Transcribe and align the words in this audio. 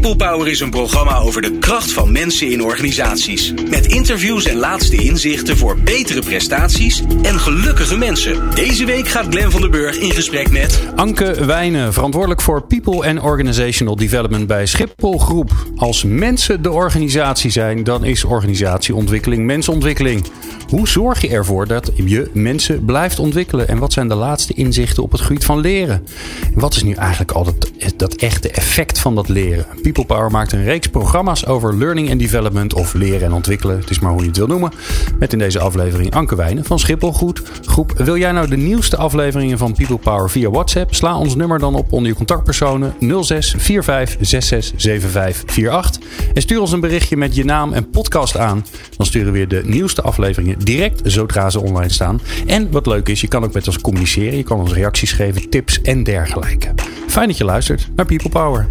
People 0.00 0.26
Power 0.26 0.48
is 0.48 0.60
een 0.60 0.70
programma 0.70 1.16
over 1.18 1.42
de 1.42 1.58
kracht 1.58 1.92
van 1.92 2.12
mensen 2.12 2.50
in 2.50 2.62
organisaties. 2.62 3.52
Met 3.70 3.86
interviews 3.86 4.44
en 4.44 4.56
laatste 4.56 4.96
inzichten 4.96 5.56
voor 5.56 5.78
betere 5.78 6.20
prestaties 6.20 7.02
en 7.22 7.38
gelukkige 7.40 7.96
mensen. 7.96 8.54
Deze 8.54 8.84
week 8.84 9.08
gaat 9.08 9.26
Glen 9.30 9.50
van 9.50 9.60
der 9.60 9.70
Burg 9.70 9.96
in 9.96 10.10
gesprek 10.10 10.50
met... 10.50 10.82
Anke 10.96 11.44
Wijnen, 11.44 11.92
verantwoordelijk 11.92 12.40
voor 12.40 12.62
People 12.62 13.08
and 13.08 13.20
Organizational 13.20 13.96
Development 13.96 14.46
bij 14.46 14.66
Schiphol 14.66 15.18
Groep. 15.18 15.50
Als 15.76 16.04
mensen 16.04 16.62
de 16.62 16.70
organisatie 16.70 17.50
zijn, 17.50 17.84
dan 17.84 18.04
is 18.04 18.24
organisatieontwikkeling 18.24 19.44
mensontwikkeling. 19.44 20.24
Hoe 20.68 20.88
zorg 20.88 21.20
je 21.20 21.28
ervoor 21.28 21.66
dat 21.66 21.90
je 21.94 22.30
mensen 22.32 22.84
blijft 22.84 23.18
ontwikkelen? 23.18 23.68
En 23.68 23.78
wat 23.78 23.92
zijn 23.92 24.08
de 24.08 24.14
laatste 24.14 24.54
inzichten 24.54 25.02
op 25.02 25.12
het 25.12 25.20
gebied 25.20 25.44
van 25.44 25.60
leren? 25.60 26.06
En 26.54 26.60
wat 26.60 26.74
is 26.74 26.82
nu 26.82 26.92
eigenlijk 26.92 27.32
al 27.32 27.44
dat, 27.44 27.70
dat 27.96 28.14
echte 28.14 28.50
effect 28.50 28.98
van 28.98 29.14
dat 29.14 29.28
leren? 29.28 29.66
People 29.92 30.14
Power 30.14 30.30
maakt 30.30 30.52
een 30.52 30.64
reeks 30.64 30.86
programma's 30.86 31.46
over 31.46 31.76
learning 31.76 32.10
and 32.10 32.18
development 32.18 32.74
of 32.74 32.94
leren 32.94 33.22
en 33.22 33.32
ontwikkelen. 33.32 33.78
Het 33.78 33.90
is 33.90 33.98
maar 33.98 34.10
hoe 34.10 34.20
je 34.20 34.26
het 34.26 34.36
wil 34.36 34.46
noemen. 34.46 34.72
Met 35.18 35.32
in 35.32 35.38
deze 35.38 35.58
aflevering 35.58 36.14
Anke 36.14 36.36
Wijnen 36.36 36.64
van 36.64 36.78
Schiphol. 36.78 37.12
Groep. 37.12 37.92
Wil 37.96 38.16
jij 38.16 38.32
nou 38.32 38.48
de 38.48 38.56
nieuwste 38.56 38.96
afleveringen 38.96 39.58
van 39.58 39.74
People 39.74 39.98
Power 39.98 40.30
via 40.30 40.50
WhatsApp? 40.50 40.94
Sla 40.94 41.16
ons 41.18 41.34
nummer 41.34 41.58
dan 41.58 41.74
op 41.74 41.92
onder 41.92 42.10
je 42.10 42.16
contactpersonen 42.16 42.94
06 43.20 43.54
45 43.58 44.16
66 44.20 44.80
75 44.80 45.68
48. 45.68 46.00
En 46.34 46.42
stuur 46.42 46.60
ons 46.60 46.72
een 46.72 46.80
berichtje 46.80 47.16
met 47.16 47.34
je 47.34 47.44
naam 47.44 47.72
en 47.72 47.90
podcast 47.90 48.36
aan. 48.36 48.66
Dan 48.96 49.06
sturen 49.06 49.32
we 49.32 49.38
weer 49.38 49.48
de 49.48 49.62
nieuwste 49.64 50.02
afleveringen 50.02 50.58
direct 50.58 51.00
zodra 51.04 51.50
ze 51.50 51.60
online 51.60 51.92
staan. 51.92 52.20
En 52.46 52.70
wat 52.70 52.86
leuk 52.86 53.08
is, 53.08 53.20
je 53.20 53.28
kan 53.28 53.44
ook 53.44 53.52
met 53.52 53.66
ons 53.66 53.80
communiceren. 53.80 54.36
Je 54.36 54.42
kan 54.42 54.60
ons 54.60 54.72
reacties 54.72 55.12
geven, 55.12 55.48
tips 55.48 55.82
en 55.82 56.02
dergelijke. 56.02 56.74
Fijn 57.06 57.28
dat 57.28 57.38
je 57.38 57.44
luistert 57.44 57.88
naar 57.96 58.06
People 58.06 58.30
Power. 58.30 58.68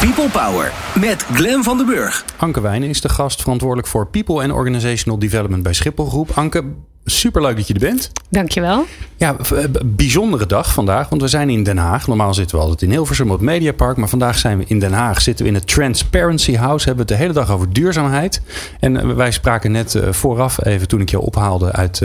People 0.00 0.28
Power 0.30 0.72
met 1.00 1.22
Glen 1.22 1.62
van 1.62 1.76
den 1.76 1.86
Burg. 1.86 2.24
Anke 2.36 2.60
Wijnen 2.60 2.88
is 2.88 3.00
de 3.00 3.08
gast 3.08 3.40
verantwoordelijk 3.40 3.88
voor 3.88 4.06
People 4.06 4.42
and 4.42 4.52
Organizational 4.52 5.18
Development 5.18 5.62
bij 5.62 5.72
Schiphol 5.72 6.06
Groep. 6.06 6.30
Anke, 6.34 6.64
superleuk 7.04 7.56
dat 7.56 7.66
je 7.66 7.74
er 7.74 7.80
bent. 7.80 8.10
Dankjewel. 8.28 8.86
Ja, 9.16 9.36
eh, 9.38 9.64
bijzondere 9.84 10.46
dag 10.46 10.72
vandaag, 10.72 11.08
want 11.08 11.22
we 11.22 11.28
zijn 11.28 11.50
in 11.50 11.62
Den 11.62 11.76
Haag. 11.76 12.06
Normaal 12.06 12.34
zitten 12.34 12.56
we 12.56 12.62
altijd 12.62 12.82
in 12.82 12.90
Hilversum 12.90 13.26
op 13.26 13.32
het 13.32 13.40
Mediapark, 13.40 13.96
maar 13.96 14.08
vandaag 14.08 14.38
zijn 14.38 14.58
we 14.58 14.64
in 14.66 14.78
Den 14.78 14.92
Haag. 14.92 15.20
Zitten 15.20 15.44
we 15.44 15.50
in 15.50 15.56
het 15.56 15.66
Transparency 15.66 16.56
House, 16.56 16.86
hebben 16.86 17.06
we 17.06 17.12
het 17.12 17.20
de 17.20 17.26
hele 17.26 17.38
dag 17.38 17.54
over 17.54 17.72
duurzaamheid. 17.72 18.42
En 18.80 18.96
eh, 18.96 19.14
wij 19.14 19.30
spraken 19.30 19.72
net 19.72 19.94
eh, 19.94 20.12
vooraf 20.12 20.64
even 20.64 20.88
toen 20.88 21.00
ik 21.00 21.10
je 21.10 21.20
ophaalde 21.20 21.72
uit, 21.72 22.02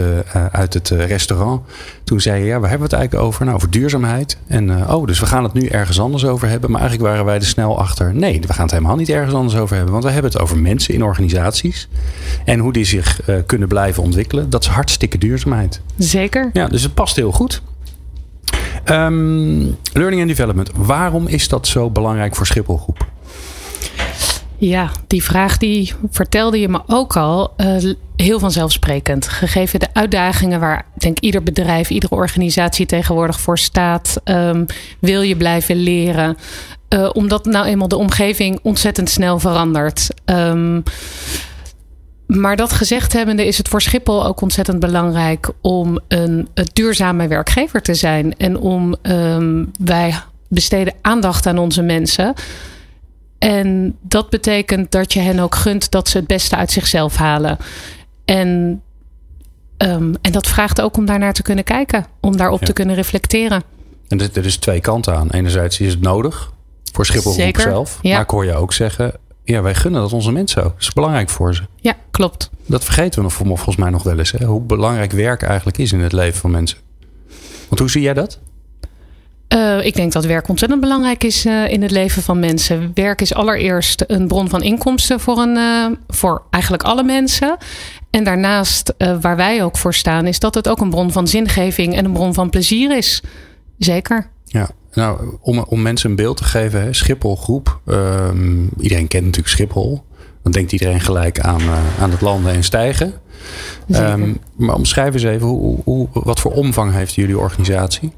uit 0.52 0.74
het 0.74 0.90
restaurant. 0.90 1.62
Toen 2.04 2.20
zei 2.20 2.40
je, 2.40 2.46
ja, 2.46 2.60
waar 2.60 2.70
hebben 2.70 2.90
we 2.90 2.96
het 2.96 3.02
eigenlijk 3.04 3.28
over? 3.28 3.46
Nou, 3.46 3.58
over 3.58 3.70
duurzaamheid. 3.70 4.38
En 4.48 4.90
oh, 4.94 5.08
dus 5.08 5.20
we 5.20 5.26
gaan 5.26 5.44
het 5.44 5.54
nu 5.54 5.68
ergens 5.68 6.00
anders 6.00 6.26
over 6.26 6.48
hebben. 6.50 6.72
Maar 6.72 6.80
eigenlijk 6.80 7.10
waren 7.10 7.26
wij 7.26 7.36
er 7.36 7.46
snel 7.46 7.80
achter. 7.80 8.16
Nee, 8.16 8.42
we 8.42 8.54
gaan 8.54 8.64
het 8.64 8.72
helemaal 8.72 8.96
niet 8.96 9.10
ergens 9.10 9.34
anders 9.34 9.56
over 9.56 9.76
hebben. 9.76 9.94
Want 9.94 10.06
we 10.06 10.12
hebben 10.12 10.32
het 10.32 10.42
over 10.42 10.58
mensen 10.58 10.94
in 10.94 11.04
organisaties. 11.04 11.88
En 12.46 12.60
hoe 12.60 12.74
die 12.74 12.86
zich 12.86 13.20
kunnen 13.46 13.68
blijven 13.68 14.04
ontwikkelen. 14.04 14.50
Dat 14.50 14.62
is 14.62 14.68
hartstikke 14.68 14.95
duurzaamheid. 14.98 15.82
Zeker. 15.98 16.50
Ja, 16.54 16.68
dus 16.68 16.84
het 16.84 16.94
past 16.94 17.16
heel 17.16 17.32
goed. 17.32 17.62
Um, 18.86 19.78
learning 19.94 20.22
and 20.22 20.28
development. 20.28 20.70
Waarom 20.76 21.28
is 21.28 21.48
dat 21.48 21.68
zo 21.68 21.90
belangrijk 21.90 22.36
voor 22.36 22.46
Schiphol 22.46 22.78
Groep? 22.78 23.06
Ja, 24.58 24.92
die 25.08 25.24
vraag 25.24 25.58
die 25.58 25.94
vertelde 26.12 26.60
je 26.60 26.70
me 26.70 26.82
ook 26.88 27.18
al. 27.18 27.54
Uh, 27.58 27.94
heel 28.16 28.40
vanzelfsprekend. 28.40 29.28
Gegeven 29.28 29.80
de 29.80 29.88
uitdagingen 29.94 30.60
waar 30.60 30.86
denk 30.94 31.20
ieder 31.20 31.44
bedrijf, 31.44 31.90
iedere 31.90 32.16
organisatie 32.16 32.86
tegenwoordig 32.86 33.40
voor 33.40 33.58
staat. 33.58 34.22
Um, 34.24 34.66
wil 35.00 35.22
je 35.22 35.36
blijven 35.36 35.76
leren. 35.76 36.38
Uh, 36.90 37.10
omdat 37.14 37.46
nou 37.46 37.66
eenmaal 37.66 37.88
de 37.88 37.98
omgeving 37.98 38.60
ontzettend 38.62 39.10
snel 39.10 39.40
verandert. 39.40 40.10
Um, 40.26 40.84
maar 42.28 42.56
dat 42.56 42.74
gezegd 42.74 43.14
hebbende 43.14 43.46
is 43.46 43.58
het 43.58 43.68
voor 43.68 43.82
Schiphol 43.82 44.26
ook 44.26 44.42
ontzettend 44.42 44.80
belangrijk 44.80 45.50
om 45.62 46.00
een, 46.08 46.48
een 46.54 46.68
duurzame 46.74 47.28
werkgever 47.28 47.82
te 47.82 47.94
zijn. 47.94 48.38
En 48.38 48.58
om 48.58 48.96
um, 49.02 49.72
wij 49.80 50.14
besteden 50.48 50.94
aandacht 51.02 51.46
aan 51.46 51.58
onze 51.58 51.82
mensen. 51.82 52.34
En 53.38 53.98
dat 54.02 54.30
betekent 54.30 54.92
dat 54.92 55.14
je 55.14 55.20
hen 55.20 55.40
ook 55.40 55.56
gunt 55.56 55.92
dat 55.92 56.10
ze 56.10 56.18
het 56.18 56.28
beste 56.28 56.56
uit 56.56 56.72
zichzelf 56.72 57.16
halen. 57.16 57.58
En, 58.26 58.82
um, 59.78 60.16
en 60.22 60.32
dat 60.32 60.48
vraagt 60.48 60.82
ook 60.82 60.98
om 60.98 61.06
daarnaar 61.06 61.34
te 61.34 61.42
kunnen 61.42 61.64
kijken, 61.64 62.06
om 62.22 62.38
daarop 62.38 62.60
ja. 62.60 62.66
te 62.66 62.74
kunnen 62.74 62.96
reflecteren. 62.96 63.64
En 64.08 64.20
er 64.20 64.46
is 64.46 64.58
twee 64.58 64.80
kanten 64.80 65.16
aan. 65.16 65.30
Enerzijds 65.30 65.80
is 65.80 65.92
het 65.92 66.02
nodig 66.02 66.54
voor 66.92 67.06
Schiphol 67.06 67.52
zelf. 67.54 68.00
Ja. 68.02 68.12
Maar 68.12 68.22
ik 68.22 68.30
hoor 68.30 68.46
je 68.46 68.54
ook 68.54 68.74
zeggen, 68.74 69.14
ja, 69.46 69.62
wij 69.62 69.76
gunnen 69.76 70.02
dat 70.02 70.14
onze 70.14 70.32
mensen 70.32 70.64
ook. 70.64 70.74
Dat 70.74 70.82
is 70.82 70.94
belangrijk 70.94 71.30
voor 71.30 71.56
ze. 71.56 71.62
Ja, 71.76 71.96
klopt. 72.12 72.50
Dat 72.66 72.84
vergeten 72.84 73.16
we 73.16 73.22
nog 73.22 73.34
volgens 73.34 73.76
mij 73.76 73.90
nog 73.90 74.04
wel 74.04 74.18
eens. 74.18 74.32
Hè? 74.32 74.46
Hoe 74.46 74.62
belangrijk 74.62 75.12
werk 75.12 75.42
eigenlijk 75.42 75.78
is 75.78 75.92
in 75.92 76.00
het 76.00 76.12
leven 76.12 76.40
van 76.40 76.52
mensen. 76.52 76.78
Want 77.68 77.80
hoe 77.80 77.90
zie 77.90 78.02
jij 78.02 78.14
dat? 78.14 78.40
Uh, 79.56 79.86
ik 79.86 79.96
denk 79.96 80.12
dat 80.12 80.26
werk 80.26 80.48
ontzettend 80.48 80.82
belangrijk 80.82 81.24
is 81.24 81.46
uh, 81.46 81.72
in 81.72 81.82
het 81.82 81.92
leven 81.92 82.22
van 82.22 82.40
mensen. 82.40 82.92
Werk 82.94 83.22
is 83.22 83.34
allereerst 83.34 84.04
een 84.08 84.28
bron 84.28 84.50
van 84.50 84.64
inkomsten 84.64 85.20
voor, 85.20 85.38
een, 85.38 85.56
uh, 85.56 85.86
voor 86.08 86.44
eigenlijk 86.50 86.84
alle 86.84 87.04
mensen. 87.04 87.58
En 88.10 88.24
daarnaast, 88.24 88.94
waar 89.22 89.36
wij 89.36 89.64
ook 89.64 89.78
voor 89.78 89.94
staan, 89.94 90.28
is 90.28 90.40
dat 90.40 90.56
het 90.56 90.70
ook 90.70 90.80
een 90.80 90.90
bron 90.90 91.12
van 91.12 91.28
zingeving 91.28 91.96
en 91.96 92.06
een 92.06 92.14
bron 92.14 92.34
van 92.34 92.50
plezier 92.50 92.98
is. 92.98 93.22
Zeker. 93.78 94.30
Ja, 94.44 94.70
nou, 94.96 95.38
om, 95.42 95.60
om 95.60 95.82
mensen 95.82 96.10
een 96.10 96.16
beeld 96.16 96.38
te 96.38 96.44
geven, 96.44 96.82
hè, 96.82 96.94
Schiphol 96.94 97.36
groep. 97.36 97.80
Um, 97.86 98.70
iedereen 98.80 99.08
kent 99.08 99.24
natuurlijk 99.24 99.54
Schiphol. 99.54 100.04
Dan 100.44 100.52
denkt 100.52 100.72
iedereen 100.72 101.02
gelijk 101.02 101.40
aan, 101.40 101.62
uh, 101.62 102.02
aan 102.02 102.12
het 102.12 102.22
landen 102.22 102.54
en 102.54 102.64
stijgen. 102.64 103.14
Um, 103.88 104.40
maar 104.56 104.76
omschrijf 104.76 105.14
eens 105.14 105.24
even, 105.24 105.48
hoe, 105.48 105.80
hoe, 105.84 106.08
wat 106.12 106.40
voor 106.40 106.52
omvang 106.52 106.94
heeft 106.94 107.16
jullie 107.16 107.38
organisatie? 107.38 108.12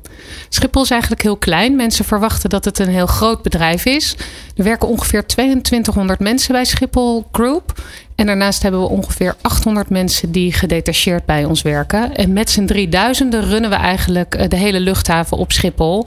Schiphol 0.50 0.84
is 0.84 0.92
eigenlijk 0.92 1.22
heel 1.22 1.38
klein. 1.38 1.76
Mensen 1.76 2.06
verwachten 2.06 2.50
dat 2.50 2.66
het 2.66 2.80
een 2.80 2.90
heel 2.90 3.06
groot 3.06 3.42
bedrijf 3.42 3.86
is. 3.86 4.16
Er 4.56 4.64
werken 4.64 4.88
ongeveer 4.88 5.28
2200 5.28 6.20
mensen 6.20 6.52
bij 6.52 6.66
Schiphol 6.66 7.28
Group. 7.32 7.82
En 8.16 8.26
daarnaast 8.26 8.62
hebben 8.62 8.82
we 8.82 8.88
ongeveer 8.90 9.36
800 9.42 9.90
mensen 9.90 10.32
die 10.32 10.54
gedetacheerd 10.54 11.26
bij 11.26 11.46
ons 11.46 11.62
werken. 11.62 12.16
En 12.16 12.34
met 12.34 12.50
z'n 12.50 12.66
3000 12.66 13.34
runnen 13.34 13.70
we 13.70 13.76
eigenlijk 13.76 14.36
eh, 14.36 14.50
de 14.50 14.56
hele 14.56 14.80
luchthaven 14.80 15.38
op 15.38 15.52
Schiphol. 15.52 16.06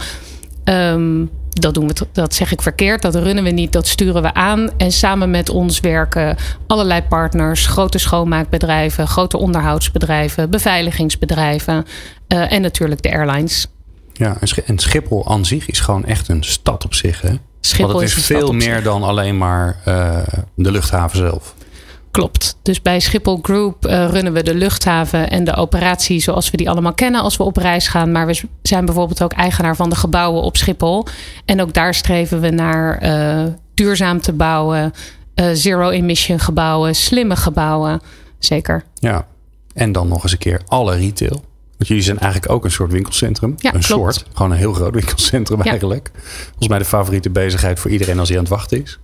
Um, 0.71 1.31
dat, 1.51 1.75
doen 1.75 1.89
we, 1.89 2.07
dat 2.13 2.35
zeg 2.35 2.53
ik 2.53 2.63
verkeerd. 2.63 3.03
Dat 3.03 3.15
runnen 3.15 3.45
we 3.45 3.51
niet, 3.51 3.73
dat 3.73 3.87
sturen 3.87 4.23
we 4.23 4.35
aan. 4.35 4.71
En 4.77 4.93
samen 4.93 5.31
met 5.31 5.49
ons 5.49 5.81
werken 5.81 6.37
allerlei 6.67 7.03
partners, 7.03 7.67
grote 7.67 7.99
schoonmaakbedrijven, 7.99 9.09
grote 9.09 9.37
onderhoudsbedrijven, 9.37 10.51
beveiligingsbedrijven 10.51 11.87
uh, 12.29 12.53
en 12.53 12.63
natuurlijk 12.63 13.03
de 13.03 13.13
airlines. 13.13 13.67
Ja, 14.13 14.37
en 14.67 14.79
Schiphol 14.79 15.29
aan 15.29 15.45
zich 15.45 15.69
is 15.69 15.81
gewoon 15.81 16.05
echt 16.05 16.29
een 16.29 16.45
stad 16.45 16.85
op 16.85 16.95
zich. 16.95 17.21
Hè? 17.21 17.35
Schiphol 17.61 17.87
Want 17.87 18.01
het 18.01 18.11
is, 18.11 18.17
is 18.17 18.27
veel 18.27 18.53
meer 18.53 18.75
zich. 18.75 18.83
dan 18.83 19.03
alleen 19.03 19.39
maar 19.39 19.77
uh, 19.89 20.19
de 20.55 20.71
luchthaven 20.71 21.19
zelf. 21.19 21.55
Klopt. 22.11 22.57
Dus 22.63 22.83
bij 22.83 23.01
Schiphol 23.01 23.39
Group 23.43 23.87
uh, 23.87 24.09
runnen 24.09 24.33
we 24.33 24.43
de 24.43 24.55
luchthaven 24.55 25.31
en 25.31 25.45
de 25.45 25.55
operatie 25.55 26.21
zoals 26.21 26.51
we 26.51 26.57
die 26.57 26.71
allemaal 26.71 26.95
kennen 26.95 27.21
als 27.21 27.37
we 27.37 27.43
op 27.43 27.57
reis 27.57 27.89
gaan. 27.89 28.13
Maar 28.13 28.27
we 28.27 28.41
zijn 28.63 28.85
bijvoorbeeld 28.85 29.23
ook 29.23 29.33
eigenaar 29.33 29.77
van 29.77 29.91
de 29.91 29.97
gebouwen 29.97 30.43
op 30.43 30.57
Schiphol. 30.57 31.07
En 31.45 31.61
ook 31.61 31.75
daar 31.75 31.95
streven 31.95 32.41
we 32.41 32.51
naar 32.51 33.03
uh, 33.03 33.53
duurzaam 33.75 34.21
te 34.21 34.33
bouwen, 34.33 34.93
uh, 35.35 35.47
zero-emission 35.53 36.39
gebouwen, 36.39 36.95
slimme 36.95 37.37
gebouwen. 37.37 38.01
Zeker. 38.39 38.85
Ja, 38.95 39.27
en 39.75 39.93
dan 39.93 40.09
nog 40.09 40.23
eens 40.23 40.33
een 40.33 40.39
keer 40.39 40.61
alle 40.67 40.97
retail. 40.97 41.45
Want 41.77 41.89
jullie 41.89 42.03
zijn 42.05 42.19
eigenlijk 42.19 42.53
ook 42.53 42.65
een 42.65 42.71
soort 42.71 42.93
winkelcentrum. 42.93 43.55
Ja, 43.57 43.75
een 43.75 43.81
klopt. 43.81 44.15
soort. 44.15 44.25
Gewoon 44.33 44.51
een 44.51 44.57
heel 44.57 44.73
groot 44.73 44.95
winkelcentrum 44.95 45.59
ja. 45.63 45.71
eigenlijk. 45.71 46.11
Volgens 46.45 46.69
mij 46.69 46.79
de 46.79 46.85
favoriete 46.85 47.31
bezigheid 47.31 47.81
voor 47.81 47.91
iedereen 47.91 48.19
als 48.19 48.29
hij 48.29 48.39
aan 48.39 48.45
het 48.45 48.53
wachten 48.53 48.83
is. 48.83 48.99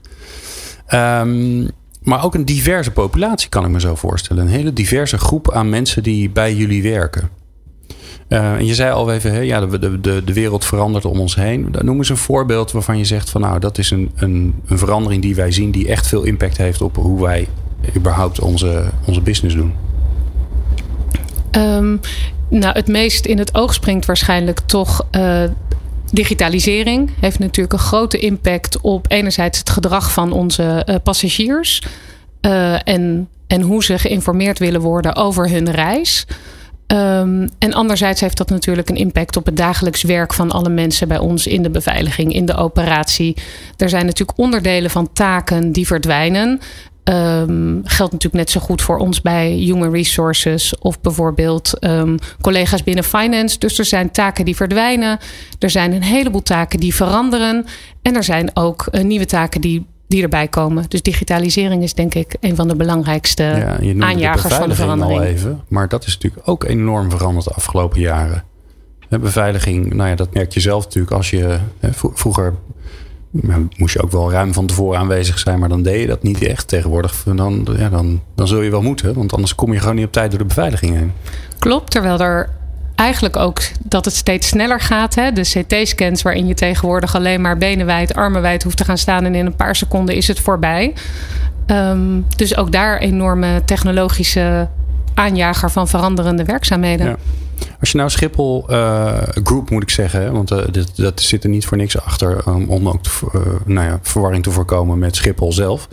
Um, 0.94 1.70
maar 2.06 2.24
ook 2.24 2.34
een 2.34 2.44
diverse 2.44 2.90
populatie, 2.90 3.48
kan 3.48 3.64
ik 3.64 3.70
me 3.70 3.80
zo 3.80 3.94
voorstellen. 3.94 4.42
Een 4.42 4.50
hele 4.50 4.72
diverse 4.72 5.18
groep 5.18 5.52
aan 5.52 5.68
mensen 5.68 6.02
die 6.02 6.30
bij 6.30 6.54
jullie 6.54 6.82
werken. 6.82 7.28
Uh, 8.28 8.52
en 8.52 8.66
je 8.66 8.74
zei 8.74 8.92
al 8.92 9.12
even, 9.12 9.46
ja, 9.46 9.66
de, 9.66 10.00
de, 10.00 10.22
de 10.24 10.32
wereld 10.32 10.64
verandert 10.64 11.04
om 11.04 11.20
ons 11.20 11.34
heen. 11.34 11.74
Noem 11.80 11.96
eens 11.96 12.08
een 12.08 12.16
voorbeeld 12.16 12.72
waarvan 12.72 12.98
je 12.98 13.04
zegt 13.04 13.30
van 13.30 13.40
nou, 13.40 13.58
dat 13.58 13.78
is 13.78 13.90
een, 13.90 14.10
een, 14.16 14.54
een 14.66 14.78
verandering 14.78 15.22
die 15.22 15.34
wij 15.34 15.52
zien 15.52 15.70
die 15.70 15.88
echt 15.88 16.06
veel 16.06 16.22
impact 16.22 16.56
heeft 16.56 16.80
op 16.80 16.96
hoe 16.96 17.22
wij 17.22 17.48
überhaupt 17.96 18.40
onze, 18.40 18.84
onze 19.04 19.20
business 19.20 19.56
doen. 19.56 19.74
Um, 21.56 22.00
nou, 22.48 22.74
het 22.74 22.88
meest 22.88 23.26
in 23.26 23.38
het 23.38 23.54
oog 23.54 23.74
springt 23.74 24.06
waarschijnlijk 24.06 24.60
toch 24.60 25.06
uh, 25.16 25.42
digitalisering 26.12 27.10
heeft 27.20 27.38
natuurlijk 27.38 27.72
een 27.72 27.78
grote 27.78 28.18
impact 28.18 28.80
op 28.80 29.06
enerzijds 29.10 29.58
het 29.58 29.70
gedrag 29.70 30.12
van 30.12 30.32
onze 30.32 30.86
uh, 30.88 30.94
passagiers 31.02 31.82
uh, 32.40 32.88
en, 32.88 33.28
en 33.46 33.60
hoe 33.60 33.84
ze 33.84 33.98
geïnformeerd 33.98 34.58
willen 34.58 34.80
worden 34.80 35.16
over 35.16 35.50
hun 35.50 35.70
reis. 35.70 36.26
Um, 36.86 37.48
en 37.58 37.72
anderzijds 37.72 38.20
heeft 38.20 38.36
dat 38.36 38.50
natuurlijk 38.50 38.88
een 38.88 38.96
impact 38.96 39.36
op 39.36 39.46
het 39.46 39.56
dagelijks 39.56 40.02
werk 40.02 40.34
van 40.34 40.50
alle 40.50 40.68
mensen 40.68 41.08
bij 41.08 41.18
ons 41.18 41.46
in 41.46 41.62
de 41.62 41.70
beveiliging, 41.70 42.32
in 42.32 42.46
de 42.46 42.54
operatie. 42.56 43.36
Er 43.76 43.88
zijn 43.88 44.06
natuurlijk 44.06 44.38
onderdelen 44.38 44.90
van 44.90 45.12
taken 45.12 45.72
die 45.72 45.86
verdwijnen. 45.86 46.60
Um, 47.08 47.80
geldt 47.84 48.12
natuurlijk 48.12 48.42
net 48.44 48.50
zo 48.50 48.60
goed 48.60 48.82
voor 48.82 48.98
ons 48.98 49.20
bij 49.20 49.50
Human 49.50 49.92
Resources 49.92 50.78
of 50.78 51.00
bijvoorbeeld 51.00 51.72
um, 51.80 52.18
collega's 52.40 52.82
binnen 52.82 53.04
Finance. 53.04 53.58
Dus 53.58 53.78
er 53.78 53.84
zijn 53.84 54.10
taken 54.10 54.44
die 54.44 54.56
verdwijnen. 54.56 55.18
Er 55.58 55.70
zijn 55.70 55.92
een 55.92 56.02
heleboel 56.02 56.42
taken 56.42 56.80
die 56.80 56.94
veranderen. 56.94 57.66
En 58.02 58.16
er 58.16 58.24
zijn 58.24 58.50
ook 58.54 58.88
uh, 58.90 59.02
nieuwe 59.02 59.24
taken 59.24 59.60
die, 59.60 59.86
die 60.08 60.22
erbij 60.22 60.48
komen. 60.48 60.84
Dus 60.88 61.02
digitalisering 61.02 61.82
is 61.82 61.94
denk 61.94 62.14
ik 62.14 62.36
een 62.40 62.56
van 62.56 62.68
de 62.68 62.76
belangrijkste 62.76 63.42
ja, 63.42 64.04
aanjagers 64.04 64.42
de 64.42 64.58
van 64.58 64.68
de 64.68 64.74
verandering. 64.74 65.18
Al 65.18 65.26
even, 65.26 65.60
maar 65.68 65.88
dat 65.88 66.06
is 66.06 66.14
natuurlijk 66.14 66.48
ook 66.48 66.64
enorm 66.64 67.10
veranderd 67.10 67.44
de 67.44 67.54
afgelopen 67.54 68.00
jaren. 68.00 68.44
Beveiliging, 69.08 69.94
nou 69.94 70.08
ja, 70.08 70.14
dat 70.14 70.34
merk 70.34 70.52
je 70.52 70.60
zelf 70.60 70.84
natuurlijk 70.84 71.12
als 71.12 71.30
je 71.30 71.58
vroeger 71.90 72.54
moest 73.76 73.94
je 73.94 74.02
ook 74.02 74.10
wel 74.10 74.30
ruim 74.30 74.52
van 74.52 74.66
tevoren 74.66 74.98
aanwezig 74.98 75.38
zijn, 75.38 75.58
maar 75.58 75.68
dan 75.68 75.82
deed 75.82 76.00
je 76.00 76.06
dat 76.06 76.22
niet 76.22 76.42
echt. 76.42 76.68
Tegenwoordig 76.68 77.24
dan, 77.34 77.66
ja, 77.78 77.88
dan, 77.88 78.20
dan 78.34 78.48
zul 78.48 78.62
je 78.62 78.70
wel 78.70 78.82
moeten, 78.82 79.14
want 79.14 79.32
anders 79.32 79.54
kom 79.54 79.72
je 79.72 79.80
gewoon 79.80 79.94
niet 79.94 80.06
op 80.06 80.12
tijd 80.12 80.30
door 80.30 80.38
de 80.38 80.44
beveiliging 80.44 80.96
heen. 80.96 81.12
Klopt, 81.58 81.90
terwijl 81.90 82.20
er 82.20 82.48
eigenlijk 82.94 83.36
ook 83.36 83.60
dat 83.84 84.04
het 84.04 84.14
steeds 84.14 84.48
sneller 84.48 84.80
gaat. 84.80 85.14
Hè? 85.14 85.32
De 85.32 85.42
CT-scans 85.42 86.22
waarin 86.22 86.46
je 86.46 86.54
tegenwoordig 86.54 87.14
alleen 87.14 87.40
maar 87.40 87.58
benen 87.58 87.86
wijd, 87.86 88.14
armen 88.14 88.42
wijd 88.42 88.62
hoeft 88.62 88.76
te 88.76 88.84
gaan 88.84 88.98
staan 88.98 89.24
en 89.24 89.34
in 89.34 89.46
een 89.46 89.56
paar 89.56 89.76
seconden 89.76 90.14
is 90.14 90.28
het 90.28 90.40
voorbij. 90.40 90.94
Um, 91.66 92.26
dus 92.36 92.56
ook 92.56 92.72
daar 92.72 92.98
enorme 92.98 93.62
technologische 93.64 94.68
aanjager 95.14 95.70
van 95.70 95.88
veranderende 95.88 96.44
werkzaamheden. 96.44 97.06
Ja. 97.06 97.16
Als 97.80 97.90
je 97.90 97.98
nou 97.98 98.10
Schiphol 98.10 98.66
uh, 98.70 99.22
Group 99.44 99.70
moet 99.70 99.82
ik 99.82 99.90
zeggen, 99.90 100.32
want 100.32 100.50
uh, 100.50 100.58
dit, 100.70 100.96
dat 100.96 101.20
zit 101.20 101.44
er 101.44 101.50
niet 101.50 101.66
voor 101.66 101.76
niks 101.76 102.00
achter 102.00 102.46
om 102.68 102.88
ook 102.88 103.00
uh, 103.34 103.40
nou 103.64 103.86
ja, 103.86 103.98
verwarring 104.02 104.42
te 104.42 104.50
voorkomen 104.50 104.98
met 104.98 105.16
Schiphol 105.16 105.52
zelf. 105.52 105.88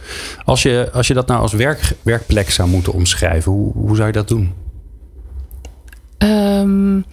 Als 0.46 0.64
je, 0.64 0.90
als 0.94 1.08
je 1.08 1.14
dat 1.14 1.28
nou 1.28 1.42
als 1.42 1.54
werk, 1.54 1.96
werkplek 2.02 2.50
zou 2.50 2.70
moeten 2.70 2.94
omschrijven, 2.94 3.52
hoe, 3.52 3.74
hoe 3.74 3.96
zou 3.96 4.08
je 4.08 4.14
dat 4.14 4.28
doen? 4.28 4.54
Um, 6.18 7.06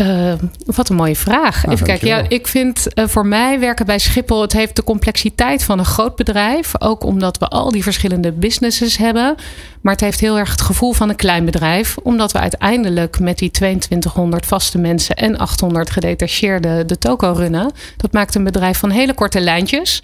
uh, 0.00 0.32
wat 0.64 0.88
een 0.88 0.96
mooie 0.96 1.16
vraag. 1.16 1.62
Nou, 1.62 1.74
Even 1.74 1.86
kijken. 1.86 2.06
Ja, 2.06 2.24
ik 2.28 2.46
vind 2.46 2.86
uh, 2.94 3.06
voor 3.06 3.26
mij 3.26 3.60
werken 3.60 3.86
bij 3.86 3.98
Schiphol. 3.98 4.40
Het 4.40 4.52
heeft 4.52 4.76
de 4.76 4.84
complexiteit 4.84 5.64
van 5.64 5.78
een 5.78 5.84
groot 5.84 6.16
bedrijf. 6.16 6.72
Ook 6.78 7.04
omdat 7.04 7.38
we 7.38 7.48
al 7.48 7.70
die 7.70 7.82
verschillende 7.82 8.32
businesses 8.32 8.96
hebben. 8.96 9.34
Maar 9.80 9.92
het 9.92 10.02
heeft 10.02 10.20
heel 10.20 10.38
erg 10.38 10.50
het 10.50 10.60
gevoel 10.60 10.92
van 10.92 11.08
een 11.08 11.16
klein 11.16 11.44
bedrijf. 11.44 11.96
Omdat 12.02 12.32
we 12.32 12.38
uiteindelijk 12.38 13.20
met 13.20 13.38
die 13.38 13.50
2200 13.50 14.46
vaste 14.46 14.78
mensen 14.78 15.16
en 15.16 15.38
800 15.38 15.90
gedetacheerden 15.90 16.86
de 16.86 16.98
toko 16.98 17.32
runnen. 17.32 17.72
Dat 17.96 18.12
maakt 18.12 18.34
een 18.34 18.44
bedrijf 18.44 18.78
van 18.78 18.90
hele 18.90 19.14
korte 19.14 19.40
lijntjes. 19.40 20.02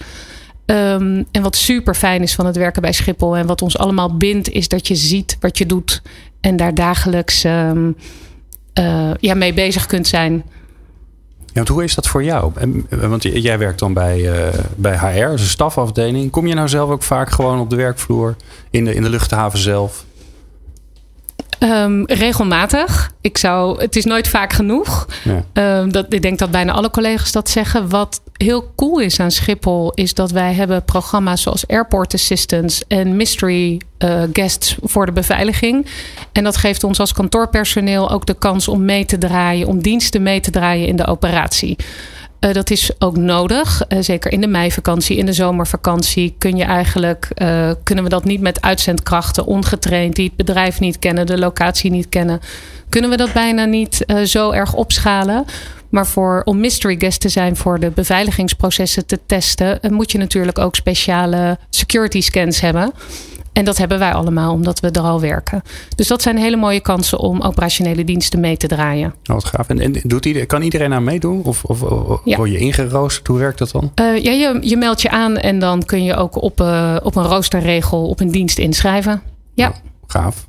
Um, 0.67 1.27
en 1.33 1.43
wat 1.43 1.57
super 1.57 1.95
fijn 1.95 2.23
is 2.23 2.35
van 2.35 2.47
het 2.47 2.57
werken 2.57 2.83
bij 2.83 2.93
Schiphol 2.93 3.37
en 3.37 3.47
wat 3.47 3.63
ons 3.63 3.79
allemaal 3.79 4.17
bindt, 4.17 4.49
is 4.49 4.69
dat 4.69 4.89
je 4.89 4.95
ziet 4.95 5.37
wat 5.41 5.59
je 5.59 5.67
doet 5.67 6.03
en 6.41 6.57
daar 6.57 6.75
dagelijks. 6.75 7.45
Um, 7.45 7.97
uh, 8.79 9.11
ja, 9.21 9.35
mee 9.35 9.55
bezig 9.55 9.87
kunt 9.87 10.07
zijn. 10.07 10.45
Ja, 11.47 11.53
want 11.63 11.69
hoe 11.69 11.85
is 11.85 11.95
dat 11.95 12.07
voor 12.07 12.25
jou? 12.25 12.53
Want 12.89 13.23
jij 13.23 13.59
werkt 13.59 13.79
dan 13.79 13.93
bij, 13.93 14.19
uh, 14.21 14.59
bij 14.77 14.99
HR, 14.99 15.31
dus 15.31 15.41
een 15.41 15.47
stafafdeling. 15.47 16.31
Kom 16.31 16.47
je 16.47 16.55
nou 16.55 16.69
zelf 16.69 16.91
ook 16.91 17.03
vaak 17.03 17.31
gewoon 17.31 17.61
op 17.61 17.71
de 17.71 17.77
werkvloer 17.77 18.37
in 18.71 18.85
de, 18.85 18.95
in 18.95 19.03
de 19.03 19.11
luchthaven 19.11 19.59
zelf? 19.59 20.05
Um, 21.61 22.07
regelmatig. 22.07 23.13
Ik 23.21 23.39
zou, 23.39 23.81
het 23.81 23.97
is 23.97 24.05
nooit 24.05 24.29
vaak 24.29 24.53
genoeg. 24.53 25.07
Ja. 25.25 25.79
Um, 25.81 25.93
dat, 25.93 26.07
ik 26.09 26.23
denk 26.23 26.39
dat 26.39 26.51
bijna 26.51 26.73
alle 26.73 26.91
collega's 26.91 27.33
dat 27.33 27.51
zeggen. 27.51 27.89
Wat 27.89 28.21
heel 28.33 28.73
cool 28.77 29.01
is 29.01 29.21
aan 29.21 29.31
Schiphol, 29.31 29.93
is 29.95 30.15
dat 30.15 30.31
wij 30.31 30.53
hebben 30.53 30.85
programma's 30.85 31.43
zoals 31.43 31.67
Airport 31.67 32.15
Assistance 32.15 32.85
en 32.89 33.17
Mystery 33.17 33.81
uh, 33.99 34.23
Guests 34.33 34.77
voor 34.83 35.07
de 35.07 35.13
beveiliging. 35.13 35.87
En 36.33 36.45
dat 36.45 36.57
geeft 36.57 36.85
ons 36.85 37.01
als 37.01 37.13
kantoorpersoneel 37.13 38.11
ook 38.11 38.27
de 38.27 38.39
kans 38.39 38.69
om 38.69 38.85
mee 38.85 39.05
te 39.05 39.19
draaien, 39.19 39.67
om 39.67 39.83
diensten 39.83 40.23
mee 40.23 40.41
te 40.41 40.51
draaien 40.51 40.87
in 40.87 40.97
de 40.97 41.07
operatie. 41.07 41.77
Uh, 42.41 42.53
dat 42.53 42.71
is 42.71 42.91
ook 42.99 43.17
nodig. 43.17 43.83
Uh, 43.89 43.99
zeker 44.01 44.33
in 44.33 44.41
de 44.41 44.47
meivakantie, 44.47 45.17
in 45.17 45.27
de 45.27 45.33
zomervakantie 45.33 46.35
kun 46.39 46.57
je 46.57 46.65
eigenlijk, 46.65 47.29
uh, 47.35 47.71
kunnen 47.83 48.05
we 48.05 48.11
dat 48.11 48.25
niet 48.25 48.41
met 48.41 48.63
uitzendkrachten, 48.63 49.47
ongetraind, 49.47 50.17
die 50.17 50.27
het 50.27 50.37
bedrijf 50.37 50.81
niet 50.81 50.99
kennen, 50.99 51.27
de 51.27 51.39
locatie 51.39 51.91
niet 51.91 52.09
kennen, 52.09 52.41
kunnen 52.89 53.11
we 53.11 53.17
dat 53.17 53.33
bijna 53.33 53.65
niet 53.65 54.05
zo 54.25 54.51
erg 54.51 54.75
opschalen. 54.75 55.45
Maar 55.89 56.07
voor, 56.07 56.43
om 56.45 56.61
mystery 56.61 56.97
guest 56.99 57.21
te 57.21 57.29
zijn 57.29 57.57
voor 57.57 57.81
de 57.81 57.91
beveiligingsprocessen 57.91 59.07
te 59.07 59.19
testen, 59.27 59.79
moet 59.89 60.13
je 60.13 60.19
natuurlijk 60.19 60.59
ook 60.59 60.77
speciale 60.77 61.59
security 61.71 62.21
scans 62.21 62.61
hebben. 62.61 62.93
En 63.57 63.65
dat 63.65 63.77
hebben 63.77 63.99
wij 63.99 64.13
allemaal, 64.13 64.53
omdat 64.53 64.81
we 64.81 64.91
er 64.91 65.01
al 65.01 65.21
werken. 65.21 65.63
Dus 65.95 66.09
dat 66.09 66.23
zijn 66.23 66.39
hele 66.39 66.57
mooie 66.57 66.81
kansen 66.81 67.19
om 67.19 67.43
operationele 67.43 68.05
diensten 68.05 68.41
mee 68.41 68.57
te 68.57 68.67
draaien. 68.67 69.15
Oh, 69.25 69.35
wat 69.35 69.45
gaaf. 69.45 69.69
En, 69.69 69.81
en 69.81 69.93
doet 70.03 70.27
iedereen, 70.27 70.49
kan 70.49 70.63
iedereen 70.63 70.93
aan 70.93 71.05
meedoen? 71.05 71.43
Of, 71.45 71.65
of, 71.65 71.81
word 72.25 72.51
je 72.51 72.59
ingeroosterd? 72.59 73.27
Hoe 73.27 73.39
werkt 73.39 73.59
dat 73.59 73.71
dan? 73.71 73.93
Uh, 74.01 74.23
ja, 74.23 74.31
je, 74.31 74.59
je 74.61 74.77
meldt 74.77 75.03
je 75.03 75.11
aan 75.11 75.37
en 75.37 75.59
dan 75.59 75.85
kun 75.85 76.05
je 76.05 76.15
ook 76.15 76.43
op, 76.43 76.61
uh, 76.61 76.97
op 77.03 77.17
een 77.17 77.25
roosterregel 77.25 78.09
op 78.09 78.21
een 78.21 78.31
dienst 78.31 78.59
inschrijven. 78.59 79.23
Ja. 79.55 79.69
Oh, 79.69 79.75
gaaf. 80.07 80.47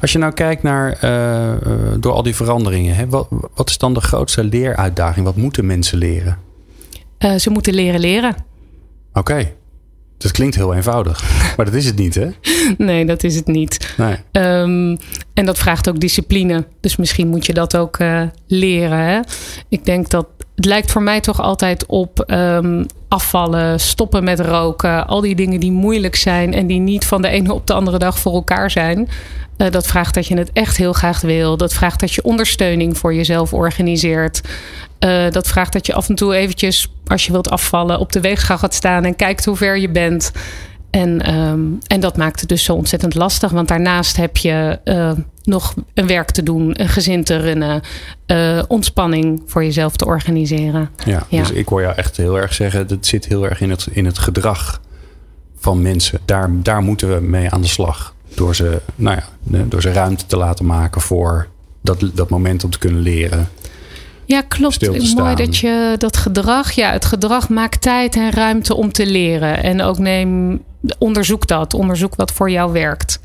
Als 0.00 0.12
je 0.12 0.18
nou 0.18 0.32
kijkt 0.32 0.62
naar 0.62 0.98
uh, 1.04 1.52
door 2.00 2.12
al 2.12 2.22
die 2.22 2.34
veranderingen, 2.34 2.94
hè, 2.94 3.08
wat, 3.08 3.26
wat 3.54 3.70
is 3.70 3.78
dan 3.78 3.94
de 3.94 4.00
grootste 4.00 4.44
leeruitdaging? 4.44 5.26
Wat 5.26 5.36
moeten 5.36 5.66
mensen 5.66 5.98
leren? 5.98 6.38
ze 7.38 7.50
moeten 7.50 7.74
leren 7.74 8.00
leren. 8.00 8.34
Oké. 9.12 9.52
Dat 10.18 10.30
klinkt 10.30 10.54
heel 10.54 10.74
eenvoudig, 10.74 11.24
maar 11.56 11.66
dat 11.66 11.74
is 11.74 11.86
het 11.86 11.96
niet, 11.96 12.14
hè? 12.14 12.28
Nee, 12.78 13.06
dat 13.06 13.24
is 13.24 13.34
het 13.34 13.46
niet. 13.46 13.94
Nee. 13.96 14.16
Um, 14.44 14.98
en 15.34 15.46
dat 15.46 15.58
vraagt 15.58 15.88
ook 15.88 16.00
discipline. 16.00 16.66
Dus 16.80 16.96
misschien 16.96 17.28
moet 17.28 17.46
je 17.46 17.54
dat 17.54 17.76
ook 17.76 17.98
uh, 17.98 18.22
leren. 18.46 18.98
Hè? 18.98 19.20
Ik 19.68 19.84
denk 19.84 20.10
dat 20.10 20.26
het 20.56 20.64
lijkt 20.64 20.90
voor 20.90 21.02
mij 21.02 21.20
toch 21.20 21.40
altijd 21.40 21.86
op 21.86 22.24
um, 22.26 22.86
afvallen, 23.08 23.80
stoppen 23.80 24.24
met 24.24 24.40
roken. 24.40 25.06
Al 25.06 25.20
die 25.20 25.34
dingen 25.34 25.60
die 25.60 25.72
moeilijk 25.72 26.16
zijn 26.16 26.54
en 26.54 26.66
die 26.66 26.80
niet 26.80 27.04
van 27.04 27.22
de 27.22 27.28
ene 27.28 27.52
op 27.52 27.66
de 27.66 27.72
andere 27.72 27.98
dag 27.98 28.18
voor 28.18 28.32
elkaar 28.32 28.70
zijn. 28.70 29.08
Uh, 29.58 29.70
dat 29.70 29.86
vraagt 29.86 30.14
dat 30.14 30.26
je 30.26 30.36
het 30.36 30.50
echt 30.52 30.76
heel 30.76 30.92
graag 30.92 31.20
wil. 31.20 31.56
Dat 31.56 31.74
vraagt 31.74 32.00
dat 32.00 32.12
je 32.12 32.22
ondersteuning 32.22 32.98
voor 32.98 33.14
jezelf 33.14 33.52
organiseert. 33.52 34.40
Uh, 35.00 35.30
dat 35.30 35.48
vraagt 35.48 35.72
dat 35.72 35.86
je 35.86 35.94
af 35.94 36.08
en 36.08 36.14
toe 36.14 36.34
eventjes, 36.34 36.92
als 37.06 37.26
je 37.26 37.32
wilt 37.32 37.50
afvallen, 37.50 37.98
op 37.98 38.12
de 38.12 38.20
weegschaal 38.20 38.58
gaat 38.58 38.74
staan 38.74 39.04
en 39.04 39.16
kijkt 39.16 39.44
hoe 39.44 39.56
ver 39.56 39.78
je 39.78 39.88
bent. 39.88 40.32
En, 40.90 41.34
um, 41.34 41.78
en 41.86 42.00
dat 42.00 42.16
maakt 42.16 42.40
het 42.40 42.48
dus 42.48 42.64
zo 42.64 42.72
ontzettend 42.74 43.14
lastig. 43.14 43.50
Want 43.50 43.68
daarnaast 43.68 44.16
heb 44.16 44.36
je 44.36 44.78
uh, 44.84 45.10
nog 45.46 45.74
een 45.94 46.06
werk 46.06 46.30
te 46.30 46.42
doen, 46.42 46.80
een 46.80 46.88
gezin 46.88 47.24
te 47.24 47.36
runnen, 47.36 47.82
uh, 48.26 48.62
ontspanning 48.68 49.42
voor 49.46 49.64
jezelf 49.64 49.96
te 49.96 50.06
organiseren. 50.06 50.90
Ja, 51.04 51.26
ja, 51.28 51.40
dus 51.40 51.50
ik 51.50 51.68
hoor 51.68 51.80
jou 51.80 51.94
echt 51.94 52.16
heel 52.16 52.38
erg 52.38 52.54
zeggen, 52.54 52.86
dat 52.86 53.06
zit 53.06 53.26
heel 53.26 53.48
erg 53.48 53.60
in 53.60 53.70
het, 53.70 53.86
in 53.90 54.04
het 54.04 54.18
gedrag 54.18 54.80
van 55.58 55.82
mensen. 55.82 56.20
Daar, 56.24 56.50
daar 56.52 56.82
moeten 56.82 57.14
we 57.14 57.20
mee 57.20 57.50
aan 57.50 57.60
de 57.60 57.68
slag. 57.68 58.14
Door 58.34 58.54
ze, 58.54 58.80
nou 58.94 59.16
ja, 59.16 59.62
door 59.64 59.82
ze 59.82 59.92
ruimte 59.92 60.26
te 60.26 60.36
laten 60.36 60.66
maken 60.66 61.00
voor 61.00 61.48
dat, 61.80 62.10
dat 62.14 62.28
moment 62.30 62.64
om 62.64 62.70
te 62.70 62.78
kunnen 62.78 63.00
leren. 63.00 63.48
Ja, 64.24 64.40
klopt. 64.40 65.14
Mooi 65.14 65.34
dat 65.34 65.56
je 65.56 65.94
dat 65.98 66.16
gedrag, 66.16 66.72
ja, 66.72 66.92
het 66.92 67.04
gedrag 67.04 67.48
maakt 67.48 67.80
tijd 67.80 68.16
en 68.16 68.30
ruimte 68.30 68.74
om 68.74 68.92
te 68.92 69.06
leren. 69.06 69.62
En 69.62 69.82
ook 69.82 69.98
neem, 69.98 70.62
onderzoek 70.98 71.46
dat. 71.46 71.74
Onderzoek 71.74 72.14
wat 72.14 72.32
voor 72.32 72.50
jou 72.50 72.72
werkt. 72.72 73.20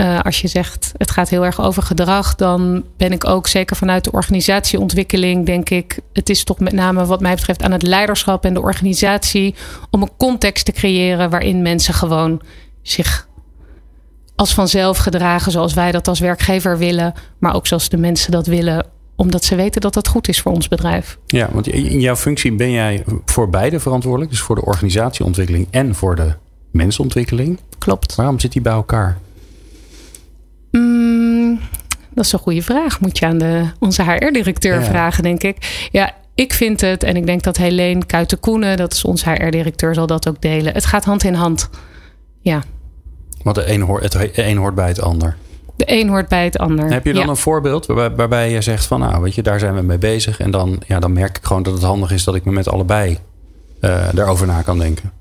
Uh, 0.00 0.20
als 0.20 0.40
je 0.40 0.48
zegt 0.48 0.92
het 0.96 1.10
gaat 1.10 1.28
heel 1.28 1.44
erg 1.44 1.60
over 1.60 1.82
gedrag, 1.82 2.34
dan 2.34 2.84
ben 2.96 3.12
ik 3.12 3.26
ook 3.26 3.46
zeker 3.46 3.76
vanuit 3.76 4.04
de 4.04 4.12
organisatieontwikkeling, 4.12 5.46
denk 5.46 5.70
ik, 5.70 5.98
het 6.12 6.28
is 6.28 6.44
toch 6.44 6.58
met 6.58 6.72
name 6.72 7.06
wat 7.06 7.20
mij 7.20 7.34
betreft 7.34 7.62
aan 7.62 7.72
het 7.72 7.82
leiderschap 7.82 8.44
en 8.44 8.54
de 8.54 8.62
organisatie 8.62 9.54
om 9.90 10.02
een 10.02 10.16
context 10.16 10.64
te 10.64 10.72
creëren 10.72 11.30
waarin 11.30 11.62
mensen 11.62 11.94
gewoon 11.94 12.40
zich 12.82 13.28
als 14.36 14.54
vanzelf 14.54 14.98
gedragen 14.98 15.52
zoals 15.52 15.74
wij 15.74 15.92
dat 15.92 16.08
als 16.08 16.20
werkgever 16.20 16.78
willen, 16.78 17.12
maar 17.38 17.54
ook 17.54 17.66
zoals 17.66 17.88
de 17.88 17.96
mensen 17.96 18.30
dat 18.30 18.46
willen 18.46 18.86
omdat 19.16 19.44
ze 19.44 19.54
weten 19.54 19.80
dat 19.80 19.94
dat 19.94 20.08
goed 20.08 20.28
is 20.28 20.40
voor 20.40 20.52
ons 20.52 20.68
bedrijf. 20.68 21.18
Ja, 21.26 21.48
want 21.52 21.68
in 21.68 22.00
jouw 22.00 22.16
functie 22.16 22.52
ben 22.52 22.70
jij 22.70 23.04
voor 23.24 23.50
beide 23.50 23.80
verantwoordelijk. 23.80 24.30
Dus 24.30 24.40
voor 24.40 24.54
de 24.54 24.64
organisatieontwikkeling 24.64 25.66
en 25.70 25.94
voor 25.94 26.16
de 26.16 26.32
mensontwikkeling. 26.70 27.58
Klopt. 27.78 28.14
Waarom 28.14 28.40
zit 28.40 28.52
die 28.52 28.62
bij 28.62 28.72
elkaar? 28.72 29.18
Mm, 30.70 31.60
dat 32.10 32.24
is 32.24 32.32
een 32.32 32.38
goede 32.38 32.62
vraag. 32.62 33.00
Moet 33.00 33.18
je 33.18 33.26
aan 33.26 33.38
de, 33.38 33.64
onze 33.78 34.02
HR-directeur 34.02 34.82
vragen, 34.82 35.22
denk 35.22 35.42
ik. 35.42 35.88
Ja, 35.92 36.14
ik 36.34 36.52
vind 36.52 36.80
het, 36.80 37.02
en 37.02 37.16
ik 37.16 37.26
denk 37.26 37.42
dat 37.42 37.56
Helene 37.56 38.06
Kuiten-Koenen, 38.06 38.76
dat 38.76 38.92
is 38.92 39.04
onze 39.04 39.30
HR-directeur, 39.30 39.94
zal 39.94 40.06
dat 40.06 40.28
ook 40.28 40.40
delen. 40.40 40.72
Het 40.72 40.86
gaat 40.86 41.04
hand 41.04 41.24
in 41.24 41.34
hand. 41.34 41.70
Ja. 42.40 42.62
Want 43.42 43.56
de 43.56 43.72
een 43.72 43.80
hoort, 43.80 44.02
het 44.02 44.38
een 44.38 44.56
hoort 44.56 44.74
bij 44.74 44.88
het 44.88 45.00
ander. 45.00 45.36
De 45.76 45.84
een 45.86 46.08
hoort 46.08 46.28
bij 46.28 46.44
het 46.44 46.58
ander. 46.58 46.90
Heb 46.90 47.04
je 47.04 47.12
dan 47.12 47.28
een 47.28 47.36
voorbeeld 47.36 47.86
waarbij, 47.86 48.16
waarbij 48.16 48.50
je 48.50 48.60
zegt 48.60 48.86
van 48.86 49.00
nou 49.00 49.22
weet 49.22 49.34
je, 49.34 49.42
daar 49.42 49.58
zijn 49.58 49.74
we 49.74 49.82
mee 49.82 49.98
bezig. 49.98 50.40
En 50.40 50.50
dan, 50.50 50.82
ja, 50.86 50.98
dan 50.98 51.12
merk 51.12 51.36
ik 51.36 51.44
gewoon 51.44 51.62
dat 51.62 51.72
het 51.72 51.82
handig 51.82 52.10
is 52.10 52.24
dat 52.24 52.34
ik 52.34 52.44
me 52.44 52.52
met 52.52 52.68
allebei 52.68 53.18
uh, 53.80 54.08
daarover 54.12 54.46
na 54.46 54.62
kan 54.62 54.78
denken. 54.78 55.12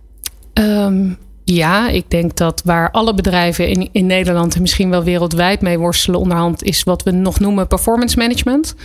Um, 0.54 1.18
ja, 1.56 1.90
ik 1.90 2.10
denk 2.10 2.38
dat 2.38 2.62
waar 2.66 2.92
alle 2.92 3.14
bedrijven 3.14 3.68
in, 3.68 3.90
in 3.92 4.06
Nederland 4.06 4.56
en 4.56 4.62
misschien 4.62 4.90
wel 4.90 5.04
wereldwijd 5.04 5.62
mee 5.62 5.80
worstelen 5.80 6.20
onderhand, 6.20 6.64
is 6.64 6.84
wat 6.84 7.04
we 7.04 7.12
nog 7.12 7.40
noemen 7.40 7.68
performance 7.68 8.18
management. 8.18 8.76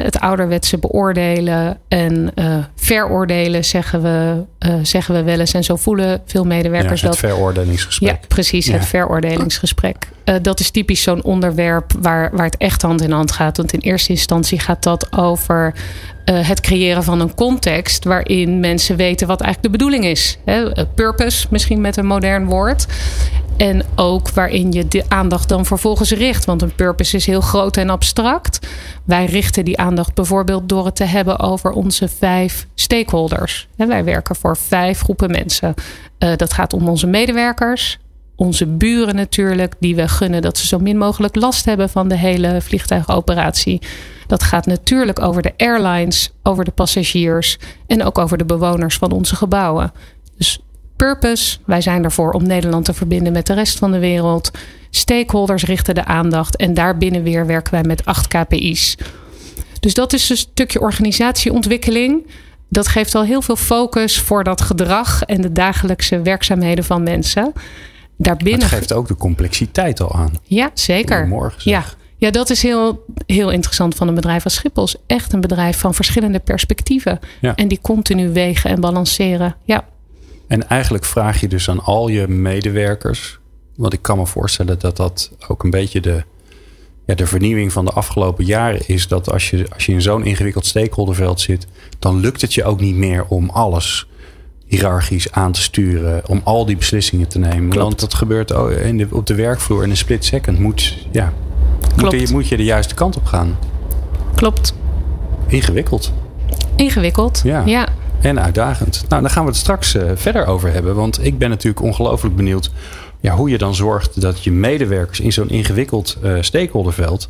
Het 0.00 0.20
ouderwetse 0.20 0.78
beoordelen 0.78 1.78
en 1.88 2.30
uh, 2.34 2.56
veroordelen 2.76 3.64
zeggen 3.64 4.02
we, 4.02 4.44
uh, 4.66 4.74
zeggen 4.82 5.14
we 5.14 5.22
wel 5.22 5.40
eens. 5.40 5.54
En 5.54 5.64
zo 5.64 5.76
voelen 5.76 6.22
veel 6.26 6.44
medewerkers 6.44 7.00
ja, 7.00 7.08
het 7.08 7.20
dat. 7.20 7.30
veroordelingsgesprek. 7.30 8.10
Ja, 8.10 8.26
precies, 8.28 8.66
het 8.66 8.84
veroordelingsgesprek. 8.84 10.08
Uh, 10.24 10.34
dat 10.42 10.60
is 10.60 10.70
typisch 10.70 11.02
zo'n 11.02 11.22
onderwerp 11.22 11.92
waar, 12.00 12.30
waar 12.32 12.44
het 12.44 12.56
echt 12.56 12.82
hand 12.82 13.02
in 13.02 13.10
hand 13.10 13.32
gaat. 13.32 13.56
Want 13.56 13.72
in 13.72 13.80
eerste 13.80 14.10
instantie 14.10 14.60
gaat 14.60 14.82
dat 14.82 15.16
over 15.16 15.74
het 16.24 16.60
creëren 16.60 17.04
van 17.04 17.20
een 17.20 17.34
context 17.34 18.04
waarin 18.04 18.60
mensen 18.60 18.96
weten 18.96 19.26
wat 19.26 19.40
eigenlijk 19.40 19.72
de 19.72 19.78
bedoeling 19.78 20.04
is. 20.10 20.38
Hè? 20.44 20.86
Purpose, 20.86 21.46
misschien 21.50 21.80
met 21.80 21.96
een 21.96 22.06
modern 22.06 22.46
woord. 22.46 22.86
En 23.62 23.82
ook 23.94 24.30
waarin 24.30 24.72
je 24.72 24.88
de 24.88 25.04
aandacht 25.08 25.48
dan 25.48 25.66
vervolgens 25.66 26.10
richt. 26.10 26.44
Want 26.44 26.62
een 26.62 26.74
purpose 26.74 27.16
is 27.16 27.26
heel 27.26 27.40
groot 27.40 27.76
en 27.76 27.90
abstract. 27.90 28.66
Wij 29.04 29.24
richten 29.24 29.64
die 29.64 29.78
aandacht 29.78 30.14
bijvoorbeeld 30.14 30.68
door 30.68 30.84
het 30.84 30.96
te 30.96 31.04
hebben 31.04 31.38
over 31.38 31.70
onze 31.70 32.08
vijf 32.08 32.66
stakeholders. 32.74 33.68
En 33.76 33.88
wij 33.88 34.04
werken 34.04 34.36
voor 34.36 34.56
vijf 34.56 35.00
groepen 35.00 35.30
mensen. 35.30 35.74
Uh, 36.18 36.36
dat 36.36 36.52
gaat 36.52 36.72
om 36.72 36.88
onze 36.88 37.06
medewerkers, 37.06 37.98
onze 38.36 38.66
buren 38.66 39.14
natuurlijk, 39.14 39.74
die 39.78 39.96
we 39.96 40.08
gunnen 40.08 40.42
dat 40.42 40.58
ze 40.58 40.66
zo 40.66 40.78
min 40.78 40.98
mogelijk 40.98 41.34
last 41.34 41.64
hebben 41.64 41.88
van 41.88 42.08
de 42.08 42.16
hele 42.16 42.60
vliegtuigoperatie. 42.60 43.80
Dat 44.26 44.42
gaat 44.42 44.66
natuurlijk 44.66 45.20
over 45.20 45.42
de 45.42 45.52
airlines, 45.56 46.32
over 46.42 46.64
de 46.64 46.70
passagiers 46.70 47.58
en 47.86 48.04
ook 48.04 48.18
over 48.18 48.38
de 48.38 48.44
bewoners 48.44 48.96
van 48.96 49.12
onze 49.12 49.36
gebouwen. 49.36 49.92
Dus 50.36 50.60
purpose. 51.02 51.58
Wij 51.64 51.80
zijn 51.80 52.04
ervoor 52.04 52.32
om 52.32 52.46
Nederland 52.46 52.84
te 52.84 52.94
verbinden 52.94 53.32
met 53.32 53.46
de 53.46 53.52
rest 53.52 53.78
van 53.78 53.92
de 53.92 53.98
wereld. 53.98 54.50
Stakeholders 54.90 55.64
richten 55.64 55.94
de 55.94 56.04
aandacht 56.04 56.56
en 56.56 56.74
daarbinnen 56.74 57.22
weer 57.22 57.46
werken 57.46 57.72
wij 57.72 57.82
met 57.82 58.04
8 58.04 58.28
KPI's. 58.28 58.96
Dus 59.80 59.94
dat 59.94 60.12
is 60.12 60.30
een 60.30 60.36
stukje 60.36 60.80
organisatieontwikkeling. 60.80 62.26
Dat 62.68 62.88
geeft 62.88 63.14
al 63.14 63.24
heel 63.24 63.42
veel 63.42 63.56
focus 63.56 64.20
voor 64.20 64.44
dat 64.44 64.60
gedrag 64.60 65.22
en 65.22 65.40
de 65.40 65.52
dagelijkse 65.52 66.20
werkzaamheden 66.20 66.84
van 66.84 67.02
mensen. 67.02 67.52
Daarbinnen... 68.16 68.60
Het 68.60 68.78
geeft 68.78 68.92
ook 68.92 69.08
de 69.08 69.16
complexiteit 69.16 70.00
al 70.00 70.14
aan. 70.14 70.32
Ja, 70.42 70.70
zeker. 70.74 71.26
Morgen 71.26 71.70
ja. 71.70 71.84
Ja, 72.16 72.30
dat 72.30 72.50
is 72.50 72.62
heel, 72.62 73.04
heel 73.26 73.50
interessant 73.50 73.94
van 73.94 74.08
een 74.08 74.14
bedrijf 74.14 74.44
als 74.44 74.54
Schiphol. 74.54 74.84
is 74.84 74.96
echt 75.06 75.32
een 75.32 75.40
bedrijf 75.40 75.78
van 75.78 75.94
verschillende 75.94 76.38
perspectieven. 76.38 77.18
Ja. 77.40 77.54
En 77.54 77.68
die 77.68 77.80
continu 77.80 78.32
wegen 78.32 78.70
en 78.70 78.80
balanceren. 78.80 79.56
Ja. 79.64 79.84
En 80.52 80.68
eigenlijk 80.68 81.04
vraag 81.04 81.40
je 81.40 81.48
dus 81.48 81.70
aan 81.70 81.84
al 81.84 82.08
je 82.08 82.28
medewerkers. 82.28 83.38
Want 83.76 83.92
ik 83.92 84.02
kan 84.02 84.18
me 84.18 84.26
voorstellen 84.26 84.78
dat 84.78 84.96
dat 84.96 85.30
ook 85.48 85.64
een 85.64 85.70
beetje 85.70 86.00
de, 86.00 86.24
ja, 87.06 87.14
de 87.14 87.26
vernieuwing 87.26 87.72
van 87.72 87.84
de 87.84 87.90
afgelopen 87.90 88.44
jaren 88.44 88.88
is. 88.88 89.08
Dat 89.08 89.30
als 89.30 89.50
je, 89.50 89.66
als 89.74 89.86
je 89.86 89.92
in 89.92 90.02
zo'n 90.02 90.24
ingewikkeld 90.24 90.66
stakeholderveld 90.66 91.40
zit, 91.40 91.66
dan 91.98 92.20
lukt 92.20 92.40
het 92.40 92.54
je 92.54 92.64
ook 92.64 92.80
niet 92.80 92.94
meer 92.94 93.24
om 93.24 93.50
alles 93.50 94.06
hiërarchisch 94.66 95.32
aan 95.32 95.52
te 95.52 95.62
sturen. 95.62 96.28
Om 96.28 96.40
al 96.44 96.66
die 96.66 96.76
beslissingen 96.76 97.28
te 97.28 97.38
nemen. 97.38 97.70
Klopt. 97.70 97.86
Want 97.86 98.00
dat 98.00 98.14
gebeurt 98.14 98.50
in 98.84 98.96
de, 98.96 99.06
op 99.10 99.26
de 99.26 99.34
werkvloer 99.34 99.82
in 99.82 99.90
een 99.90 99.96
split 99.96 100.24
second. 100.24 100.58
Moet, 100.58 101.06
ja, 101.10 101.32
moet, 101.96 102.12
je, 102.12 102.28
moet 102.30 102.48
je 102.48 102.56
de 102.56 102.64
juiste 102.64 102.94
kant 102.94 103.16
op 103.16 103.24
gaan. 103.24 103.58
Klopt. 104.34 104.74
Ingewikkeld. 105.46 106.12
Ingewikkeld, 106.76 107.40
ja. 107.44 107.62
ja 107.66 107.88
en 108.22 108.40
uitdagend. 108.40 109.04
Nou, 109.08 109.22
daar 109.22 109.30
gaan 109.30 109.44
we 109.44 109.50
het 109.50 109.58
straks 109.58 109.94
uh, 109.94 110.10
verder 110.14 110.46
over 110.46 110.72
hebben. 110.72 110.94
Want 110.94 111.24
ik 111.24 111.38
ben 111.38 111.50
natuurlijk 111.50 111.82
ongelooflijk 111.82 112.36
benieuwd 112.36 112.70
ja, 113.20 113.34
hoe 113.34 113.50
je 113.50 113.58
dan 113.58 113.74
zorgt 113.74 114.20
dat 114.20 114.44
je 114.44 114.52
medewerkers 114.52 115.20
in 115.20 115.32
zo'n 115.32 115.48
ingewikkeld 115.48 116.18
uh, 116.24 116.36
stakeholderveld. 116.40 117.28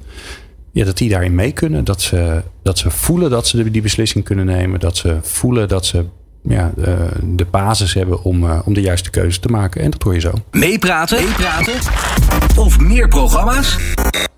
Ja, 0.72 0.84
dat 0.84 0.96
die 0.96 1.08
daarin 1.08 1.34
mee 1.34 1.52
kunnen. 1.52 1.84
Dat 1.84 2.00
ze, 2.00 2.42
dat 2.62 2.78
ze 2.78 2.90
voelen 2.90 3.30
dat 3.30 3.46
ze 3.46 3.70
die 3.70 3.82
beslissing 3.82 4.24
kunnen 4.24 4.46
nemen. 4.46 4.80
Dat 4.80 4.96
ze 4.96 5.18
voelen 5.22 5.68
dat 5.68 5.86
ze 5.86 6.04
ja, 6.42 6.72
uh, 6.78 6.86
de 7.22 7.44
basis 7.44 7.94
hebben 7.94 8.22
om, 8.22 8.50
om 8.64 8.74
de 8.74 8.80
juiste 8.80 9.10
keuze 9.10 9.40
te 9.40 9.48
maken. 9.48 9.80
En 9.80 9.90
dat 9.90 10.02
hoor 10.02 10.14
je 10.14 10.20
zo. 10.20 10.32
Meepraten? 10.50 11.24
Meepraten? 11.24 11.74
Of 12.56 12.80
meer 12.80 13.08
programma's? 13.08 13.78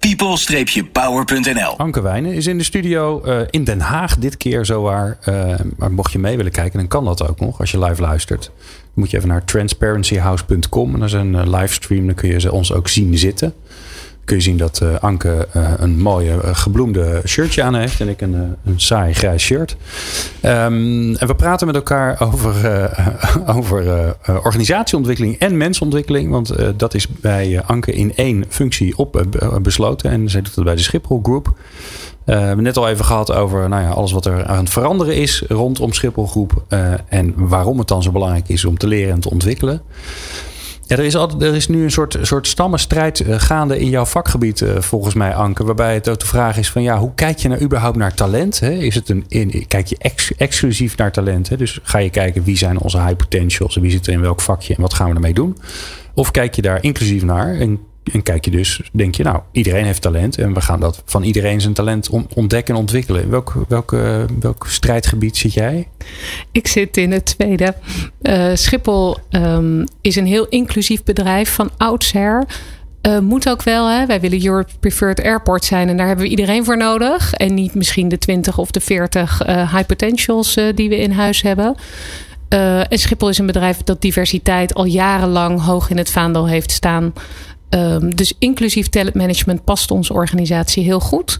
people-power.nl 0.08 1.76
Anke 1.76 2.00
Wijnen 2.00 2.32
is 2.32 2.46
in 2.46 2.58
de 2.58 2.64
studio 2.64 3.22
uh, 3.24 3.40
in 3.50 3.64
Den 3.64 3.80
Haag 3.80 4.18
dit 4.18 4.36
keer 4.36 4.64
zowaar. 4.64 5.18
maar 5.76 5.92
mocht 5.92 6.12
je 6.12 6.18
mee 6.18 6.36
willen 6.36 6.52
kijken, 6.52 6.78
dan 6.78 6.88
kan 6.88 7.04
dat 7.04 7.28
ook 7.28 7.40
nog 7.40 7.60
als 7.60 7.70
je 7.70 7.78
live 7.78 8.02
luistert. 8.02 8.44
Dan 8.44 8.72
moet 8.94 9.10
je 9.10 9.16
even 9.16 9.28
naar 9.28 9.44
transparencyhouse.com. 9.44 10.94
En 10.94 11.00
dat 11.00 11.08
is 11.08 11.14
een 11.14 11.50
livestream, 11.50 12.06
dan 12.06 12.14
kun 12.14 12.28
je 12.28 12.52
ons 12.52 12.72
ook 12.72 12.88
zien 12.88 13.18
zitten 13.18 13.54
kun 14.24 14.36
je 14.36 14.42
zien 14.42 14.56
dat 14.56 14.80
uh, 14.82 14.94
Anke 15.00 15.48
uh, 15.56 15.72
een 15.76 16.00
mooie 16.00 16.32
uh, 16.32 16.50
gebloemde 16.52 17.22
shirtje 17.26 17.62
aan 17.62 17.74
heeft. 17.74 18.00
En 18.00 18.08
ik 18.08 18.20
een, 18.20 18.56
een 18.64 18.80
saai 18.80 19.14
grijs 19.14 19.42
shirt. 19.42 19.76
Um, 20.42 21.14
en 21.16 21.26
we 21.26 21.34
praten 21.34 21.66
met 21.66 21.76
elkaar 21.76 22.20
over, 22.20 22.90
over 23.56 24.14
organisatieontwikkeling 24.26 25.38
en 25.38 25.56
mensontwikkeling. 25.56 26.30
Want 26.30 26.54
dat 26.76 26.94
is 26.94 27.08
bij 27.08 27.62
Anke 27.66 27.92
in 27.92 28.16
één 28.16 28.44
functie 28.48 28.96
op 28.96 29.24
besloten. 29.62 30.10
En 30.10 30.30
zij 30.30 30.42
doet 30.42 30.54
dat 30.54 30.64
bij 30.64 30.74
de 30.74 30.82
Schiphol 30.82 31.20
Group. 31.22 31.54
we 32.24 32.32
hebben 32.32 32.64
net 32.64 32.76
al 32.76 32.88
even 32.88 33.04
gehad 33.04 33.32
over 33.32 33.68
nou 33.68 33.82
ja, 33.82 33.90
alles 33.90 34.12
wat 34.12 34.26
er 34.26 34.46
aan 34.46 34.64
het 34.64 34.70
veranderen 34.70 35.16
is 35.16 35.44
rondom 35.48 35.92
Schiphol 35.92 36.26
Groep. 36.26 36.64
en 37.08 37.34
waarom 37.36 37.78
het 37.78 37.88
dan 37.88 38.02
zo 38.02 38.10
belangrijk 38.10 38.48
is 38.48 38.64
om 38.64 38.78
te 38.78 38.86
leren 38.86 39.12
en 39.12 39.20
te 39.20 39.30
ontwikkelen. 39.30 39.82
Er 40.98 41.04
is, 41.04 41.16
altijd, 41.16 41.42
er 41.42 41.54
is 41.54 41.68
nu 41.68 41.82
een 41.82 41.90
soort, 41.90 42.18
soort 42.22 42.46
stammenstrijd 42.46 43.20
eh, 43.20 43.40
gaande 43.40 43.78
in 43.78 43.88
jouw 43.88 44.04
vakgebied, 44.04 44.60
eh, 44.60 44.80
volgens 44.80 45.14
mij, 45.14 45.34
Anke. 45.34 45.64
Waarbij 45.64 45.94
het 45.94 46.08
ook 46.08 46.20
de 46.20 46.26
vraag 46.26 46.56
is: 46.58 46.70
van 46.70 46.82
ja, 46.82 46.98
hoe 46.98 47.14
kijk 47.14 47.38
je 47.38 47.48
nou 47.48 47.60
überhaupt 47.60 47.96
naar 47.96 48.14
talent? 48.14 48.60
Hè? 48.60 48.70
Is 48.70 48.94
het 48.94 49.08
een, 49.08 49.24
in, 49.28 49.66
kijk 49.68 49.86
je 49.86 49.96
exclusief 50.36 50.96
naar 50.96 51.12
talent? 51.12 51.48
Hè? 51.48 51.56
Dus 51.56 51.78
ga 51.82 51.98
je 51.98 52.10
kijken 52.10 52.44
wie 52.44 52.56
zijn 52.56 52.78
onze 52.78 53.00
high 53.00 53.16
potentials 53.16 53.76
en 53.76 53.82
wie 53.82 53.90
zit 53.90 54.06
er 54.06 54.12
in 54.12 54.20
welk 54.20 54.40
vakje 54.40 54.74
en 54.74 54.80
wat 54.80 54.94
gaan 54.94 55.08
we 55.08 55.14
ermee 55.14 55.34
doen? 55.34 55.56
Of 56.14 56.30
kijk 56.30 56.54
je 56.54 56.62
daar 56.62 56.82
inclusief 56.82 57.22
naar 57.22 57.54
en 58.12 58.22
kijk 58.22 58.44
je 58.44 58.50
dus, 58.50 58.80
denk 58.92 59.14
je, 59.14 59.22
nou, 59.22 59.40
iedereen 59.52 59.84
heeft 59.84 60.02
talent 60.02 60.38
en 60.38 60.54
we 60.54 60.60
gaan 60.60 60.80
dat 60.80 61.02
van 61.04 61.22
iedereen 61.22 61.60
zijn 61.60 61.74
talent 61.74 62.08
ontdekken 62.34 62.74
en 62.74 62.80
ontwikkelen. 62.80 63.30
Welk, 63.30 63.54
welk, 63.68 63.90
welk 64.40 64.66
strijdgebied 64.68 65.36
zit 65.36 65.52
jij? 65.52 65.88
Ik 66.52 66.66
zit 66.66 66.96
in 66.96 67.12
het 67.12 67.24
tweede. 67.24 67.74
Uh, 68.22 68.50
Schiphol 68.54 69.16
um, 69.30 69.84
is 70.00 70.16
een 70.16 70.26
heel 70.26 70.46
inclusief 70.48 71.02
bedrijf 71.02 71.54
van 71.54 71.70
oudsher. 71.76 72.44
Uh, 73.02 73.18
moet 73.18 73.48
ook 73.48 73.62
wel, 73.62 73.90
hè? 73.90 74.06
wij 74.06 74.20
willen 74.20 74.46
Europe 74.46 74.72
Preferred 74.80 75.22
Airport 75.22 75.64
zijn 75.64 75.88
en 75.88 75.96
daar 75.96 76.06
hebben 76.06 76.24
we 76.24 76.30
iedereen 76.30 76.64
voor 76.64 76.76
nodig. 76.76 77.32
En 77.32 77.54
niet 77.54 77.74
misschien 77.74 78.08
de 78.08 78.18
20 78.18 78.58
of 78.58 78.70
de 78.70 78.80
40 78.80 79.46
uh, 79.46 79.74
high 79.74 79.86
potentials 79.86 80.54
die 80.74 80.88
we 80.88 80.96
in 80.96 81.10
huis 81.10 81.42
hebben. 81.42 81.74
en 82.88 82.98
Schiphol 82.98 83.28
is 83.28 83.38
een 83.38 83.46
bedrijf 83.46 83.78
dat 83.78 84.00
diversiteit 84.02 84.74
al 84.74 84.84
jarenlang 84.84 85.60
hoog 85.60 85.90
in 85.90 85.98
het 85.98 86.10
vaandel 86.10 86.48
heeft 86.48 86.70
staan. 86.70 87.12
Um, 87.74 88.14
dus 88.14 88.34
inclusief 88.38 88.88
talentmanagement 88.88 89.64
past 89.64 89.90
onze 89.90 90.12
organisatie 90.12 90.84
heel 90.84 91.00
goed. 91.00 91.36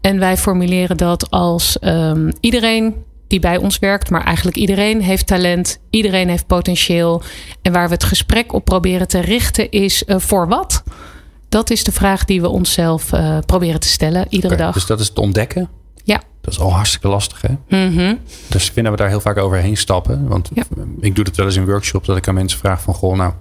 En 0.00 0.18
wij 0.18 0.36
formuleren 0.36 0.96
dat 0.96 1.30
als 1.30 1.76
um, 1.80 2.32
iedereen 2.40 2.94
die 3.26 3.40
bij 3.40 3.56
ons 3.56 3.78
werkt, 3.78 4.10
maar 4.10 4.24
eigenlijk 4.24 4.56
iedereen 4.56 5.02
heeft 5.02 5.26
talent, 5.26 5.78
iedereen 5.90 6.28
heeft 6.28 6.46
potentieel. 6.46 7.22
En 7.62 7.72
waar 7.72 7.88
we 7.88 7.94
het 7.94 8.04
gesprek 8.04 8.52
op 8.52 8.64
proberen 8.64 9.08
te 9.08 9.20
richten 9.20 9.70
is 9.70 10.02
uh, 10.06 10.16
voor 10.18 10.48
wat? 10.48 10.82
Dat 11.48 11.70
is 11.70 11.84
de 11.84 11.92
vraag 11.92 12.24
die 12.24 12.40
we 12.40 12.48
onszelf 12.48 13.12
uh, 13.12 13.38
proberen 13.46 13.80
te 13.80 13.88
stellen 13.88 14.26
iedere 14.28 14.54
okay, 14.54 14.66
dag. 14.66 14.74
Dus 14.74 14.86
dat 14.86 15.00
is 15.00 15.08
het 15.08 15.18
ontdekken? 15.18 15.68
Ja. 16.04 16.22
Dat 16.40 16.52
is 16.52 16.60
al 16.60 16.72
hartstikke 16.72 17.08
lastig, 17.08 17.42
hè? 17.42 17.78
Mm 17.78 17.96
-hmm. 17.96 18.18
Dus 18.48 18.70
vinden 18.70 18.92
we 18.92 18.98
daar 18.98 19.08
heel 19.08 19.20
vaak 19.20 19.36
overheen 19.36 19.76
stappen. 19.76 20.28
Want 20.28 20.50
ja. 20.54 20.62
ik 21.00 21.14
doe 21.14 21.24
het 21.24 21.36
wel 21.36 21.46
eens 21.46 21.56
in 21.56 21.66
workshops 21.66 22.06
dat 22.06 22.16
ik 22.16 22.28
aan 22.28 22.34
mensen 22.34 22.58
vraag 22.58 22.82
van... 22.82 22.94
goh, 22.94 23.16
nou, 23.16 23.32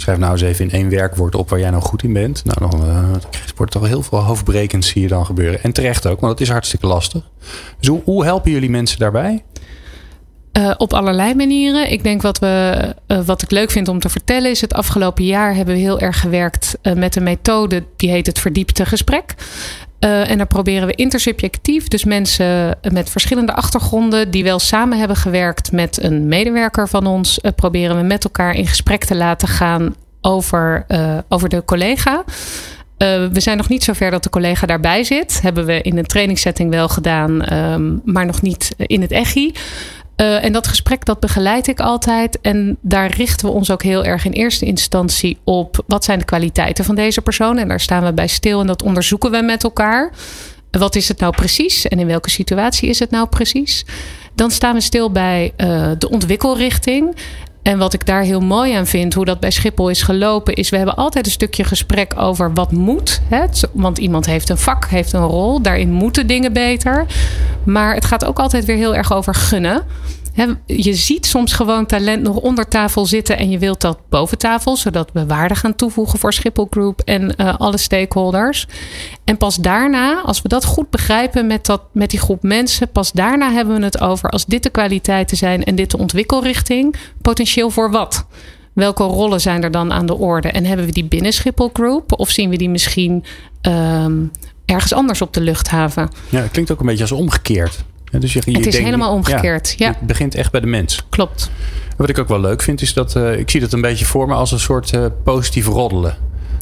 Schrijf 0.00 0.18
nou 0.18 0.32
eens 0.32 0.42
even 0.42 0.64
in 0.64 0.70
één 0.70 0.88
werkwoord 0.88 1.34
op 1.34 1.48
waar 1.48 1.58
jij 1.58 1.70
nou 1.70 1.82
goed 1.82 2.02
in 2.02 2.12
bent. 2.12 2.44
Nou, 2.44 2.70
dan 2.70 2.88
uh, 2.88 3.10
wordt 3.56 3.72
toch 3.72 3.86
heel 3.86 4.02
veel 4.02 4.18
hoofdbrekend 4.18 4.84
zie 4.84 5.02
je 5.02 5.08
dan 5.08 5.26
gebeuren. 5.26 5.62
En 5.62 5.72
terecht 5.72 6.06
ook, 6.06 6.20
want 6.20 6.32
het 6.32 6.40
is 6.40 6.48
hartstikke 6.48 6.86
lastig. 6.86 7.22
Dus 7.80 7.98
hoe, 8.04 8.24
helpen 8.24 8.50
jullie 8.50 8.70
mensen 8.70 8.98
daarbij? 8.98 9.44
Uh, 10.52 10.74
op 10.76 10.92
allerlei 10.92 11.34
manieren. 11.34 11.90
Ik 11.90 12.02
denk 12.02 12.22
wat, 12.22 12.38
we, 12.38 12.94
uh, 13.06 13.20
wat 13.24 13.42
ik 13.42 13.50
leuk 13.50 13.70
vind 13.70 13.88
om 13.88 14.00
te 14.00 14.08
vertellen 14.08 14.50
is... 14.50 14.60
het 14.60 14.74
afgelopen 14.74 15.24
jaar 15.24 15.54
hebben 15.54 15.74
we 15.74 15.80
heel 15.80 16.00
erg 16.00 16.20
gewerkt 16.20 16.78
met 16.94 17.16
een 17.16 17.22
methode... 17.22 17.84
die 17.96 18.10
heet 18.10 18.26
het 18.26 18.38
verdiepte 18.38 18.86
gesprek. 18.86 19.34
Uh, 20.00 20.30
en 20.30 20.36
daar 20.36 20.46
proberen 20.46 20.86
we 20.86 20.94
intersubjectief, 20.94 21.88
dus 21.88 22.04
mensen 22.04 22.78
met 22.92 23.10
verschillende 23.10 23.52
achtergronden 23.52 24.30
die 24.30 24.44
wel 24.44 24.58
samen 24.58 24.98
hebben 24.98 25.16
gewerkt 25.16 25.72
met 25.72 26.02
een 26.02 26.28
medewerker 26.28 26.88
van 26.88 27.06
ons, 27.06 27.38
uh, 27.42 27.50
proberen 27.56 27.96
we 27.96 28.02
met 28.02 28.24
elkaar 28.24 28.54
in 28.54 28.66
gesprek 28.66 29.04
te 29.04 29.14
laten 29.14 29.48
gaan 29.48 29.94
over, 30.20 30.86
over 31.28 31.48
de 31.48 31.64
collega. 31.64 32.24
We 32.98 33.30
zijn 33.40 33.56
nog 33.56 33.68
niet 33.68 33.84
zover 33.84 34.10
dat 34.10 34.22
de 34.22 34.30
collega 34.30 34.66
daarbij 34.66 35.04
zit. 35.04 35.42
Hebben 35.42 35.66
we 35.66 35.82
in 35.82 35.98
een 35.98 36.06
trainingssetting 36.06 36.70
wel 36.70 36.88
gedaan, 36.88 37.52
um, 37.54 38.00
maar 38.04 38.26
nog 38.26 38.42
niet 38.42 38.74
in 38.76 39.00
het 39.00 39.10
EGI. 39.10 39.52
Uh, 40.20 40.44
en 40.44 40.52
dat 40.52 40.66
gesprek 40.66 41.04
dat 41.04 41.20
begeleid 41.20 41.66
ik 41.66 41.80
altijd. 41.80 42.40
En 42.40 42.76
daar 42.80 43.10
richten 43.10 43.46
we 43.46 43.52
ons 43.52 43.70
ook 43.70 43.82
heel 43.82 44.04
erg 44.04 44.24
in 44.24 44.32
eerste 44.32 44.64
instantie 44.64 45.38
op. 45.44 45.84
Wat 45.86 46.04
zijn 46.04 46.18
de 46.18 46.24
kwaliteiten 46.24 46.84
van 46.84 46.94
deze 46.94 47.20
persoon? 47.20 47.58
En 47.58 47.68
daar 47.68 47.80
staan 47.80 48.04
we 48.04 48.12
bij 48.12 48.26
stil 48.26 48.60
en 48.60 48.66
dat 48.66 48.82
onderzoeken 48.82 49.30
we 49.30 49.42
met 49.42 49.64
elkaar. 49.64 50.12
Wat 50.70 50.96
is 50.96 51.08
het 51.08 51.20
nou 51.20 51.32
precies 51.32 51.88
en 51.88 51.98
in 51.98 52.06
welke 52.06 52.30
situatie 52.30 52.88
is 52.88 52.98
het 52.98 53.10
nou 53.10 53.28
precies? 53.28 53.84
Dan 54.34 54.50
staan 54.50 54.74
we 54.74 54.80
stil 54.80 55.10
bij 55.12 55.52
uh, 55.56 55.90
de 55.98 56.10
ontwikkelrichting. 56.10 57.16
En 57.68 57.78
wat 57.78 57.92
ik 57.92 58.06
daar 58.06 58.22
heel 58.22 58.40
mooi 58.40 58.72
aan 58.72 58.86
vind, 58.86 59.14
hoe 59.14 59.24
dat 59.24 59.40
bij 59.40 59.50
Schiphol 59.50 59.88
is 59.88 60.02
gelopen, 60.02 60.54
is 60.54 60.68
we 60.68 60.76
hebben 60.76 60.96
altijd 60.96 61.26
een 61.26 61.32
stukje 61.32 61.64
gesprek 61.64 62.12
over 62.16 62.52
wat 62.54 62.72
moet. 62.72 63.20
Hè? 63.28 63.44
Want 63.72 63.98
iemand 63.98 64.26
heeft 64.26 64.48
een 64.48 64.58
vak, 64.58 64.86
heeft 64.86 65.12
een 65.12 65.26
rol. 65.26 65.62
Daarin 65.62 65.90
moeten 65.90 66.26
dingen 66.26 66.52
beter. 66.52 67.06
Maar 67.64 67.94
het 67.94 68.04
gaat 68.04 68.24
ook 68.24 68.38
altijd 68.38 68.64
weer 68.64 68.76
heel 68.76 68.94
erg 68.94 69.12
over 69.12 69.34
gunnen 69.34 69.82
je 70.66 70.94
ziet 70.94 71.26
soms 71.26 71.52
gewoon 71.52 71.86
talent 71.86 72.22
nog 72.22 72.36
onder 72.36 72.68
tafel 72.68 73.06
zitten 73.06 73.38
en 73.38 73.50
je 73.50 73.58
wilt 73.58 73.80
dat 73.80 73.98
boven 74.08 74.38
tafel, 74.38 74.76
zodat 74.76 75.10
we 75.12 75.26
waarde 75.26 75.54
gaan 75.54 75.74
toevoegen 75.74 76.18
voor 76.18 76.32
Schiphol 76.32 76.66
Group 76.70 77.00
en 77.00 77.34
uh, 77.36 77.54
alle 77.56 77.78
stakeholders. 77.78 78.66
En 79.24 79.36
pas 79.36 79.56
daarna, 79.56 80.20
als 80.20 80.42
we 80.42 80.48
dat 80.48 80.64
goed 80.64 80.90
begrijpen 80.90 81.46
met, 81.46 81.66
dat, 81.66 81.82
met 81.92 82.10
die 82.10 82.18
groep 82.18 82.42
mensen, 82.42 82.90
pas 82.90 83.12
daarna 83.12 83.52
hebben 83.52 83.78
we 83.78 83.84
het 83.84 84.00
over 84.00 84.30
als 84.30 84.46
dit 84.46 84.62
de 84.62 84.70
kwaliteiten 84.70 85.36
zijn 85.36 85.64
en 85.64 85.74
dit 85.74 85.90
de 85.90 85.98
ontwikkelrichting, 85.98 86.94
potentieel 87.22 87.70
voor 87.70 87.90
wat? 87.90 88.26
Welke 88.72 89.02
rollen 89.02 89.40
zijn 89.40 89.62
er 89.62 89.70
dan 89.70 89.92
aan 89.92 90.06
de 90.06 90.16
orde? 90.16 90.48
En 90.48 90.64
hebben 90.64 90.86
we 90.86 90.92
die 90.92 91.04
binnen 91.04 91.32
Schiphol 91.32 91.70
Group 91.72 92.12
of 92.18 92.30
zien 92.30 92.50
we 92.50 92.56
die 92.56 92.70
misschien 92.70 93.24
um, 93.62 94.30
ergens 94.64 94.92
anders 94.92 95.22
op 95.22 95.32
de 95.32 95.40
luchthaven? 95.40 96.10
Ja, 96.28 96.40
het 96.40 96.50
klinkt 96.50 96.70
ook 96.70 96.80
een 96.80 96.86
beetje 96.86 97.02
als 97.02 97.12
omgekeerd. 97.12 97.84
Dus 98.10 98.32
je, 98.32 98.40
het 98.52 98.66
is 98.66 98.78
helemaal 98.78 99.12
omgekeerd. 99.12 99.74
Ja, 99.76 99.88
Het 99.88 100.06
begint 100.06 100.34
echt 100.34 100.50
bij 100.50 100.60
de 100.60 100.66
mens. 100.66 101.06
Klopt. 101.08 101.50
wat 101.96 102.08
ik 102.08 102.18
ook 102.18 102.28
wel 102.28 102.40
leuk 102.40 102.62
vind, 102.62 102.80
is 102.80 102.92
dat 102.92 103.16
uh, 103.16 103.38
ik 103.38 103.50
zie 103.50 103.60
dat 103.60 103.72
een 103.72 103.80
beetje 103.80 104.04
voor 104.04 104.26
me 104.26 104.34
als 104.34 104.52
een 104.52 104.60
soort 104.60 104.92
uh, 104.92 105.06
positief 105.24 105.66
roddelen. 105.66 106.16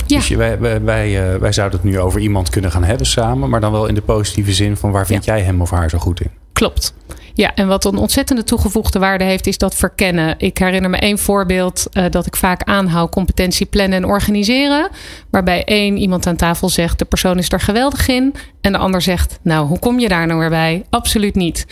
Ja. 0.07 0.17
Dus 0.17 0.29
wij, 0.29 0.59
wij, 0.59 0.83
wij, 0.83 1.33
uh, 1.35 1.41
wij, 1.41 1.53
zouden 1.53 1.81
het 1.81 1.91
nu 1.91 1.99
over 1.99 2.21
iemand 2.21 2.50
kunnen 2.50 2.71
gaan 2.71 2.85
hebben 2.85 3.07
samen, 3.07 3.50
maar 3.50 3.61
dan 3.61 3.73
wel 3.73 3.87
in 3.87 3.95
de 3.95 4.03
positieve 4.03 4.53
zin 4.53 4.76
van 4.76 4.91
waar 4.91 5.07
vind 5.07 5.25
jij 5.25 5.43
hem 5.43 5.61
of 5.61 5.71
haar 5.71 5.91
zo 5.91 5.99
goed 5.99 6.21
in? 6.21 6.31
Klopt. 6.53 6.95
Ja, 7.37 7.55
en 7.55 7.69
wat 7.69 7.85
een 7.85 7.97
ontzettende 7.97 8.45
toegevoegde 8.45 8.99
waarde 8.99 9.25
heeft, 9.25 9.47
is 9.47 9.59
dat 9.59 9.75
verkennen. 9.75 10.35
Ik 10.38 10.59
herinner 10.59 10.90
me 10.90 10.97
één 10.97 11.19
voorbeeld 11.19 11.87
uh, 11.93 12.05
dat 12.11 12.26
ik 12.26 12.37
vaak 12.37 12.62
aanhoud: 12.62 13.11
competentie 13.11 13.66
plannen 13.66 13.99
en 13.99 14.05
organiseren. 14.05 14.88
Waarbij 15.31 15.64
één 15.64 15.97
iemand 15.97 16.26
aan 16.26 16.37
tafel 16.37 16.69
zegt: 16.69 16.99
de 16.99 17.05
persoon 17.05 17.38
is 17.38 17.52
er 17.52 17.61
geweldig 17.61 18.09
in. 18.09 18.35
En 18.61 18.73
de 18.73 18.78
ander 18.78 19.02
zegt: 19.02 19.38
Nou, 19.43 19.66
hoe 19.66 19.78
kom 19.78 19.99
je 19.99 20.09
daar 20.09 20.26
nou 20.26 20.38
weer 20.38 20.49
bij? 20.49 20.85
Absoluut 20.90 21.35
niet. 21.35 21.66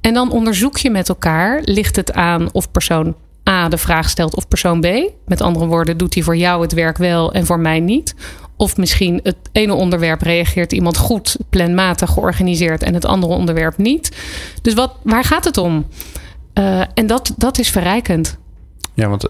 En 0.00 0.14
dan 0.14 0.30
onderzoek 0.30 0.78
je 0.78 0.90
met 0.90 1.08
elkaar: 1.08 1.60
ligt 1.64 1.96
het 1.96 2.12
aan 2.12 2.48
of 2.52 2.70
persoon 2.70 3.14
A 3.48 3.68
de 3.68 3.78
vraag 3.78 4.08
stelt 4.08 4.36
of 4.36 4.48
persoon 4.48 4.80
B? 4.80 4.86
Met 5.26 5.40
andere 5.40 5.66
woorden, 5.66 5.96
doet 5.96 6.14
hij 6.14 6.22
voor 6.22 6.36
jou 6.36 6.62
het 6.62 6.72
werk 6.72 6.98
wel 6.98 7.32
en 7.32 7.46
voor 7.46 7.60
mij 7.60 7.80
niet? 7.80 8.14
Of 8.56 8.76
misschien 8.76 9.20
het 9.22 9.36
ene 9.52 9.74
onderwerp 9.74 10.22
reageert 10.22 10.72
iemand 10.72 10.96
goed, 10.96 11.36
planmatig 11.50 12.10
georganiseerd 12.10 12.82
en 12.82 12.94
het 12.94 13.04
andere 13.04 13.32
onderwerp 13.32 13.76
niet. 13.76 14.16
Dus 14.62 14.74
wat, 14.74 14.96
waar 15.02 15.24
gaat 15.24 15.44
het 15.44 15.56
om? 15.56 15.86
Uh, 16.58 16.80
en 16.94 17.06
dat, 17.06 17.32
dat 17.36 17.58
is 17.58 17.70
verrijkend. 17.70 18.38
Ja, 18.94 19.08
want 19.08 19.28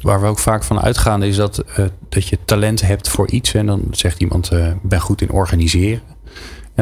waar 0.00 0.20
we 0.20 0.26
ook 0.26 0.38
vaak 0.38 0.64
van 0.64 0.80
uitgaan 0.80 1.22
is 1.22 1.36
dat, 1.36 1.64
uh, 1.78 1.86
dat 2.08 2.28
je 2.28 2.38
talent 2.44 2.80
hebt 2.80 3.08
voor 3.08 3.30
iets. 3.30 3.54
En 3.54 3.66
dan 3.66 3.82
zegt 3.90 4.20
iemand, 4.20 4.52
uh, 4.52 4.72
ben 4.82 5.00
goed 5.00 5.20
in 5.22 5.30
organiseren. 5.30 6.02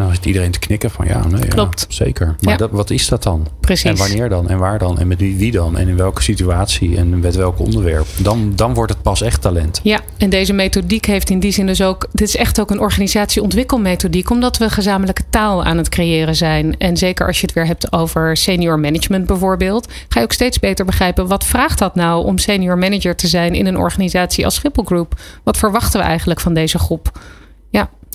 En 0.00 0.06
dan 0.06 0.14
zit 0.14 0.26
iedereen 0.26 0.50
te 0.50 0.58
knikken 0.58 0.90
van 0.90 1.06
ja, 1.06 1.26
nee, 1.26 1.48
Klopt. 1.48 1.86
Ja, 1.88 1.94
zeker. 1.94 2.26
Maar 2.40 2.52
Ja. 2.52 2.56
dat, 2.58 2.70
wat 2.70 2.90
is 2.90 3.08
dat 3.08 3.22
dan? 3.22 3.46
Precies. 3.60 3.90
En 3.90 3.96
wanneer 3.96 4.28
dan? 4.28 4.48
En 4.48 4.58
waar 4.58 4.78
dan? 4.78 4.98
En 4.98 5.06
met 5.08 5.18
wie, 5.20 5.36
wie 5.36 5.50
dan? 5.52 5.78
En 5.78 5.88
in 5.88 5.96
welke 5.96 6.22
situatie? 6.22 6.96
En 6.96 7.20
met 7.20 7.36
welk 7.36 7.58
onderwerp? 7.58 8.06
Dan, 8.16 8.52
dan 8.54 8.74
wordt 8.74 8.92
het 8.92 9.02
pas 9.02 9.22
echt 9.22 9.42
talent. 9.42 9.80
Ja, 9.82 10.00
en 10.16 10.30
deze 10.30 10.52
methodiek 10.52 11.06
heeft 11.06 11.30
in 11.30 11.40
die 11.40 11.52
zin 11.52 11.66
dus 11.66 11.82
ook. 11.82 12.06
Dit 12.12 12.28
is 12.28 12.36
echt 12.36 12.60
ook 12.60 12.70
een 12.70 12.80
organisatieontwikkelmethodiek, 12.80 14.30
omdat 14.30 14.58
we 14.58 14.70
gezamenlijke 14.70 15.22
taal 15.30 15.64
aan 15.64 15.76
het 15.76 15.88
creëren 15.88 16.36
zijn. 16.36 16.78
En 16.78 16.96
zeker 16.96 17.26
als 17.26 17.40
je 17.40 17.46
het 17.46 17.54
weer 17.54 17.66
hebt 17.66 17.92
over 17.92 18.36
senior 18.36 18.78
management 18.78 19.26
bijvoorbeeld, 19.26 19.88
ga 20.08 20.18
je 20.18 20.24
ook 20.24 20.32
steeds 20.32 20.58
beter 20.58 20.84
begrijpen 20.84 21.26
wat 21.26 21.44
vraagt 21.44 21.78
dat 21.78 21.94
nou 21.94 22.24
om 22.24 22.38
senior 22.38 22.78
manager 22.78 23.16
te 23.16 23.26
zijn 23.26 23.54
in 23.54 23.66
een 23.66 23.78
organisatie 23.78 24.44
als 24.44 24.54
Schiphol 24.54 24.84
Group? 24.84 25.20
Wat 25.42 25.56
verwachten 25.56 26.00
we 26.00 26.06
eigenlijk 26.06 26.40
van 26.40 26.54
deze 26.54 26.78
groep? 26.78 27.18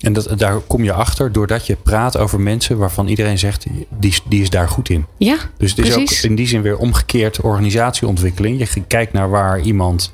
En 0.02 0.14
dat, 0.14 0.34
daar 0.38 0.60
kom 0.60 0.84
je 0.84 0.94
achter 0.94 1.32
doordat 1.32 1.68
je 1.68 1.76
praat 1.76 2.18
over 2.18 2.40
mensen 2.40 2.78
waarvan 2.78 3.08
iedereen 3.08 3.38
zegt, 3.38 3.66
die, 3.90 4.18
die 4.30 4.42
is 4.42 4.50
daar 4.50 4.70
goed 4.70 4.90
in. 4.90 5.06
Ja, 5.18 5.38
Dus 5.58 5.76
het 5.76 5.86
is 5.86 5.96
ook 5.96 6.10
in 6.10 6.36
die 6.36 6.48
zin 6.48 6.62
weer 6.62 6.78
omgekeerd 6.78 7.42
organisatieontwikkeling. 7.42 8.60
Je 8.60 8.84
kijkt 8.88 9.14
naar 9.14 9.30
waar 9.30 9.60
iemand 9.60 10.14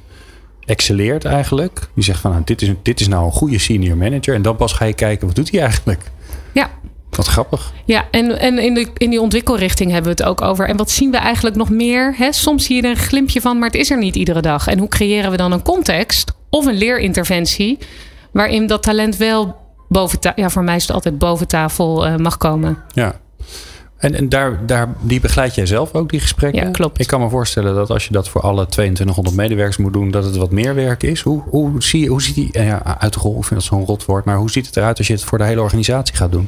excelleert 0.66 1.26
eigenlijk. 1.26 1.90
Je 1.96 2.02
zegt 2.02 2.20
van 2.20 2.32
nou, 2.32 2.44
dit, 2.46 2.62
is, 2.62 2.74
dit 2.84 3.00
is 3.00 3.08
nou 3.08 3.26
een 3.26 3.32
goede 3.32 3.60
senior 3.60 3.98
manager. 3.98 4.36
En 4.36 4.42
dan 4.42 4.56
pas 4.56 4.74
ga 4.74 4.86
je 4.86 4.94
kijken, 4.94 5.28
wat 5.28 5.36
doet 5.36 5.52
hij 5.52 5.62
eigenlijk? 5.62 6.02
Ja, 6.54 6.70
Wat 7.10 7.28
grappig. 7.28 7.74
Ja, 7.86 8.08
en, 8.12 8.40
en 8.40 8.60
in, 8.60 8.74
de, 8.74 8.88
in 8.98 9.10
die 9.10 9.22
ontwikkelrichting 9.22 9.92
hebben 9.92 10.16
we 10.16 10.24
het 10.24 10.30
ook 10.30 10.42
over. 10.42 10.68
En 10.68 10.78
wat 10.78 10.92
zien 10.92 11.12
we 11.12 11.18
eigenlijk 11.18 11.56
nog 11.56 11.70
meer? 11.70 12.16
Hè? 12.18 12.32
Soms 12.32 12.66
zie 12.66 12.76
je 12.76 12.82
er 12.82 12.90
een 12.90 12.96
glimpje 12.96 13.42
van, 13.42 13.58
maar 13.58 13.70
het 13.70 13.80
is 13.80 13.90
er 13.90 13.98
niet 13.98 14.16
iedere 14.16 14.42
dag. 14.42 14.68
En 14.68 14.80
hoe 14.80 14.88
creëren 14.88 15.32
we 15.32 15.38
dan 15.38 15.52
een 15.52 15.62
context 15.62 16.32
of 16.50 16.66
een 16.66 16.78
leerinterventie 16.78 17.78
waarin 18.32 18.68
dat 18.68 18.84
talent 18.84 19.18
wel 19.18 19.61
boven 19.92 20.20
tafel, 20.20 20.44
ja, 20.44 20.50
voor 20.50 20.64
mij 20.64 20.76
is 20.76 20.82
het 20.82 20.92
altijd 20.92 21.18
boven 21.18 21.48
tafel 21.48 22.08
uh, 22.08 22.16
mag 22.16 22.38
komen. 22.38 22.78
Ja. 22.94 23.16
En, 23.98 24.16
en 24.16 24.30
daar, 24.30 24.66
daar, 24.66 24.94
die 25.02 25.20
begeleid 25.20 25.56
jij 25.56 25.66
zelf 25.66 25.94
ook, 25.94 26.10
die 26.10 26.20
gesprekken? 26.20 26.66
Ja, 26.66 26.72
klopt. 26.72 27.00
Ik 27.00 27.08
kan 27.08 27.22
me 27.22 27.30
voorstellen 27.30 27.76
dat 27.76 27.90
als 27.90 28.06
je 28.06 28.14
dat 28.14 28.30
voor 28.30 28.42
alle 28.42 28.66
2200 28.66 29.36
medewerkers 29.36 29.78
moet 29.78 29.94
doen, 29.94 30.12
dat 30.12 30.24
het 30.24 30.36
wat 30.36 30.52
meer 30.52 30.76
werk 30.76 31.04
is. 31.04 31.22
Hoe, 31.22 31.42
hoe, 31.50 31.84
zie 31.84 32.02
je, 32.02 32.08
hoe 32.08 32.22
ziet 32.22 32.36
die, 32.36 32.50
ja, 32.52 32.98
uit 33.00 33.14
de 33.14 33.20
rol, 33.20 33.38
ik 33.38 33.44
vind 33.44 33.60
dat 33.60 33.70
zo'n 33.70 33.86
rot 33.86 34.06
woord, 34.06 34.26
maar 34.26 34.38
hoe 34.38 34.52
ziet 34.52 34.66
het 34.66 34.78
eruit 34.78 34.98
als 34.98 35.08
je 35.08 35.14
het 35.14 35.24
voor 35.24 35.38
de 35.38 35.44
hele 35.44 35.62
organisatie 35.62 36.16
gaat 36.16 36.32
doen? 36.32 36.48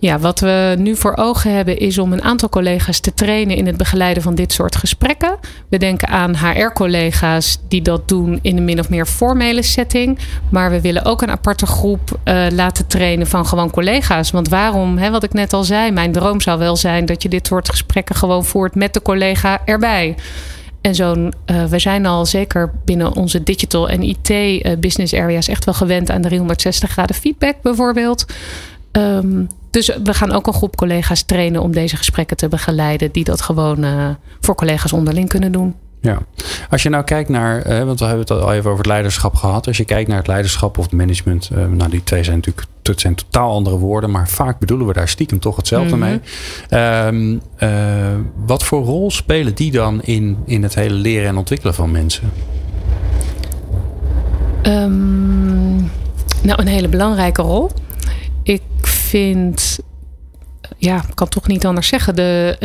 Ja, 0.00 0.18
wat 0.18 0.40
we 0.40 0.74
nu 0.78 0.96
voor 0.96 1.16
ogen 1.16 1.54
hebben 1.54 1.78
is 1.78 1.98
om 1.98 2.12
een 2.12 2.22
aantal 2.22 2.48
collega's 2.48 3.00
te 3.00 3.14
trainen 3.14 3.56
in 3.56 3.66
het 3.66 3.76
begeleiden 3.76 4.22
van 4.22 4.34
dit 4.34 4.52
soort 4.52 4.76
gesprekken. 4.76 5.38
We 5.68 5.78
denken 5.78 6.08
aan 6.08 6.36
HR-collega's 6.36 7.58
die 7.68 7.82
dat 7.82 8.08
doen 8.08 8.38
in 8.42 8.56
een 8.56 8.64
min 8.64 8.78
of 8.78 8.88
meer 8.88 9.06
formele 9.06 9.62
setting. 9.62 10.18
Maar 10.48 10.70
we 10.70 10.80
willen 10.80 11.04
ook 11.04 11.22
een 11.22 11.30
aparte 11.30 11.66
groep 11.66 12.18
uh, 12.24 12.46
laten 12.50 12.86
trainen 12.86 13.26
van 13.26 13.46
gewoon 13.46 13.70
collega's. 13.70 14.30
Want 14.30 14.48
waarom, 14.48 14.98
hè, 14.98 15.10
wat 15.10 15.22
ik 15.22 15.32
net 15.32 15.52
al 15.52 15.64
zei, 15.64 15.90
mijn 15.90 16.12
droom 16.12 16.40
zou 16.40 16.58
wel 16.58 16.76
zijn 16.76 17.06
dat 17.06 17.22
je 17.22 17.28
dit 17.28 17.46
soort 17.46 17.68
gesprekken 17.68 18.14
gewoon 18.14 18.44
voert 18.44 18.74
met 18.74 18.94
de 18.94 19.02
collega 19.02 19.60
erbij. 19.64 20.14
En 20.80 20.94
zo'n, 20.94 21.32
uh, 21.46 21.64
we 21.64 21.78
zijn 21.78 22.06
al 22.06 22.26
zeker 22.26 22.72
binnen 22.84 23.16
onze 23.16 23.42
digital 23.42 23.88
en 23.88 24.02
IT 24.02 24.30
uh, 24.30 24.72
business 24.78 25.14
areas 25.14 25.48
echt 25.48 25.64
wel 25.64 25.74
gewend 25.74 26.10
aan 26.10 26.20
de 26.20 26.28
360 26.28 26.90
graden 26.90 27.16
feedback 27.16 27.62
bijvoorbeeld. 27.62 28.24
Um, 28.92 29.48
dus 29.70 29.96
we 30.04 30.14
gaan 30.14 30.32
ook 30.32 30.46
een 30.46 30.52
groep 30.52 30.76
collega's 30.76 31.22
trainen 31.22 31.62
om 31.62 31.72
deze 31.72 31.96
gesprekken 31.96 32.36
te 32.36 32.48
begeleiden, 32.48 33.12
die 33.12 33.24
dat 33.24 33.40
gewoon 33.40 33.84
uh, 33.84 34.08
voor 34.40 34.54
collega's 34.54 34.92
onderling 34.92 35.28
kunnen 35.28 35.52
doen. 35.52 35.74
Ja, 36.00 36.18
als 36.70 36.82
je 36.82 36.88
nou 36.88 37.04
kijkt 37.04 37.28
naar, 37.28 37.62
eh, 37.62 37.84
want 37.84 37.98
we 37.98 38.04
hebben 38.04 38.24
het 38.24 38.30
al 38.30 38.52
even 38.52 38.66
over 38.66 38.78
het 38.78 38.86
leiderschap 38.86 39.34
gehad. 39.34 39.66
Als 39.66 39.76
je 39.76 39.84
kijkt 39.84 40.08
naar 40.08 40.18
het 40.18 40.26
leiderschap 40.26 40.78
of 40.78 40.84
het 40.84 40.92
management, 40.92 41.50
uh, 41.52 41.66
nou 41.66 41.90
die 41.90 42.04
twee 42.04 42.24
zijn 42.24 42.36
natuurlijk 42.36 42.66
het 42.82 43.00
zijn 43.00 43.14
totaal 43.14 43.52
andere 43.52 43.78
woorden, 43.78 44.10
maar 44.10 44.28
vaak 44.28 44.58
bedoelen 44.58 44.86
we 44.86 44.92
daar 44.92 45.08
stiekem 45.08 45.38
toch 45.38 45.56
hetzelfde 45.56 45.96
Mhm. 45.96 46.04
mm 46.04 46.20
-hmm. 46.68 46.70
mee. 46.70 47.06
Um, 47.06 47.40
uh, 47.58 47.68
wat 48.46 48.64
voor 48.64 48.84
rol 48.84 49.10
spelen 49.10 49.54
die 49.54 49.70
dan 49.70 50.02
in, 50.02 50.36
in 50.46 50.62
het 50.62 50.74
hele 50.74 50.94
leren 50.94 51.28
en 51.28 51.36
ontwikkelen 51.36 51.74
van 51.74 51.90
mensen? 51.90 52.30
Um, 54.62 55.90
nou, 56.42 56.60
een 56.60 56.66
hele 56.66 56.88
belangrijke 56.88 57.42
rol. 57.42 57.70
Vind, 59.08 59.78
ja, 60.76 60.96
ik 60.96 61.14
kan 61.14 61.28
toch 61.28 61.46
niet 61.46 61.66
anders 61.66 61.88
zeggen. 61.88 62.14
De 62.14 62.56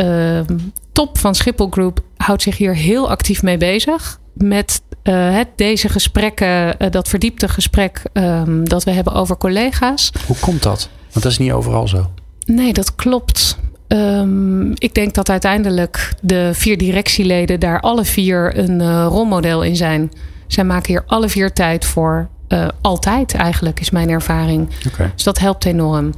uh, 0.49 0.57
top 0.91 1.17
van 1.17 1.35
Schiphol 1.35 1.67
Group 1.69 1.99
houdt 2.17 2.41
zich 2.41 2.57
hier 2.57 2.75
heel 2.75 3.09
actief 3.09 3.43
mee 3.43 3.57
bezig. 3.57 4.19
Met 4.33 4.81
uh, 5.03 5.35
het, 5.35 5.47
deze 5.55 5.89
gesprekken, 5.89 6.75
uh, 6.81 6.89
dat 6.91 7.07
verdiepte 7.07 7.47
gesprek 7.47 8.01
um, 8.13 8.69
dat 8.69 8.83
we 8.83 8.91
hebben 8.91 9.13
over 9.13 9.37
collega's. 9.37 10.11
Hoe 10.27 10.37
komt 10.39 10.63
dat? 10.63 10.89
Want 11.11 11.23
dat 11.23 11.31
is 11.31 11.37
niet 11.37 11.51
overal 11.51 11.87
zo. 11.87 12.09
Nee, 12.45 12.73
dat 12.73 12.95
klopt. 12.95 13.57
Um, 13.87 14.71
ik 14.73 14.93
denk 14.93 15.13
dat 15.13 15.29
uiteindelijk 15.29 16.13
de 16.21 16.49
vier 16.53 16.77
directieleden 16.77 17.59
daar 17.59 17.79
alle 17.79 18.05
vier 18.05 18.57
een 18.57 18.79
uh, 18.81 19.05
rolmodel 19.09 19.63
in 19.63 19.75
zijn. 19.75 20.11
Zij 20.47 20.63
maken 20.63 20.91
hier 20.91 21.03
alle 21.07 21.29
vier 21.29 21.53
tijd 21.53 21.85
voor. 21.85 22.29
Uh, 22.53 22.67
altijd 22.81 23.33
eigenlijk, 23.33 23.79
is 23.79 23.89
mijn 23.89 24.09
ervaring. 24.09 24.69
Okay. 24.87 25.11
Dus 25.15 25.23
dat 25.23 25.39
helpt 25.39 25.65
enorm. 25.65 26.13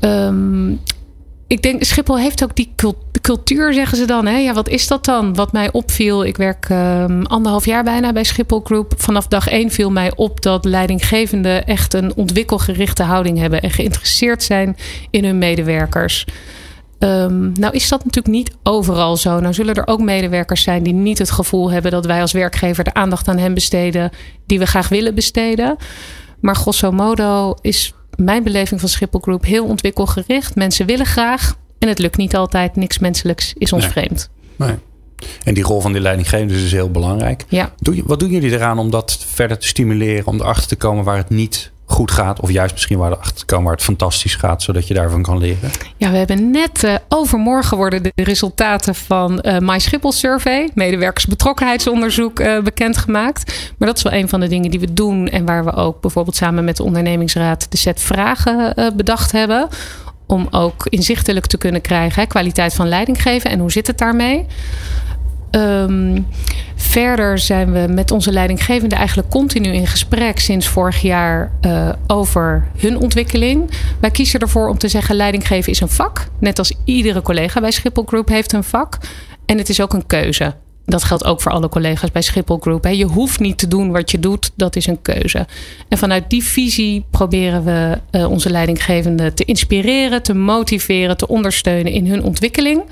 Um, 0.00 0.80
ik 1.46 1.62
denk, 1.62 1.84
Schiphol 1.84 2.18
heeft 2.18 2.42
ook 2.42 2.56
die 2.56 2.72
cult 2.76 2.96
cultuur 3.20 3.72
zeggen 3.72 3.98
ze 3.98 4.04
dan. 4.04 4.26
Hè? 4.26 4.36
Ja, 4.36 4.52
wat 4.52 4.68
is 4.68 4.86
dat 4.86 5.04
dan? 5.04 5.34
Wat 5.34 5.52
mij 5.52 5.72
opviel, 5.72 6.24
ik 6.24 6.36
werk 6.36 6.68
um, 6.68 7.26
anderhalf 7.26 7.64
jaar 7.64 7.84
bijna 7.84 8.12
bij 8.12 8.24
Schiphol 8.24 8.60
Group. 8.64 8.94
Vanaf 8.96 9.26
dag 9.26 9.48
één 9.48 9.70
viel 9.70 9.90
mij 9.90 10.12
op 10.16 10.42
dat 10.42 10.64
leidinggevenden 10.64 11.66
echt 11.66 11.94
een 11.94 12.14
ontwikkelgerichte 12.14 13.02
houding 13.02 13.38
hebben 13.38 13.62
en 13.62 13.70
geïnteresseerd 13.70 14.42
zijn 14.42 14.76
in 15.10 15.24
hun 15.24 15.38
medewerkers. 15.38 16.24
Um, 16.98 17.52
nou 17.52 17.74
is 17.74 17.88
dat 17.88 18.04
natuurlijk 18.04 18.34
niet 18.34 18.50
overal 18.62 19.16
zo. 19.16 19.40
Nou 19.40 19.54
zullen 19.54 19.74
er 19.74 19.86
ook 19.86 20.00
medewerkers 20.00 20.62
zijn 20.62 20.82
die 20.82 20.92
niet 20.92 21.18
het 21.18 21.30
gevoel 21.30 21.70
hebben 21.70 21.90
dat 21.90 22.06
wij 22.06 22.20
als 22.20 22.32
werkgever 22.32 22.84
de 22.84 22.94
aandacht 22.94 23.28
aan 23.28 23.38
hen 23.38 23.54
besteden 23.54 24.10
die 24.46 24.58
we 24.58 24.66
graag 24.66 24.88
willen 24.88 25.14
besteden. 25.14 25.76
Maar 26.40 26.56
grosso 26.56 26.92
modo 26.92 27.54
is 27.60 27.94
mijn 28.16 28.42
beleving 28.42 28.80
van 28.80 28.88
Schiphol 28.88 29.20
Group 29.20 29.44
heel 29.44 29.64
ontwikkelgericht. 29.64 30.54
Mensen 30.54 30.86
willen 30.86 31.06
graag 31.06 31.56
en 31.78 31.88
het 31.88 31.98
lukt 31.98 32.16
niet 32.16 32.36
altijd. 32.36 32.76
Niks 32.76 32.98
menselijks 32.98 33.52
is 33.54 33.72
ons 33.72 33.86
vreemd. 33.86 34.30
Nee. 34.56 34.74
En 35.44 35.54
die 35.54 35.64
rol 35.64 35.80
van 35.80 35.92
die 35.92 36.00
leidinggevende 36.00 36.54
is 36.54 36.60
dus 36.60 36.72
heel 36.72 36.90
belangrijk. 36.90 37.44
Ja. 37.48 37.72
Doe, 37.78 38.02
wat 38.04 38.20
doen 38.20 38.30
jullie 38.30 38.52
eraan 38.52 38.78
om 38.78 38.90
dat 38.90 39.18
verder 39.26 39.58
te 39.58 39.66
stimuleren? 39.66 40.26
Om 40.26 40.40
erachter 40.40 40.68
te 40.68 40.76
komen 40.76 41.04
waar 41.04 41.16
het 41.16 41.30
niet 41.30 41.72
goed 41.86 42.10
gaat. 42.10 42.40
Of 42.40 42.50
juist 42.50 42.72
misschien 42.72 42.98
waar 42.98 43.32
te 43.34 43.44
komen 43.44 43.64
waar 43.64 43.74
het 43.74 43.82
fantastisch 43.82 44.34
gaat. 44.34 44.62
Zodat 44.62 44.88
je 44.88 44.94
daarvan 44.94 45.22
kan 45.22 45.38
leren. 45.38 45.70
Ja, 45.96 46.10
we 46.10 46.16
hebben 46.16 46.50
net 46.50 46.84
uh, 46.84 46.94
overmorgen 47.08 47.76
worden 47.76 48.02
de 48.02 48.12
resultaten 48.14 48.94
van 48.94 49.38
uh, 49.42 49.58
My 49.58 49.78
Schiphol 49.78 50.12
Survey. 50.12 50.70
Medewerkersbetrokkenheidsonderzoek 50.74 52.40
uh, 52.40 52.60
bekendgemaakt. 52.60 53.72
Maar 53.78 53.88
dat 53.88 53.96
is 53.96 54.02
wel 54.02 54.12
een 54.12 54.28
van 54.28 54.40
de 54.40 54.48
dingen 54.48 54.70
die 54.70 54.80
we 54.80 54.92
doen. 54.92 55.28
En 55.28 55.44
waar 55.44 55.64
we 55.64 55.72
ook 55.72 56.00
bijvoorbeeld 56.00 56.36
samen 56.36 56.64
met 56.64 56.76
de 56.76 56.82
ondernemingsraad 56.82 57.70
de 57.70 57.76
set 57.76 58.00
vragen 58.00 58.74
bedacht 58.96 59.32
hebben 59.32 59.68
om 60.26 60.46
ook 60.50 60.86
inzichtelijk 60.86 61.46
te 61.46 61.58
kunnen 61.58 61.80
krijgen. 61.80 62.22
Hè, 62.22 62.28
kwaliteit 62.28 62.74
van 62.74 62.88
leiding 62.88 63.22
geven 63.22 63.50
en 63.50 63.58
hoe 63.58 63.72
zit 63.72 63.86
het 63.86 63.98
daarmee? 63.98 64.46
Um, 65.50 66.26
verder 66.76 67.38
zijn 67.38 67.72
we 67.72 67.92
met 67.92 68.10
onze 68.10 68.32
leidinggevende 68.32 68.94
eigenlijk 68.94 69.30
continu 69.30 69.72
in 69.72 69.86
gesprek 69.86 70.38
sinds 70.38 70.66
vorig 70.66 71.00
jaar 71.00 71.52
uh, 71.60 71.88
over 72.06 72.68
hun 72.76 72.98
ontwikkeling. 72.98 73.70
Wij 74.00 74.10
kiezen 74.10 74.40
ervoor 74.40 74.68
om 74.68 74.78
te 74.78 74.88
zeggen: 74.88 75.16
leidinggeven 75.16 75.72
is 75.72 75.80
een 75.80 75.88
vak. 75.88 76.26
Net 76.40 76.58
als 76.58 76.72
iedere 76.84 77.22
collega 77.22 77.60
bij 77.60 77.70
Schiphol 77.70 78.04
Group 78.06 78.28
heeft 78.28 78.52
een 78.52 78.64
vak. 78.64 78.98
En 79.46 79.58
het 79.58 79.68
is 79.68 79.80
ook 79.80 79.92
een 79.92 80.06
keuze 80.06 80.54
dat 80.86 81.04
geldt 81.04 81.24
ook 81.24 81.40
voor 81.40 81.52
alle 81.52 81.68
collega's 81.68 82.10
bij 82.10 82.22
Schiphol 82.22 82.58
Group. 82.58 82.86
Je 82.86 83.04
hoeft 83.04 83.40
niet 83.40 83.58
te 83.58 83.68
doen 83.68 83.90
wat 83.90 84.10
je 84.10 84.20
doet, 84.20 84.50
dat 84.54 84.76
is 84.76 84.86
een 84.86 85.02
keuze. 85.02 85.46
En 85.88 85.98
vanuit 85.98 86.30
die 86.30 86.44
visie 86.44 87.04
proberen 87.10 87.64
we 87.64 87.98
uh, 88.10 88.30
onze 88.30 88.50
leidinggevenden 88.50 89.34
te 89.34 89.44
inspireren, 89.44 90.22
te 90.22 90.34
motiveren, 90.34 91.16
te 91.16 91.28
ondersteunen 91.28 91.92
in 91.92 92.06
hun 92.06 92.22
ontwikkeling. 92.22 92.82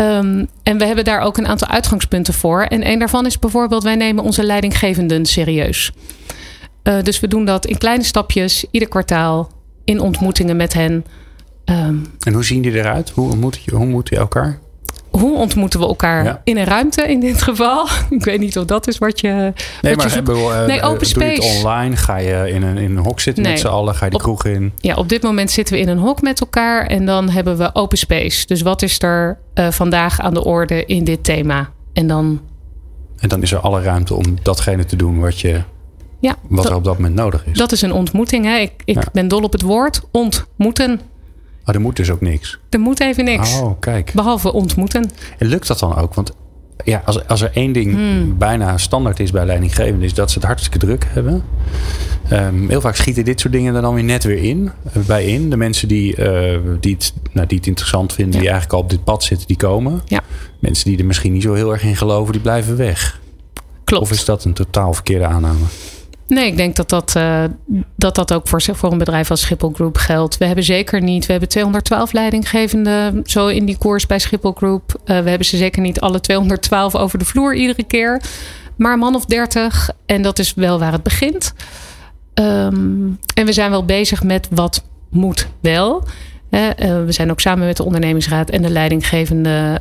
Um, 0.00 0.48
en 0.62 0.78
we 0.78 0.84
hebben 0.84 1.04
daar 1.04 1.20
ook 1.20 1.38
een 1.38 1.46
aantal 1.46 1.68
uitgangspunten 1.68 2.34
voor. 2.34 2.62
En 2.62 2.90
een 2.90 2.98
daarvan 2.98 3.26
is 3.26 3.38
bijvoorbeeld: 3.38 3.82
wij 3.82 3.96
nemen 3.96 4.24
onze 4.24 4.44
leidinggevenden 4.44 5.26
serieus. 5.26 5.92
Uh, 6.82 7.02
dus 7.02 7.20
we 7.20 7.28
doen 7.28 7.44
dat 7.44 7.66
in 7.66 7.78
kleine 7.78 8.04
stapjes, 8.04 8.64
ieder 8.70 8.88
kwartaal, 8.88 9.50
in 9.84 10.00
ontmoetingen 10.00 10.56
met 10.56 10.72
hen. 10.72 11.04
Um, 11.64 12.06
en 12.20 12.32
hoe 12.32 12.44
zien 12.44 12.62
die 12.62 12.72
eruit? 12.72 13.10
Hoe 13.10 13.30
ontmoet 13.30 13.62
je, 13.64 13.70
hoe 13.70 13.80
ontmoet 13.80 14.08
je 14.08 14.16
elkaar? 14.16 14.58
Hoe 15.18 15.36
ontmoeten 15.36 15.80
we 15.80 15.86
elkaar 15.86 16.24
ja. 16.24 16.40
in 16.44 16.56
een 16.56 16.64
ruimte 16.64 17.02
in 17.02 17.20
dit 17.20 17.42
geval? 17.42 17.86
Ik 18.10 18.24
weet 18.24 18.40
niet 18.40 18.58
of 18.58 18.64
dat 18.64 18.86
is 18.88 18.98
wat 18.98 19.20
je. 19.20 19.28
Nee, 19.28 19.94
wat 19.94 20.04
maar 20.04 20.14
je 20.14 20.22
bedoel, 20.22 20.52
uh, 20.52 20.66
nee, 20.66 20.82
open 20.82 21.12
doe 21.12 21.24
je 21.24 21.34
space. 21.34 21.48
het 21.48 21.56
online? 21.64 21.96
Ga 21.96 22.16
je 22.16 22.50
in 22.50 22.62
een, 22.62 22.76
in 22.76 22.96
een 22.96 23.04
hok 23.04 23.20
zitten 23.20 23.42
Nee. 23.42 23.52
met 23.52 23.60
z'n 23.60 23.66
allen? 23.66 23.94
Ga 23.94 24.04
je 24.04 24.10
de 24.10 24.16
Op- 24.16 24.22
kroeg 24.22 24.44
in? 24.44 24.72
Ja, 24.76 24.94
op 24.94 25.08
dit 25.08 25.22
moment 25.22 25.50
zitten 25.50 25.74
we 25.74 25.80
in 25.80 25.88
een 25.88 25.98
hok 25.98 26.22
met 26.22 26.40
elkaar 26.40 26.86
en 26.86 27.06
dan 27.06 27.28
hebben 27.28 27.56
we 27.58 27.70
open 27.72 27.98
space. 27.98 28.46
Dus 28.46 28.62
wat 28.62 28.82
is 28.82 29.02
er 29.02 29.38
eh, 29.54 29.70
vandaag 29.70 30.20
aan 30.20 30.34
de 30.34 30.44
orde 30.44 30.84
in 30.84 31.04
dit 31.04 31.24
thema? 31.24 31.70
En 31.92 32.06
dan, 32.06 32.40
En 33.18 33.28
dan 33.28 33.42
is 33.42 33.52
er 33.52 33.58
alle 33.58 33.82
ruimte 33.82 34.14
om 34.14 34.24
datgene 34.42 34.84
te 34.84 34.96
doen 34.96 35.20
wat, 35.20 35.40
je, 35.40 35.62
ja, 36.20 36.34
wat 36.48 36.62
dat, 36.62 36.70
er 36.72 36.76
op 36.78 36.84
dat 36.84 36.94
moment 36.96 37.14
nodig 37.14 37.46
is. 37.46 37.58
dat 37.58 37.72
is 37.72 37.82
een 37.82 37.92
ontmoeting. 37.92 38.44
Hè? 38.44 38.56
Ik, 38.56 38.72
ik 38.84 38.94
Ja. 38.94 39.02
ben 39.12 39.28
dol 39.28 39.42
op 39.42 39.52
het 39.52 39.62
woord 39.62 40.00
ontmoeten. 40.10 41.00
Maar 41.68 41.76
er 41.76 41.82
moet 41.82 41.96
dus 41.96 42.10
ook 42.10 42.20
niks. 42.20 42.58
Er 42.70 42.80
moet 42.80 43.00
even 43.00 43.24
niks. 43.24 43.60
Oh, 43.60 43.80
kijk. 43.80 44.12
Behalve 44.14 44.52
ontmoeten. 44.52 45.10
En 45.38 45.46
lukt 45.46 45.66
dat 45.66 45.78
dan 45.78 45.96
ook? 45.96 46.14
Want 46.14 46.32
ja, 46.84 47.02
als, 47.04 47.26
als 47.26 47.40
er 47.40 47.50
één 47.54 47.72
ding 47.72 47.92
Hmm. 47.94 48.38
bijna 48.38 48.78
standaard 48.78 49.20
is 49.20 49.30
bij 49.30 49.44
leidinggevenden, 49.46 50.02
is 50.02 50.14
dat 50.14 50.30
ze 50.30 50.38
het 50.38 50.46
hartstikke 50.46 50.78
druk 50.78 51.06
hebben. 51.08 51.42
Ehm, 52.28 52.68
heel 52.68 52.80
vaak 52.80 52.94
schieten 52.96 53.24
dit 53.24 53.40
soort 53.40 53.52
dingen 53.52 53.74
er 53.74 53.82
dan 53.82 53.94
weer 53.94 54.04
net 54.04 54.24
weer 54.24 54.42
in, 54.42 54.70
eh, 54.92 55.02
bij 55.02 55.24
in. 55.26 55.50
De 55.50 55.56
mensen 55.56 55.88
die, 55.88 56.16
eh, 56.16 56.58
die, 56.80 56.94
het, 56.94 57.12
nou, 57.32 57.46
die 57.46 57.58
het 57.58 57.66
interessant 57.66 58.12
vinden, 58.12 58.34
Ja. 58.34 58.40
die 58.40 58.48
eigenlijk 58.50 58.78
al 58.78 58.84
op 58.84 58.90
dit 58.90 59.04
pad 59.04 59.24
zitten, 59.24 59.46
die 59.46 59.56
komen. 59.56 60.00
Ja. 60.04 60.20
Mensen 60.58 60.90
die 60.90 60.98
er 60.98 61.04
misschien 61.04 61.32
niet 61.32 61.42
zo 61.42 61.54
heel 61.54 61.72
erg 61.72 61.82
in 61.82 61.96
geloven, 61.96 62.32
die 62.32 62.42
blijven 62.42 62.76
weg. 62.76 63.20
Klopt. 63.84 64.02
Of 64.02 64.10
is 64.10 64.24
dat 64.24 64.44
een 64.44 64.52
totaal 64.52 64.94
verkeerde 64.94 65.26
aanname? 65.26 65.64
Nee, 66.28 66.46
ik 66.46 66.56
denk 66.56 66.76
dat 66.76 66.88
dat, 66.88 67.16
eh, 67.16 67.44
dat, 67.96 68.14
dat 68.14 68.32
ook 68.32 68.48
voor, 68.48 68.62
voor 68.62 68.92
een 68.92 68.98
bedrijf 68.98 69.30
als 69.30 69.40
Schiphol 69.40 69.70
Group 69.70 69.96
geldt. 69.96 70.38
We 70.38 70.44
hebben 70.44 70.64
zeker 70.64 71.02
niet, 71.02 71.26
we 71.26 71.30
hebben 71.30 71.48
212 71.48 72.12
leidinggevenden 72.12 73.22
zo 73.24 73.46
in 73.46 73.64
die 73.64 73.78
koers 73.78 74.06
bij 74.06 74.18
Schiphol 74.18 74.52
Group. 74.52 75.00
Eh, 75.04 75.20
we 75.20 75.28
hebben 75.28 75.46
ze 75.46 75.56
zeker 75.56 75.82
niet 75.82 76.00
alle 76.00 76.20
212 76.20 76.94
over 76.94 77.18
de 77.18 77.24
vloer 77.24 77.54
iedere 77.54 77.84
keer. 77.84 78.22
Maar 78.76 78.92
een 78.92 78.98
man 78.98 79.14
of 79.14 79.24
30 79.24 79.90
en 80.06 80.22
dat 80.22 80.38
is 80.38 80.54
wel 80.54 80.78
waar 80.78 80.92
het 80.92 81.02
begint. 81.02 81.54
Ehm, 82.34 83.06
en 83.34 83.44
we 83.44 83.52
zijn 83.52 83.70
wel 83.70 83.84
bezig 83.84 84.22
met 84.22 84.48
wat 84.50 84.84
moet 85.10 85.48
wel. 85.60 86.04
Eh, 86.50 86.68
we 86.76 87.12
zijn 87.12 87.30
ook 87.30 87.40
samen 87.40 87.66
met 87.66 87.76
de 87.76 87.84
ondernemingsraad 87.84 88.50
en 88.50 88.62
de 88.62 88.70
leidinggevende 88.70 89.80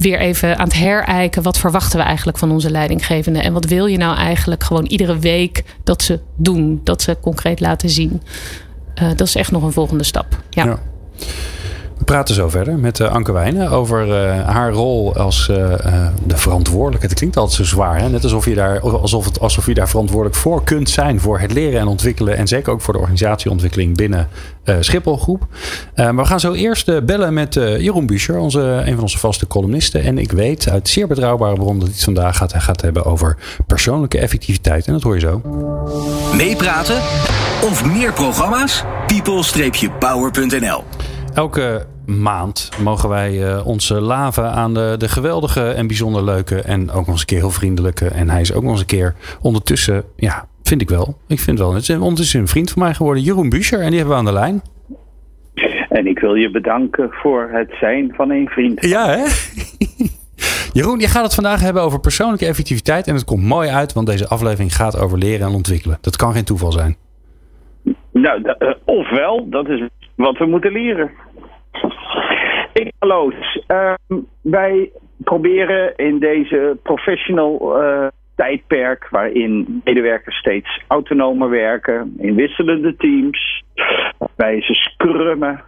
weer 0.00 0.18
even 0.18 0.58
aan 0.58 0.64
het 0.64 0.74
herijken. 0.74 1.42
Wat 1.42 1.58
verwachten 1.58 1.98
we 1.98 2.04
eigenlijk 2.04 2.38
van 2.38 2.50
onze 2.50 2.70
leidinggevenden? 2.70 3.42
En 3.42 3.52
wat 3.52 3.64
wil 3.64 3.86
je 3.86 3.96
nou 3.96 4.16
eigenlijk 4.16 4.64
gewoon 4.64 4.84
iedere 4.86 5.18
week 5.18 5.64
dat 5.84 6.02
ze 6.02 6.20
doen? 6.36 6.80
Dat 6.84 7.02
ze 7.02 7.16
concreet 7.20 7.60
laten 7.60 7.90
zien. 7.90 8.22
Eh, 8.94 9.08
dat 9.08 9.26
is 9.26 9.34
echt 9.34 9.50
nog 9.50 9.62
een 9.62 9.72
volgende 9.72 10.04
stap. 10.04 10.42
Ja. 10.50 10.78
We 12.10 12.16
praten 12.16 12.34
zo 12.34 12.48
verder 12.48 12.78
met 12.78 13.00
eh, 13.00 13.12
Anke 13.12 13.32
Wijnen 13.32 13.70
over 13.70 14.14
eh, 14.14 14.44
haar 14.46 14.72
rol 14.72 15.16
als 15.16 15.48
eh, 15.48 15.56
de 16.24 16.36
verantwoordelijke. 16.36 17.06
Het 17.06 17.14
klinkt 17.14 17.36
altijd 17.36 17.56
zo 17.56 17.64
zwaar, 17.64 17.98
hè? 17.98 18.08
net 18.08 18.22
alsof 18.22 18.44
je, 18.44 18.54
daar, 18.54 18.80
alsof, 18.80 19.24
het, 19.24 19.40
alsof 19.40 19.66
je 19.66 19.74
daar 19.74 19.88
verantwoordelijk 19.88 20.36
voor 20.36 20.64
kunt 20.64 20.90
zijn 20.90 21.20
voor 21.20 21.40
het 21.40 21.52
leren 21.52 21.80
en 21.80 21.86
ontwikkelen. 21.86 22.36
En 22.36 22.48
zeker 22.48 22.72
ook 22.72 22.80
voor 22.80 22.92
de 22.92 22.98
organisatieontwikkeling 22.98 23.96
binnen 23.96 24.28
Schiphol 24.80 25.16
Groep. 25.16 25.46
Eh, 25.94 26.04
maar 26.04 26.24
we 26.24 26.24
gaan 26.24 26.40
zo 26.40 26.52
eerst 26.52 27.04
bellen 27.06 27.34
met 27.34 27.54
Jeroen 27.54 28.06
Buescher, 28.06 28.38
onze, 28.38 28.60
een 28.60 28.94
van 28.94 29.02
onze 29.02 29.18
vaste 29.18 29.46
columnisten. 29.46 30.02
En 30.02 30.18
ik 30.18 30.32
weet 30.32 30.68
uit 30.68 30.88
zeer 30.88 31.06
betrouwbare 31.06 31.54
bron 31.54 31.74
dat 31.74 31.82
hij 31.82 31.92
het 31.94 32.04
vandaag 32.04 32.36
gaat, 32.36 32.54
gaat 32.56 32.80
hebben 32.80 33.04
over 33.04 33.36
persoonlijke 33.66 34.18
effectiviteit. 34.18 34.86
En 34.86 34.92
dat 34.92 35.02
hoor 35.02 35.14
je 35.14 35.20
zo. 35.20 35.42
Meepraten 36.36 36.96
of 37.62 37.84
meer 37.84 38.12
programma's? 38.12 38.84
people-power.nl 39.06 40.84
Elke 41.34 41.86
maand 42.10 42.70
mogen 42.82 43.08
wij 43.08 43.46
eh, 43.46 43.66
ons 43.66 43.88
laven 43.88 44.50
aan 44.50 44.74
de, 44.74 44.94
de 44.98 45.08
geweldige 45.08 45.70
en 45.70 45.86
bijzonder 45.86 46.24
leuke 46.24 46.60
en 46.60 46.90
ook 46.90 46.96
nog 46.96 47.08
eens 47.08 47.20
een 47.20 47.26
keer 47.26 47.38
heel 47.38 47.50
vriendelijke. 47.50 48.08
En 48.08 48.30
hij 48.30 48.40
is 48.40 48.54
ook 48.54 48.62
nog 48.62 48.70
eens 48.70 48.80
een 48.80 48.86
keer 48.86 49.14
ondertussen, 49.42 50.04
ja, 50.16 50.46
vind 50.62 50.80
ik 50.80 50.88
wel. 50.88 51.16
Ik 51.28 51.38
vind 51.38 51.58
wel. 51.58 51.74
Het 51.74 51.82
is 51.82 51.96
ondertussen 51.96 52.40
een 52.40 52.48
vriend 52.48 52.70
van 52.70 52.82
mij 52.82 52.94
geworden, 52.94 53.22
Jeroen 53.22 53.48
Buescher. 53.48 53.80
En 53.80 53.88
die 53.88 53.98
hebben 53.98 54.14
we 54.14 54.20
aan 54.20 54.32
de 54.32 54.40
lijn. 54.40 54.62
En 55.88 56.06
ik 56.06 56.18
wil 56.18 56.34
je 56.34 56.50
bedanken 56.50 57.08
voor 57.10 57.48
het 57.52 57.70
zijn 57.80 58.12
van 58.14 58.30
een 58.30 58.48
vriend. 58.48 58.86
Ja, 58.86 59.08
hè? 59.08 59.24
Jeroen, 60.78 61.00
je 61.00 61.08
gaat 61.08 61.24
het 61.24 61.34
vandaag 61.34 61.60
hebben 61.60 61.82
over 61.82 62.00
persoonlijke 62.00 62.46
effectiviteit. 62.46 63.06
En 63.06 63.14
het 63.14 63.24
komt 63.24 63.42
mooi 63.42 63.68
uit, 63.68 63.92
want 63.92 64.06
deze 64.06 64.28
aflevering 64.28 64.74
gaat 64.74 65.00
over 65.00 65.18
leren 65.18 65.46
en 65.46 65.54
ontwikkelen. 65.54 65.98
Dat 66.00 66.16
kan 66.16 66.32
geen 66.32 66.44
toeval 66.44 66.72
zijn. 66.72 66.96
Nou, 68.12 68.42
eh, 68.42 68.74
ofwel, 68.84 69.46
dat 69.48 69.68
is 69.68 69.88
wat 70.14 70.38
we 70.38 70.46
moeten 70.46 70.72
leren. 70.72 71.10
Ik 72.72 72.92
Loos, 72.98 73.64
ehm, 73.66 73.94
wij 74.40 74.90
proberen 75.24 75.96
in 75.96 76.18
deze 76.18 76.78
professional 76.82 77.82
eh, 77.82 78.06
tijdperk, 78.34 79.08
waarin 79.10 79.80
medewerkers 79.84 80.36
steeds 80.36 80.82
autonomer 80.86 81.50
werken, 81.50 82.14
in 82.18 82.34
wisselende 82.34 82.96
teams, 82.96 83.64
waarbij 84.18 84.62
ze 84.62 84.74
scrummen, 84.74 85.64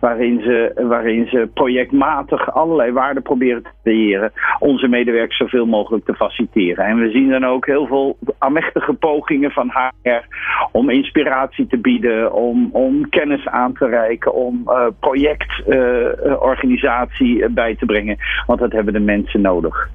waarin 0.00 0.40
ze, 0.40 0.84
waarin 0.88 1.26
ze 1.26 1.48
projectmatig 1.54 2.54
allerlei 2.54 2.92
waarden 2.92 3.22
proberen 3.22 3.62
te 3.62 3.70
creëren, 3.82 4.32
onze 4.58 4.88
medewerkers 4.88 5.38
zoveel 5.38 5.66
mogelijk 5.66 6.04
te 6.04 6.14
faciliteren. 6.14 6.84
En 6.84 6.96
we 6.96 7.10
zien 7.10 7.30
dan 7.30 7.44
ook 7.44 7.66
heel 7.66 7.86
veel 7.86 8.16
amechtige 8.38 8.92
pogingen 8.92 9.50
van 9.50 9.72
HR 9.72 10.24
om 10.72 10.90
inspiratie 10.90 11.66
te 11.66 11.78
bieden, 11.78 12.32
om, 12.32 12.68
om 12.72 13.08
kennis 13.08 13.46
aan 13.46 13.72
te 13.72 13.86
reiken, 13.86 14.34
om 14.34 14.62
eh, 14.66 14.86
projectorganisatie 15.00 17.50
bij 17.50 17.76
te 17.76 17.86
brengen. 17.86 18.16
Want 18.46 18.60
dat 18.60 18.72
hebben 18.72 18.92
de 18.92 19.00
mensen 19.00 19.40
nodig. 19.40 19.88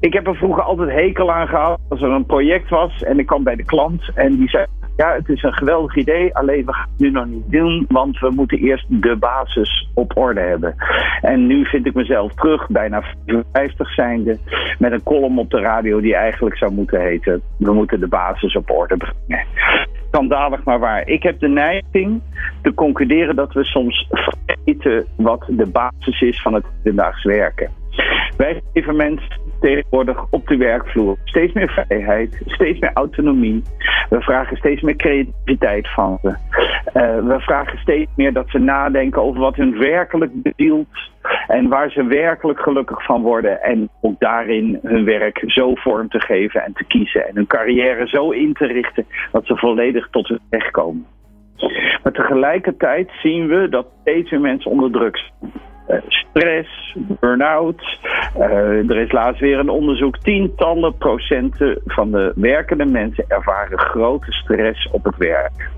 Ik 0.00 0.12
heb 0.12 0.26
er 0.26 0.36
vroeger 0.36 0.62
altijd 0.62 0.90
hekel 0.90 1.32
aan 1.32 1.48
gehad 1.48 1.80
als 1.88 2.02
er 2.02 2.10
een 2.10 2.26
project 2.26 2.68
was 2.68 3.02
en 3.02 3.18
ik 3.18 3.26
kwam 3.26 3.42
bij 3.42 3.56
de 3.56 3.64
klant 3.64 4.10
en 4.14 4.36
die 4.36 4.48
zei: 4.48 4.66
ja, 4.98 5.14
het 5.14 5.28
is 5.28 5.42
een 5.42 5.52
geweldig 5.52 5.96
idee, 5.96 6.36
alleen 6.36 6.64
we 6.64 6.74
gaan 6.74 6.88
het 6.90 7.00
nu 7.00 7.10
nog 7.10 7.26
niet 7.26 7.50
doen, 7.50 7.84
want 7.88 8.18
we 8.18 8.30
moeten 8.30 8.58
eerst 8.58 8.86
de 8.88 9.16
basis 9.16 9.88
op 9.94 10.16
orde 10.16 10.40
hebben. 10.40 10.74
En 11.20 11.46
nu 11.46 11.64
vind 11.64 11.86
ik 11.86 11.94
mezelf 11.94 12.34
terug, 12.34 12.68
bijna 12.68 13.02
50 13.52 13.94
zijnde, 13.94 14.38
met 14.78 14.92
een 14.92 15.02
column 15.02 15.38
op 15.38 15.50
de 15.50 15.60
radio 15.60 16.00
die 16.00 16.14
eigenlijk 16.14 16.56
zou 16.56 16.72
moeten 16.72 17.00
heten: 17.00 17.42
We 17.56 17.72
moeten 17.72 18.00
de 18.00 18.08
basis 18.08 18.56
op 18.56 18.70
orde 18.70 18.96
brengen. 18.96 19.46
Schandalig 20.10 20.64
maar 20.64 20.78
waar. 20.78 21.08
Ik 21.08 21.22
heb 21.22 21.40
de 21.40 21.48
neiging 21.48 22.20
te 22.62 22.74
concluderen 22.74 23.36
dat 23.36 23.52
we 23.52 23.64
soms 23.64 24.08
vergeten 24.10 25.06
wat 25.16 25.44
de 25.48 25.66
basis 25.66 26.20
is 26.20 26.42
van 26.42 26.54
het 26.54 26.64
hedendaags 26.76 27.24
werken. 27.24 27.70
Wij 28.36 28.62
geven 28.72 28.96
mensen 28.96 29.40
tegenwoordig 29.60 30.26
op 30.30 30.46
de 30.46 30.56
werkvloer 30.56 31.16
steeds 31.24 31.52
meer 31.52 31.68
vrijheid, 31.68 32.42
steeds 32.46 32.78
meer 32.78 32.90
autonomie. 32.94 33.62
We 34.08 34.20
vragen 34.20 34.56
steeds 34.56 34.82
meer 34.82 34.96
creativiteit 34.96 35.88
van 35.88 36.18
ze. 36.22 36.28
Uh, 36.28 37.26
we 37.26 37.36
vragen 37.40 37.78
steeds 37.78 38.10
meer 38.16 38.32
dat 38.32 38.48
ze 38.48 38.58
nadenken 38.58 39.22
over 39.22 39.40
wat 39.40 39.56
hun 39.56 39.78
werkelijk 39.78 40.42
bezielt 40.42 41.10
en 41.46 41.68
waar 41.68 41.90
ze 41.90 42.04
werkelijk 42.04 42.60
gelukkig 42.60 43.04
van 43.04 43.22
worden. 43.22 43.62
En 43.62 43.88
ook 44.00 44.20
daarin 44.20 44.78
hun 44.82 45.04
werk 45.04 45.42
zo 45.46 45.74
vorm 45.74 46.08
te 46.08 46.20
geven 46.20 46.64
en 46.64 46.72
te 46.72 46.84
kiezen 46.84 47.28
en 47.28 47.34
hun 47.34 47.46
carrière 47.46 48.06
zo 48.08 48.30
in 48.30 48.52
te 48.52 48.66
richten 48.66 49.06
dat 49.32 49.46
ze 49.46 49.56
volledig 49.56 50.08
tot 50.10 50.28
hun 50.28 50.40
recht 50.50 50.70
komen. 50.70 51.06
Maar 52.02 52.12
tegelijkertijd 52.12 53.10
zien 53.22 53.46
we 53.46 53.68
dat 53.68 53.86
steeds 54.00 54.30
meer 54.30 54.40
mensen 54.40 54.70
onder 54.70 54.90
druk 54.90 55.16
zijn. 55.16 55.52
Eh, 55.88 55.98
stress, 56.08 56.96
burn-out. 57.20 57.98
Uh, 58.38 58.90
er 58.90 58.96
is 58.96 59.12
laatst 59.12 59.40
weer 59.40 59.58
een 59.58 59.68
onderzoek. 59.68 60.18
Tientallen 60.18 60.96
procenten 60.96 61.80
van 61.84 62.10
de 62.10 62.32
werkende 62.36 62.84
mensen 62.84 63.24
ervaren 63.28 63.78
grote 63.78 64.32
stress 64.32 64.88
op 64.90 65.04
het 65.04 65.16
werk. 65.16 65.70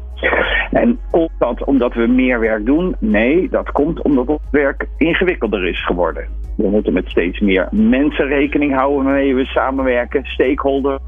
En 0.71 0.99
komt 1.11 1.31
dat 1.39 1.65
omdat 1.65 1.95
we 1.95 2.07
meer 2.07 2.41
werk 2.41 2.67
doen? 2.67 2.97
Nee, 2.99 3.49
dat 3.49 3.71
komt 3.73 4.03
omdat 4.03 4.27
het 4.27 4.41
werk 4.51 4.87
ingewikkelder 4.97 5.67
is 5.67 5.85
geworden. 5.85 6.25
We 6.57 6.69
moeten 6.69 6.93
met 6.93 7.09
steeds 7.09 7.41
meer 7.41 7.69
mensen 7.71 8.27
rekening 8.27 8.75
houden 8.75 9.05
waarmee 9.05 9.35
we 9.35 9.45
samenwerken, 9.45 10.25
stakeholders. 10.25 11.03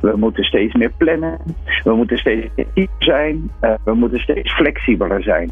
We 0.00 0.16
moeten 0.16 0.44
steeds 0.44 0.74
meer 0.74 0.92
plannen. 0.96 1.38
We 1.84 1.94
moeten 1.94 2.18
steeds 2.18 2.48
meer 2.74 2.88
zijn. 2.98 3.50
Uh, 3.60 3.74
we 3.84 3.94
moeten 3.94 4.20
steeds 4.20 4.54
flexibeler 4.54 5.22
zijn. 5.22 5.50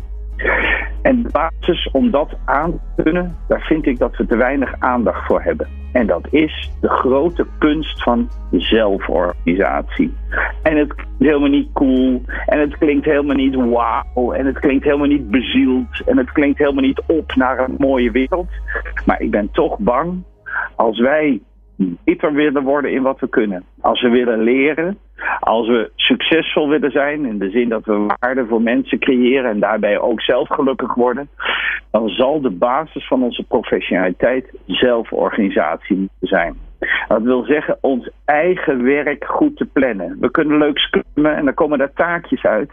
En 1.02 1.22
de 1.22 1.28
basis 1.32 1.90
om 1.92 2.10
dat 2.10 2.36
aan 2.44 2.72
te 2.72 3.02
kunnen, 3.02 3.36
daar 3.48 3.60
vind 3.60 3.86
ik 3.86 3.98
dat 3.98 4.16
we 4.16 4.26
te 4.26 4.36
weinig 4.36 4.74
aandacht 4.78 5.26
voor 5.26 5.42
hebben. 5.42 5.68
En 5.92 6.06
dat 6.06 6.26
is 6.30 6.70
de 6.80 6.88
grote 6.88 7.46
kunst 7.58 8.02
van 8.02 8.28
zelforganisatie. 8.50 10.14
En 10.62 10.76
het 10.76 10.94
klinkt 10.94 11.18
helemaal 11.18 11.48
niet 11.48 11.72
cool. 11.72 12.22
En 12.46 12.60
het 12.60 12.78
klinkt 12.78 13.04
helemaal 13.04 13.36
niet 13.36 13.54
wauw. 13.54 14.32
En 14.32 14.46
het 14.46 14.58
klinkt 14.58 14.84
helemaal 14.84 15.06
niet 15.06 15.30
bezield. 15.30 16.02
En 16.06 16.16
het 16.16 16.32
klinkt 16.32 16.58
helemaal 16.58 16.84
niet 16.84 17.02
op 17.06 17.34
naar 17.34 17.58
een 17.58 17.74
mooie 17.78 18.10
wereld. 18.10 18.48
Maar 19.04 19.20
ik 19.20 19.30
ben 19.30 19.50
toch 19.52 19.78
bang 19.78 20.22
als 20.74 21.00
wij 21.00 21.40
beter 21.76 22.32
willen 22.32 22.62
worden 22.62 22.92
in 22.92 23.02
wat 23.02 23.20
we 23.20 23.28
kunnen. 23.28 23.64
Als 23.80 24.02
we 24.02 24.08
willen 24.08 24.42
leren, 24.42 24.98
als 25.40 25.68
we 25.68 25.90
succesvol 25.96 26.68
willen 26.68 26.90
zijn, 26.90 27.26
in 27.26 27.38
de 27.38 27.50
zin 27.50 27.68
dat 27.68 27.84
we 27.84 28.14
waarde 28.18 28.46
voor 28.46 28.62
mensen 28.62 28.98
creëren 28.98 29.50
en 29.50 29.60
daarbij 29.60 29.98
ook 29.98 30.20
zelf 30.20 30.48
gelukkig 30.48 30.94
worden, 30.94 31.28
dan 31.90 32.08
zal 32.08 32.40
de 32.40 32.50
basis 32.50 33.06
van 33.06 33.22
onze 33.22 33.42
professionaliteit 33.42 34.52
zelforganisatie 34.66 35.96
moeten 35.96 36.28
zijn. 36.28 36.54
Dat 37.08 37.22
wil 37.22 37.44
zeggen 37.44 37.78
ons 37.80 38.10
eigen 38.24 38.82
werk 38.82 39.24
goed 39.24 39.56
te 39.56 39.64
plannen. 39.64 40.16
We 40.20 40.30
kunnen 40.30 40.58
leuk 40.58 40.78
skummen 40.78 41.36
en 41.36 41.44
dan 41.44 41.54
komen 41.54 41.80
er 41.80 41.92
taakjes 41.94 42.42
uit. 42.42 42.72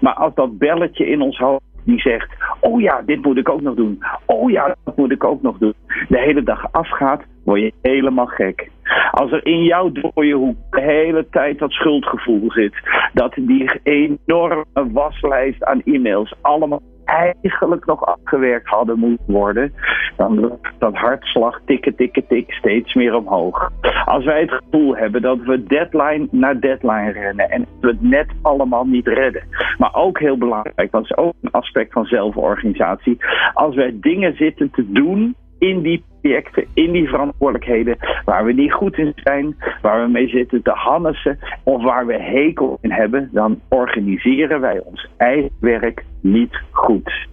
Maar 0.00 0.14
als 0.14 0.34
dat 0.34 0.58
belletje 0.58 1.06
in 1.06 1.20
ons 1.20 1.38
hoofd 1.38 1.62
die 1.84 2.00
zegt: 2.00 2.30
Oh 2.60 2.80
ja, 2.80 3.02
dit 3.06 3.22
moet 3.22 3.36
ik 3.36 3.48
ook 3.48 3.60
nog 3.60 3.74
doen. 3.74 4.02
Oh 4.26 4.50
ja, 4.50 4.76
dat 4.84 4.96
moet 4.96 5.10
ik 5.10 5.24
ook 5.24 5.42
nog 5.42 5.58
doen. 5.58 5.74
De 6.08 6.18
hele 6.18 6.42
dag 6.42 6.72
afgaat, 6.72 7.22
word 7.44 7.60
je 7.60 7.72
helemaal 7.82 8.26
gek. 8.26 8.70
Als 9.10 9.32
er 9.32 9.46
in 9.46 9.62
jouw 9.62 9.92
dode 9.92 10.32
hoek 10.32 10.56
de 10.70 10.80
hele 10.80 11.26
tijd 11.30 11.58
dat 11.58 11.70
schuldgevoel 11.70 12.50
zit, 12.50 12.74
dat 13.12 13.34
die 13.34 13.80
enorme 13.82 14.64
waslijst 14.92 15.64
aan 15.64 15.82
e-mails 15.84 16.34
allemaal 16.40 16.82
eigenlijk 17.08 17.86
nog 17.86 18.04
afgewerkt 18.04 18.68
hadden 18.68 18.98
moeten 18.98 19.24
worden, 19.26 19.72
dan 20.16 20.58
dat 20.78 20.94
hartslag 20.96 21.60
tikken, 21.64 21.96
tikken, 21.96 22.26
tik 22.26 22.52
steeds 22.52 22.94
meer 22.94 23.14
omhoog. 23.14 23.70
Als 24.04 24.24
wij 24.24 24.40
het 24.40 24.50
gevoel 24.50 24.96
hebben 24.96 25.22
dat 25.22 25.38
we 25.38 25.62
deadline 25.62 26.28
naar 26.30 26.60
deadline 26.60 27.12
rennen 27.12 27.50
en 27.50 27.66
we 27.80 27.88
het 27.88 28.02
net 28.02 28.26
allemaal 28.42 28.84
niet 28.84 29.06
redden. 29.06 29.42
Maar 29.78 29.94
ook 29.94 30.18
heel 30.18 30.38
belangrijk, 30.38 30.90
dat 30.90 31.02
is 31.02 31.16
ook 31.16 31.34
een 31.42 31.50
aspect 31.50 31.92
van 31.92 32.04
zelforganisatie. 32.04 33.18
Als 33.52 33.74
wij 33.74 33.96
dingen 34.00 34.36
zitten 34.36 34.70
te 34.70 34.92
doen 34.92 35.34
in 35.58 35.82
die 35.82 36.04
projecten, 36.20 36.66
in 36.74 36.92
die 36.92 37.08
verantwoordelijkheden, 37.08 37.96
waar 38.24 38.44
we 38.44 38.52
niet 38.52 38.72
goed 38.72 38.98
in 38.98 39.12
zijn, 39.14 39.56
waar 39.82 40.04
we 40.04 40.10
mee 40.10 40.28
zitten 40.28 40.62
te 40.62 40.70
hannesen 40.70 41.38
of 41.64 41.82
waar 41.82 42.06
we 42.06 42.22
hekel 42.22 42.78
in 42.80 42.90
hebben, 42.90 43.28
dan 43.32 43.60
organiseren 43.68 44.60
wij 44.60 44.80
ons 44.84 45.08
eigen 45.16 45.50
werk 45.60 46.04
niet 46.20 46.60
goed. 46.70 47.26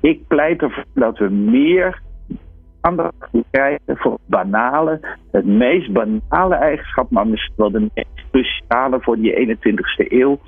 Ik 0.00 0.26
pleit 0.26 0.62
ervoor 0.62 0.84
dat 0.94 1.18
we 1.18 1.28
meer 1.28 2.00
aandacht 2.80 3.30
krijgen 3.50 3.96
voor 3.96 4.18
banale, 4.26 5.00
het 5.30 5.46
meest 5.46 5.92
banale 5.92 6.54
eigenschap, 6.54 7.10
maar 7.10 7.26
misschien 7.26 7.54
wel 7.56 7.70
de 7.70 7.90
meest 7.94 8.30
cruciale 8.30 9.00
voor 9.00 9.16
die 9.16 9.56
21ste 9.58 10.06
eeuw, 10.08 10.38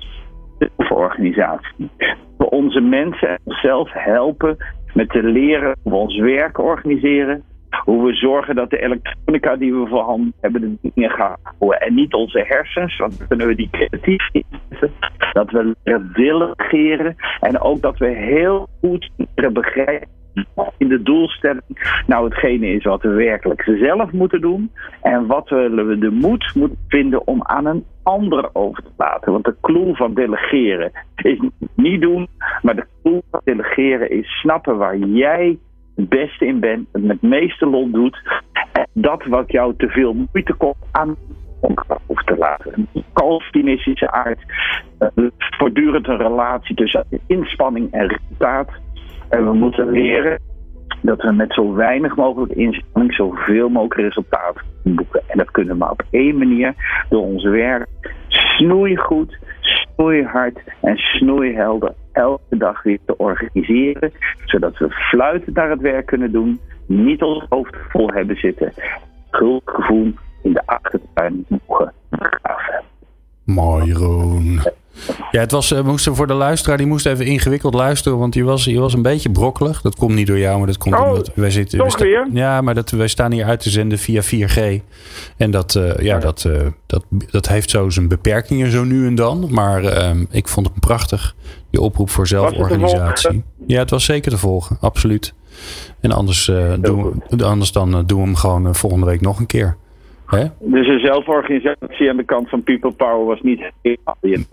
de 0.57 0.69
organisatie. 0.89 1.89
We 2.37 2.49
onze 2.49 2.79
mensen 2.79 3.29
en 3.29 3.39
onszelf 3.43 3.91
helpen 3.91 4.57
met 4.93 5.09
te 5.09 5.23
leren 5.23 5.75
hoe 5.83 5.91
we 5.91 5.97
ons 5.97 6.19
werk 6.19 6.57
organiseren. 6.57 7.43
Hoe 7.83 8.05
we 8.05 8.13
zorgen 8.13 8.55
dat 8.55 8.69
de 8.69 8.81
elektronica 8.81 9.55
die 9.55 9.73
we 9.73 9.87
voorhanden 9.87 10.33
hebben, 10.41 10.61
de 10.61 10.91
dingen 10.93 11.09
gaan 11.09 11.35
houden. 11.41 11.81
En 11.81 11.93
niet 11.93 12.13
onze 12.13 12.43
hersens, 12.47 12.97
want 12.97 13.17
dan 13.17 13.27
kunnen 13.27 13.47
we 13.47 13.55
die 13.55 13.69
creatief 13.71 14.29
inzetten. 14.31 14.91
Dat 15.31 15.51
we 15.51 15.75
leren 15.83 16.11
delegeren. 16.13 17.15
En 17.39 17.59
ook 17.59 17.81
dat 17.81 17.97
we 17.97 18.07
heel 18.07 18.67
goed 18.81 19.09
leren 19.17 19.53
begrijpen 19.53 20.22
in 20.77 20.87
de 20.87 21.01
doelstelling 21.01 22.01
nou 22.07 22.25
hetgene 22.25 22.67
is 22.67 22.83
wat 22.83 23.01
we 23.01 23.09
werkelijk 23.09 23.61
zelf 23.79 24.11
moeten 24.11 24.41
doen. 24.41 24.71
En 25.01 25.27
wat 25.27 25.49
we 25.49 25.97
de 25.99 26.11
moed 26.11 26.51
moeten 26.55 26.77
vinden 26.87 27.27
om 27.27 27.43
aan 27.43 27.65
een 27.65 27.85
ander 28.03 28.49
over 28.53 28.83
te 28.83 28.91
laten. 28.97 29.31
Want 29.31 29.45
de 29.45 29.55
clue 29.61 29.95
van 29.95 30.13
delegeren 30.13 30.91
is 31.15 31.39
niet 31.75 32.01
doen, 32.01 32.27
maar 32.61 32.75
de 32.75 32.87
clue 33.01 33.21
van 33.31 33.41
delegeren 33.43 34.09
is 34.09 34.27
snappen 34.27 34.77
waar 34.77 34.97
jij 34.97 35.57
het 35.95 36.09
beste 36.09 36.45
in 36.45 36.59
bent, 36.59 36.87
het 36.91 37.21
meeste 37.21 37.65
lol 37.65 37.91
doet. 37.91 38.41
En 38.71 38.87
dat 38.93 39.25
wat 39.25 39.51
jou 39.51 39.73
te 39.77 39.87
veel 39.87 40.13
moeite 40.13 40.53
kost 40.53 40.87
aan 40.91 41.15
over 42.07 42.23
te 42.23 42.37
laten. 42.37 42.87
Een 42.93 43.03
Calvinistische 43.13 44.11
aard, 44.11 44.39
uh, 44.99 45.27
voortdurend 45.37 46.07
een 46.07 46.17
relatie 46.17 46.75
tussen 46.75 47.05
inspanning 47.27 47.91
en 47.91 48.07
resultaat. 48.07 48.69
En 49.29 49.45
we 49.45 49.53
moeten 49.53 49.91
leren 49.91 50.39
dat 51.01 51.21
we 51.21 51.31
met 51.31 51.53
zo 51.53 51.73
weinig 51.73 52.15
mogelijk 52.15 52.51
inspanning 52.51 53.13
zoveel 53.13 53.69
mogelijk 53.69 53.99
resultaat 53.99 54.55
boeken. 54.83 55.21
En 55.27 55.37
dat 55.37 55.51
kunnen 55.51 55.77
we 55.77 55.89
op 55.89 56.03
één 56.09 56.37
manier 56.37 56.73
door 57.09 57.21
ons 57.21 57.43
werk 57.43 57.87
snoeigoed, 58.27 59.37
snoeihard 59.59 60.59
en 60.81 60.97
snoeihelder 60.97 61.93
elke 62.11 62.57
dag 62.57 62.83
weer 62.83 62.99
te 63.05 63.17
organiseren. 63.17 64.11
Zodat 64.45 64.77
we 64.77 64.89
fluitend 64.89 65.55
naar 65.55 65.69
het 65.69 65.81
werk 65.81 66.05
kunnen 66.05 66.31
doen, 66.31 66.59
niet 66.85 67.21
ons 67.21 67.45
hoofd 67.49 67.75
vol 67.89 68.07
hebben 68.07 68.35
zitten, 68.35 68.73
schuldgevoel 69.31 70.13
in 70.43 70.53
de 70.53 70.61
achtertuin 70.65 71.45
mogen 71.47 71.93
graven. 72.09 72.83
Mooi, 73.45 73.93
Roon. 73.93 74.59
Ja, 75.31 75.39
het 75.39 75.51
was, 75.51 75.71
eh, 75.71 75.79
we 75.79 75.85
moesten 75.85 76.15
voor 76.15 76.27
de 76.27 76.33
luisteraar, 76.33 76.77
die 76.77 76.87
moest 76.87 77.05
even 77.05 77.25
ingewikkeld 77.25 77.73
luisteren, 77.73 78.17
want 78.17 78.33
die 78.33 78.45
was, 78.45 78.63
die 78.63 78.79
was 78.79 78.93
een 78.93 79.01
beetje 79.01 79.29
brokkelig. 79.29 79.81
Dat 79.81 79.95
komt 79.95 80.15
niet 80.15 80.27
door 80.27 80.39
jou, 80.39 80.57
maar 80.57 80.67
dat 80.67 80.77
komt 80.77 80.95
oh, 80.95 81.07
omdat 81.07 81.31
wij 81.35 81.51
zitten. 81.51 81.79
Toch 81.79 81.97
weer? 81.97 82.27
Ja, 82.31 82.61
maar 82.61 82.73
dat, 82.73 82.89
wij 82.89 83.07
staan 83.07 83.31
hier 83.31 83.45
uit 83.45 83.59
te 83.59 83.69
zenden 83.69 83.97
via 83.97 84.21
4G. 84.21 84.81
En 85.37 85.51
dat, 85.51 85.75
uh, 85.75 85.97
ja, 85.97 86.19
dat, 86.19 86.43
uh, 86.47 86.61
dat, 86.85 87.03
dat 87.09 87.47
heeft 87.47 87.69
zo 87.69 87.89
zijn 87.89 88.07
beperkingen 88.07 88.71
zo 88.71 88.83
nu 88.83 89.05
en 89.07 89.15
dan. 89.15 89.47
Maar 89.49 89.83
uh, 89.83 90.09
ik 90.29 90.47
vond 90.47 90.67
het 90.67 90.79
prachtig, 90.79 91.35
die 91.69 91.81
oproep 91.81 92.09
voor 92.09 92.27
zelforganisatie. 92.27 93.43
Ja, 93.67 93.79
het 93.79 93.89
was 93.89 94.05
zeker 94.05 94.31
te 94.31 94.37
volgen, 94.37 94.77
absoluut. 94.81 95.33
En 95.99 96.11
anders, 96.11 96.45
doen 96.79 97.21
we, 97.29 97.45
anders 97.45 97.71
dan 97.71 98.03
doen 98.05 98.19
we 98.19 98.25
hem 98.25 98.35
gewoon 98.35 98.75
volgende 98.75 99.05
week 99.05 99.21
nog 99.21 99.39
een 99.39 99.45
keer. 99.45 99.77
Hè? 100.33 100.45
Dus 100.59 100.87
een 100.87 100.99
zelforganisatie 100.99 102.09
aan 102.09 102.17
de 102.17 102.23
kant 102.23 102.49
van 102.49 102.63
People 102.63 102.91
Power 102.91 103.25
was 103.25 103.41
niet. 103.41 103.71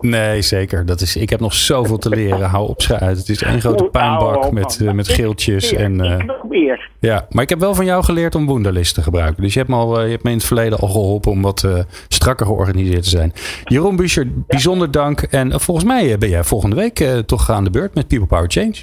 Nee, 0.00 0.42
zeker. 0.42 0.86
Dat 0.86 1.00
is, 1.00 1.16
ik 1.16 1.30
heb 1.30 1.40
nog 1.40 1.54
zoveel 1.54 1.98
te 1.98 2.08
leren. 2.08 2.48
Hou 2.48 2.68
op 2.68 2.78
uit. 2.88 3.18
Het 3.18 3.28
is 3.28 3.42
één 3.42 3.60
grote 3.60 3.84
puinbak 3.84 4.50
met, 4.50 4.78
uh, 4.82 4.92
met 4.92 5.08
geeltjes. 5.08 5.72
En, 5.72 6.04
uh... 6.04 6.18
eer. 6.50 6.88
Ja, 7.00 7.26
maar 7.30 7.42
ik 7.42 7.48
heb 7.48 7.58
wel 7.58 7.74
van 7.74 7.84
jou 7.84 8.04
geleerd 8.04 8.34
om 8.34 8.46
Wunderlist 8.46 8.94
te 8.94 9.02
gebruiken. 9.02 9.42
Dus 9.42 9.52
je 9.52 9.58
hebt 9.58 9.70
me, 9.70 9.76
al, 9.76 10.04
je 10.04 10.10
hebt 10.10 10.22
me 10.22 10.30
in 10.30 10.36
het 10.36 10.46
verleden 10.46 10.78
al 10.78 10.88
geholpen 10.88 11.30
om 11.30 11.42
wat 11.42 11.68
strakker 12.08 12.46
georganiseerd 12.46 13.02
te 13.02 13.08
zijn. 13.08 13.32
Jeroen 13.64 13.96
Buescher, 13.96 14.26
bijzonder 14.46 14.90
dank. 14.90 15.20
En 15.20 15.60
volgens 15.60 15.86
mij 15.86 16.18
ben 16.18 16.28
jij 16.28 16.44
volgende 16.44 16.76
week 16.76 16.94
toch 17.26 17.50
aan 17.50 17.64
de 17.64 17.70
beurt 17.70 17.94
met 17.94 18.08
People 18.08 18.26
Power 18.26 18.50
Change. 18.50 18.74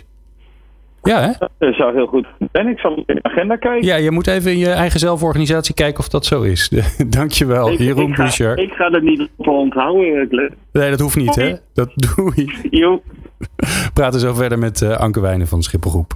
Ja, 1.08 1.22
hè? 1.22 1.48
Dat 1.60 1.76
zou 1.76 1.96
heel 1.96 2.08
goed 2.08 2.28
zijn. 2.52 2.68
Ik 2.68 2.80
zal 2.80 3.04
in 3.06 3.16
de 3.16 3.24
agenda 3.24 3.56
kijken. 3.56 3.88
Ja, 3.88 3.96
je 3.96 4.12
moet 4.12 4.28
even 4.28 4.52
in 4.52 4.58
je 4.58 4.70
eigen 4.70 5.00
zelforganisatie 5.00 5.74
kijken 5.74 6.00
of 6.00 6.10
dat 6.10 6.26
zo 6.26 6.42
is. 6.42 6.72
Dankjewel, 7.08 7.72
ik, 7.72 7.80
Jeroen 7.80 8.14
Buescher. 8.16 8.58
Ik 8.58 8.72
ga 8.72 8.92
er 8.92 9.04
niet 9.04 9.30
op 9.36 9.48
onthouden. 9.48 10.56
Nee, 10.72 10.90
dat 10.90 11.00
hoeft 11.00 11.16
niet, 11.16 11.36
hè? 11.36 11.54
Dat 11.74 11.92
doe 11.96 12.32
je. 12.36 12.68
Jo. 12.70 13.02
Praten 13.94 14.20
zo 14.20 14.34
verder 14.34 14.60
met 14.60 14.82
uh, 14.82 14.98
Anke 14.98 15.20
Wijnen 15.20 15.48
van 15.48 15.64
Schippergroep. 15.64 16.14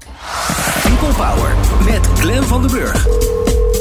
People 0.84 1.14
Power 1.14 1.56
met 1.86 2.08
Glen 2.08 2.44
van 2.44 2.62
den 2.62 2.72
Burg. 2.72 3.08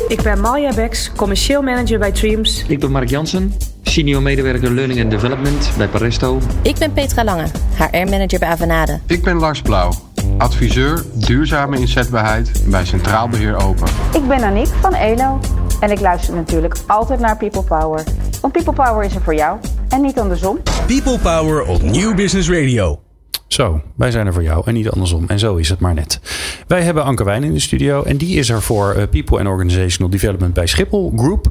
Ik 0.09 0.23
ben 0.23 0.41
Malja 0.41 0.75
Beks, 0.75 1.13
commercieel 1.13 1.63
manager 1.63 1.99
bij 1.99 2.13
Dreams. 2.13 2.65
Ik 2.69 2.81
ben 2.81 2.91
Mark 2.91 3.09
Jansen, 3.09 3.53
senior 3.83 4.23
medewerker 4.23 4.71
Learning 4.75 5.01
and 5.03 5.11
Development 5.11 5.73
bij 5.77 5.89
Paresto. 5.89 6.39
Ik 6.63 6.79
ben 6.79 6.93
Petra 6.93 7.25
Lange, 7.25 7.47
HR-manager 7.77 8.39
bij 8.39 8.49
Avanade. 8.49 9.01
Ik 9.07 9.23
ben 9.23 9.37
Lars 9.37 9.63
Blauw, 9.63 9.93
adviseur 10.41 11.05
duurzame 11.15 11.79
inzetbaarheid 11.79 12.63
bij 12.67 12.85
Centraal 12.85 13.29
Beheer 13.29 13.57
Open. 13.57 13.87
Ik 14.13 14.29
ben 14.29 14.43
Aniek 14.43 14.67
van 14.67 14.95
ELO 14.95 15.41
en 15.81 15.91
ik 15.91 16.01
luister 16.01 16.35
natuurlijk 16.35 16.75
altijd 16.87 17.21
naar 17.21 17.37
People 17.37 17.63
Power. 17.63 18.05
Want 18.41 18.53
People 18.53 18.73
Power 18.73 19.05
is 19.05 19.15
er 19.15 19.21
voor 19.21 19.35
jou 19.35 19.59
en 19.89 20.03
niet 20.03 20.19
andersom. 20.19 20.59
People 20.87 21.19
Power 21.19 21.63
op 21.63 21.83
New 21.83 22.15
Business 22.15 22.51
Radio. 22.51 23.01
Zo, 23.47 23.83
wij 23.97 24.11
zijn 24.11 24.27
er 24.27 24.33
voor 24.33 24.43
jou 24.43 24.63
en 24.65 24.75
niet 24.75 24.91
andersom. 24.91 25.25
En 25.29 25.39
zo 25.39 25.57
is 25.57 25.69
het 25.69 25.81
maar 25.81 25.95
net. 25.95 26.21
Wij 26.67 26.83
hebben 26.83 27.05
Anke 27.05 27.25
Wijn 27.25 27.45
in 27.45 27.53
de 27.53 27.61
studio 27.61 28.03
en 28.03 28.17
die 28.17 28.37
is 28.37 28.49
er 28.49 28.63
voor 28.63 28.95
uh, 28.97 29.03
People 29.11 29.39
and 29.39 29.49
Organizational 29.49 30.11
Development 30.11 30.55
bij 30.55 30.67
Schiphol 30.67 31.13
Group. 31.17 31.51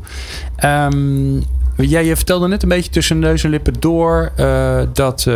Um, 0.63 1.43
ja, 1.87 1.99
je 1.99 2.15
vertelde 2.15 2.47
net 2.47 2.63
een 2.63 2.69
beetje 2.69 2.91
tussen 2.91 3.19
neus 3.19 3.43
en 3.43 3.49
lippen 3.49 3.73
door 3.79 4.31
uh, 4.39 4.81
dat. 4.93 5.25
Uh, 5.27 5.35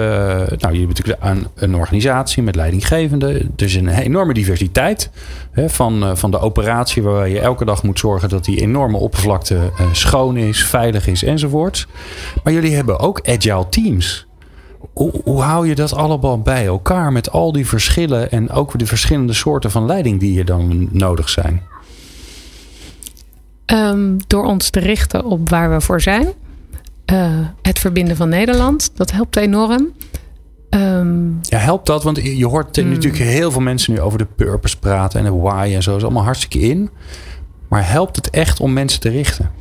nou, 0.58 0.74
je 0.74 0.80
hebt 0.80 0.88
natuurlijk 0.88 1.24
een, 1.24 1.48
een 1.56 1.76
organisatie 1.76 2.44
met 2.44 2.56
leidinggevenden. 2.56 3.52
Is 3.56 3.76
een 3.76 3.88
enorme 3.88 4.34
diversiteit 4.34 5.10
hè, 5.52 5.70
van, 5.70 6.18
van 6.18 6.32
de 6.32 6.40
operatie, 6.40 7.04
waarbij 7.04 7.30
je 7.30 7.40
elke 7.40 7.66
dag 7.66 7.84
moet 7.84 8.00
zorgen 8.00 8.30
dat 8.30 8.46
die 8.46 8.62
enorme 8.62 8.98
oppervlakte 8.98 9.72
schoon 9.92 10.38
is, 10.38 10.66
veilig 10.66 11.08
is 11.08 11.24
enzovoort. 11.24 11.88
Maar 12.44 12.54
jullie 12.54 12.76
hebben 12.76 13.00
ook 13.00 13.22
agile 13.28 13.70
teams. 13.70 14.28
Hoe, 14.94 15.22
hoe, 15.24 15.42
hou 15.42 15.68
je 15.68 15.76
dat 15.76 15.94
allemaal 15.94 16.42
bij 16.42 16.66
elkaar 16.66 17.12
met 17.12 17.32
al 17.32 17.52
die 17.52 17.68
verschillen 17.68 18.32
en 18.32 18.50
ook 18.50 18.80
de 18.80 18.86
verschillende 18.86 19.34
soorten 19.34 19.72
van 19.72 19.86
leiding 19.86 20.20
die 20.20 20.40
er 20.40 20.46
dan 20.46 20.88
nodig 20.92 21.30
zijn? 21.30 21.62
Um, 23.66 24.18
door 24.28 24.46
ons 24.46 24.70
te 24.70 24.80
richten 24.80 25.26
op 25.26 25.50
waar 25.50 25.72
we 25.72 25.82
voor 25.82 26.02
zijn. 26.02 26.28
Uh, 27.12 27.40
het 27.62 27.80
verbinden 27.80 28.16
van 28.16 28.30
Nederland, 28.30 28.92
dat 28.96 29.12
helpt 29.12 29.36
enorm. 29.36 29.92
Um, 30.70 31.40
ja, 31.42 31.58
helpt 31.58 31.86
dat? 31.86 32.04
Want 32.04 32.18
je 32.18 32.48
hoort 32.48 32.78
mm. 32.78 32.90
natuurlijk 32.90 33.24
heel 33.24 33.52
veel 33.52 33.62
mensen 33.62 33.94
nu 33.94 34.00
over 34.00 34.18
de 34.18 34.28
purpose 34.36 34.80
praten 34.80 35.20
en 35.20 35.26
de 35.26 35.40
why 35.40 35.72
en 35.76 35.84
zo. 35.84 35.90
Dat 35.90 36.00
is 36.00 36.06
allemaal 36.06 36.24
hartstikke 36.24 36.60
in. 36.60 36.90
Maar 37.68 37.90
helpt 37.90 38.16
het 38.16 38.30
echt 38.30 38.60
om 38.60 38.74
mensen 38.74 39.00
te 39.00 39.10
richten? 39.10 39.52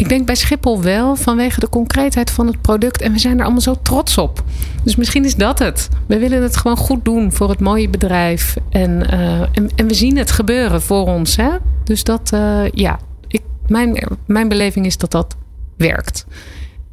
Ik 0.00 0.08
denk 0.08 0.26
bij 0.26 0.34
Schiphol 0.34 0.82
wel 0.82 1.16
vanwege 1.16 1.60
de 1.60 1.68
concreetheid 1.68 2.30
van 2.30 2.46
het 2.46 2.60
product. 2.60 3.00
En 3.00 3.12
we 3.12 3.18
zijn 3.18 3.36
er 3.38 3.42
allemaal 3.42 3.60
zo 3.60 3.76
trots 3.82 4.18
op. 4.18 4.44
Dus 4.82 4.96
misschien 4.96 5.24
is 5.24 5.34
dat 5.34 5.58
het. 5.58 5.88
We 6.06 6.18
willen 6.18 6.42
het 6.42 6.56
gewoon 6.56 6.76
goed 6.76 7.04
doen 7.04 7.32
voor 7.32 7.48
het 7.48 7.60
mooie 7.60 7.88
bedrijf. 7.88 8.56
En, 8.70 8.90
uh, 8.90 9.40
en, 9.76 9.86
we 9.86 9.94
zien 9.94 10.16
het 10.16 10.30
gebeuren 10.30 10.82
voor 10.82 11.06
ons. 11.06 11.36
Hè? 11.36 11.50
Dus 11.84 12.04
dat, 12.04 12.30
uh, 12.34 12.70
ja, 12.70 12.98
ik, 13.26 13.42
mijn, 13.66 14.08
mijn 14.26 14.48
beleving 14.48 14.86
is 14.86 14.96
dat 14.96 15.10
dat 15.10 15.36
werkt. 15.76 16.26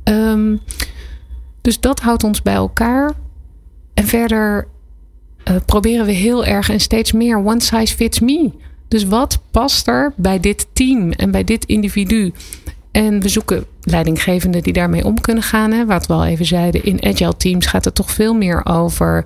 Um, 0.03 0.59
dus 1.61 1.79
dat 1.79 1.99
houdt 1.99 2.23
ons 2.23 2.41
bij 2.41 2.55
elkaar. 2.55 3.11
En 3.93 4.05
verder 4.05 4.67
uh, 5.49 5.55
proberen 5.65 6.05
we 6.05 6.11
heel 6.11 6.45
erg 6.45 6.69
en 6.69 6.79
steeds 6.79 7.11
meer 7.11 7.37
one 7.37 7.61
size 7.61 7.95
fits 7.95 8.19
me. 8.19 8.51
Dus 8.87 9.03
wat 9.03 9.39
past 9.51 9.87
er 9.87 10.13
bij 10.15 10.39
dit 10.39 10.67
team 10.73 11.11
en 11.11 11.31
bij 11.31 11.43
dit 11.43 11.65
individu? 11.65 12.33
En 12.97 13.19
we 13.19 13.29
zoeken 13.29 13.65
leidinggevenden 13.81 14.63
die 14.63 14.73
daarmee 14.73 15.05
om 15.05 15.21
kunnen 15.21 15.43
gaan. 15.43 15.71
Hè. 15.71 15.85
Wat 15.85 16.07
we 16.07 16.13
al 16.13 16.25
even 16.25 16.45
zeiden, 16.45 16.83
in 16.83 17.03
agile 17.03 17.37
teams 17.37 17.65
gaat 17.65 17.85
het 17.85 17.95
toch 17.95 18.11
veel 18.11 18.33
meer 18.33 18.65
over 18.65 19.25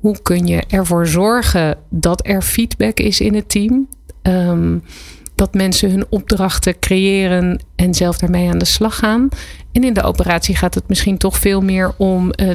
hoe 0.00 0.22
kun 0.22 0.46
je 0.46 0.64
ervoor 0.68 1.06
zorgen 1.06 1.78
dat 1.90 2.26
er 2.26 2.42
feedback 2.42 3.00
is 3.00 3.20
in 3.20 3.34
het 3.34 3.48
team. 3.48 3.88
Um, 4.22 4.82
dat 5.34 5.54
mensen 5.54 5.90
hun 5.90 6.06
opdrachten 6.08 6.78
creëren 6.78 7.60
en 7.76 7.94
zelf 7.94 8.18
daarmee 8.18 8.48
aan 8.48 8.58
de 8.58 8.64
slag 8.64 8.96
gaan. 8.96 9.28
En 9.72 9.84
in 9.84 9.92
de 9.92 10.02
operatie 10.02 10.56
gaat 10.56 10.74
het 10.74 10.88
misschien 10.88 11.18
toch 11.18 11.38
veel 11.38 11.60
meer 11.60 11.94
om 11.96 12.32
uh, 12.36 12.50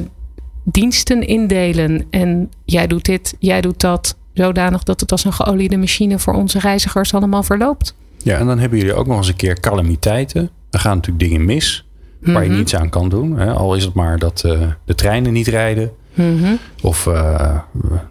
diensten 0.64 1.26
indelen. 1.26 2.06
En 2.10 2.50
jij 2.64 2.86
doet 2.86 3.04
dit, 3.04 3.34
jij 3.38 3.60
doet 3.60 3.80
dat. 3.80 4.16
Zodanig 4.34 4.82
dat 4.82 5.00
het 5.00 5.12
als 5.12 5.24
een 5.24 5.32
geoliede 5.32 5.76
machine 5.76 6.18
voor 6.18 6.34
onze 6.34 6.58
reizigers 6.58 7.14
allemaal 7.14 7.42
verloopt. 7.42 7.94
Ja, 8.24 8.38
en 8.38 8.46
dan 8.46 8.58
hebben 8.58 8.78
jullie 8.78 8.94
ook 8.94 9.06
nog 9.06 9.16
eens 9.16 9.28
een 9.28 9.36
keer 9.36 9.60
calamiteiten. 9.60 10.50
Er 10.70 10.78
gaan 10.78 10.96
natuurlijk 10.96 11.28
dingen 11.28 11.44
mis 11.44 11.86
waar 12.20 12.42
je 12.42 12.48
mhm. 12.48 12.58
niets 12.58 12.76
aan 12.76 12.88
kan 12.88 13.08
doen. 13.08 13.38
Hè? 13.38 13.52
Al 13.52 13.74
is 13.74 13.84
het 13.84 13.94
maar 13.94 14.18
dat 14.18 14.42
uh, 14.46 14.60
de 14.84 14.94
treinen 14.94 15.32
niet 15.32 15.46
rijden. 15.46 15.92
Mm 16.14 16.58
Of, 16.82 17.06
uh, 17.06 17.58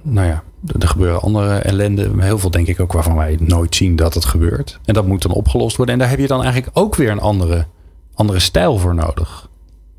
nou 0.02 0.28
ja, 0.28 0.44
er 0.80 0.88
gebeuren 0.88 1.22
andere 1.22 1.58
ellende. 1.58 2.12
Heel 2.18 2.40
veel 2.40 2.52
denk 2.52 2.68
ik 2.68 2.80
ook 2.80 2.94
waarvan 2.94 3.16
wij 3.16 3.38
nooit 3.40 3.76
zien 3.76 3.96
dat 3.96 4.14
het 4.14 4.26
gebeurt. 4.26 4.80
En 4.86 4.94
dat 4.94 5.08
moet 5.08 5.22
dan 5.22 5.32
opgelost 5.32 5.78
worden. 5.78 5.96
En 5.96 6.02
daar 6.02 6.10
heb 6.10 6.20
je 6.20 6.28
dan 6.28 6.44
eigenlijk 6.44 6.78
ook 6.78 6.96
weer 6.96 7.12
een 7.12 7.20
andere, 7.20 7.66
andere 8.14 8.40
stijl 8.40 8.78
voor 8.78 8.96
nodig. 8.96 9.50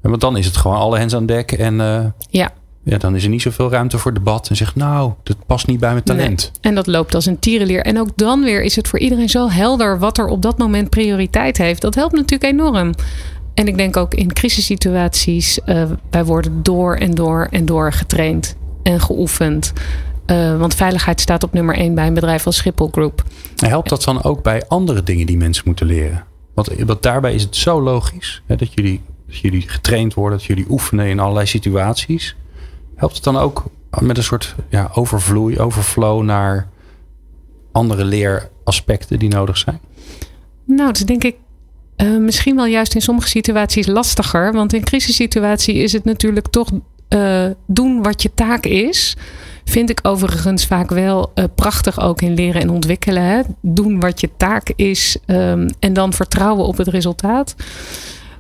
Want 0.01 0.21
dan 0.21 0.37
is 0.37 0.47
het 0.47 0.57
gewoon 0.57 0.77
alle 0.77 0.99
hens 0.99 1.15
aan 1.15 1.27
dek. 1.27 1.53
En 1.53 1.75
uh, 1.75 2.05
ja. 2.31 2.51
Ja, 2.85 2.99
dan 2.99 3.15
is 3.15 3.25
er 3.25 3.29
niet 3.29 3.43
zoveel 3.43 3.71
ruimte 3.71 3.99
voor 3.99 4.15
debat. 4.15 4.49
En 4.49 4.57
zegt, 4.57 4.77
nou, 4.77 5.13
dat 5.23 5.37
past 5.47 5.67
niet 5.67 5.81
bij 5.81 5.93
mijn 5.93 6.05
talent. 6.05 6.51
En 6.61 6.75
dat 6.75 6.87
loopt 6.87 7.15
als 7.15 7.27
een 7.27 7.39
tierenleer. 7.39 7.83
En 7.83 7.99
ook 7.99 8.09
dan 8.17 8.43
weer 8.43 8.63
is 8.63 8.77
het 8.77 8.89
voor 8.89 8.99
iedereen 8.99 9.29
zo 9.29 9.49
helder 9.49 9.99
wat 9.99 10.19
er 10.19 10.27
op 10.27 10.43
dat 10.43 10.59
moment 10.59 10.91
prioriteit 10.91 11.59
heeft. 11.59 11.81
Dat 11.81 11.95
helpt 11.95 12.15
natuurlijk 12.15 12.53
enorm. 12.53 12.95
En 13.55 13.67
ik 13.67 13.77
denk 13.77 13.97
ook 13.97 14.15
in 14.15 14.33
crisissituaties, 14.33 15.59
uh, 15.67 15.85
wij 16.11 16.25
worden 16.25 16.63
door 16.63 16.97
en 16.97 17.11
door 17.11 17.49
en 17.51 17.67
door 17.67 17.93
getraind 17.93 18.57
en 18.83 19.01
geoefend. 19.01 19.73
Uh, 20.27 20.59
want 20.59 20.75
veiligheid 20.75 21.21
staat 21.21 21.43
op 21.43 21.53
nummer 21.53 21.75
één 21.75 21.95
bij 21.95 22.07
een 22.07 22.15
bedrijf 22.15 22.47
als 22.47 22.57
Schiphol 22.57 22.89
Group. 22.93 23.23
helpt 23.57 23.89
dat 23.89 24.05
dan 24.05 24.23
ook 24.23 24.43
bij 24.43 24.65
andere 24.69 25.03
dingen 25.03 25.27
die 25.27 25.37
mensen 25.37 25.63
moeten 25.67 25.87
leren? 25.87 26.25
Want, 26.55 26.69
want 26.87 27.03
daarbij 27.03 27.35
is 27.35 27.43
het 27.43 27.57
zo 27.57 27.83
logisch 27.83 28.43
hè, 28.47 28.57
dat, 28.57 28.73
jullie, 28.73 29.01
dat 29.27 29.37
jullie 29.37 29.69
getraind 29.69 30.15
worden, 30.15 30.39
dat 30.39 30.47
jullie 30.47 30.67
oefenen 30.69 31.07
in 31.07 31.21
allerlei 31.21 31.47
situaties. 31.47 32.37
Helpt 32.97 33.15
het 33.15 33.25
dan 33.25 33.37
ook 33.37 33.65
met 34.01 34.17
een 34.17 34.23
soort 34.23 34.55
ja, 34.69 34.91
overvloei, 34.95 35.59
overflow 35.59 36.23
naar 36.23 36.69
andere 37.73 38.05
leeraspecten 38.05 39.19
die 39.19 39.29
nodig 39.29 39.57
zijn? 39.57 39.81
Nou, 40.65 40.93
dat 40.93 41.07
denk 41.07 41.25
ik 41.25 41.37
uh, 41.97 42.19
misschien 42.19 42.57
wel 42.57 42.67
juist 42.67 42.95
in 42.95 43.01
sommige 43.01 43.29
situaties 43.29 43.87
lastiger. 43.87 44.53
Want 44.53 44.73
in 44.73 44.85
crisissituatie 44.85 45.75
is 45.75 45.93
het 45.93 46.05
natuurlijk 46.05 46.49
toch 46.49 46.71
uh, 47.09 47.47
doen 47.67 48.03
wat 48.03 48.23
je 48.23 48.35
taak 48.35 48.65
is. 48.65 49.17
Vind 49.65 49.91
ik 49.91 49.99
overigens 50.03 50.67
vaak 50.67 50.91
wel 50.91 51.33
uh, 51.35 51.45
prachtig 51.55 52.01
ook 52.01 52.23
in 52.23 52.35
leren 52.35 52.61
en 52.61 52.71
ontwikkelen. 52.71 53.23
Hè? 53.23 53.41
Doen 53.61 54.01
wat 54.01 54.21
je 54.21 54.31
taak 54.37 54.73
is 54.77 55.17
um, 55.27 55.69
en 55.79 55.93
dan 55.93 56.13
vertrouwen 56.13 56.67
op 56.67 56.77
het 56.77 56.89
resultaat. 56.89 57.55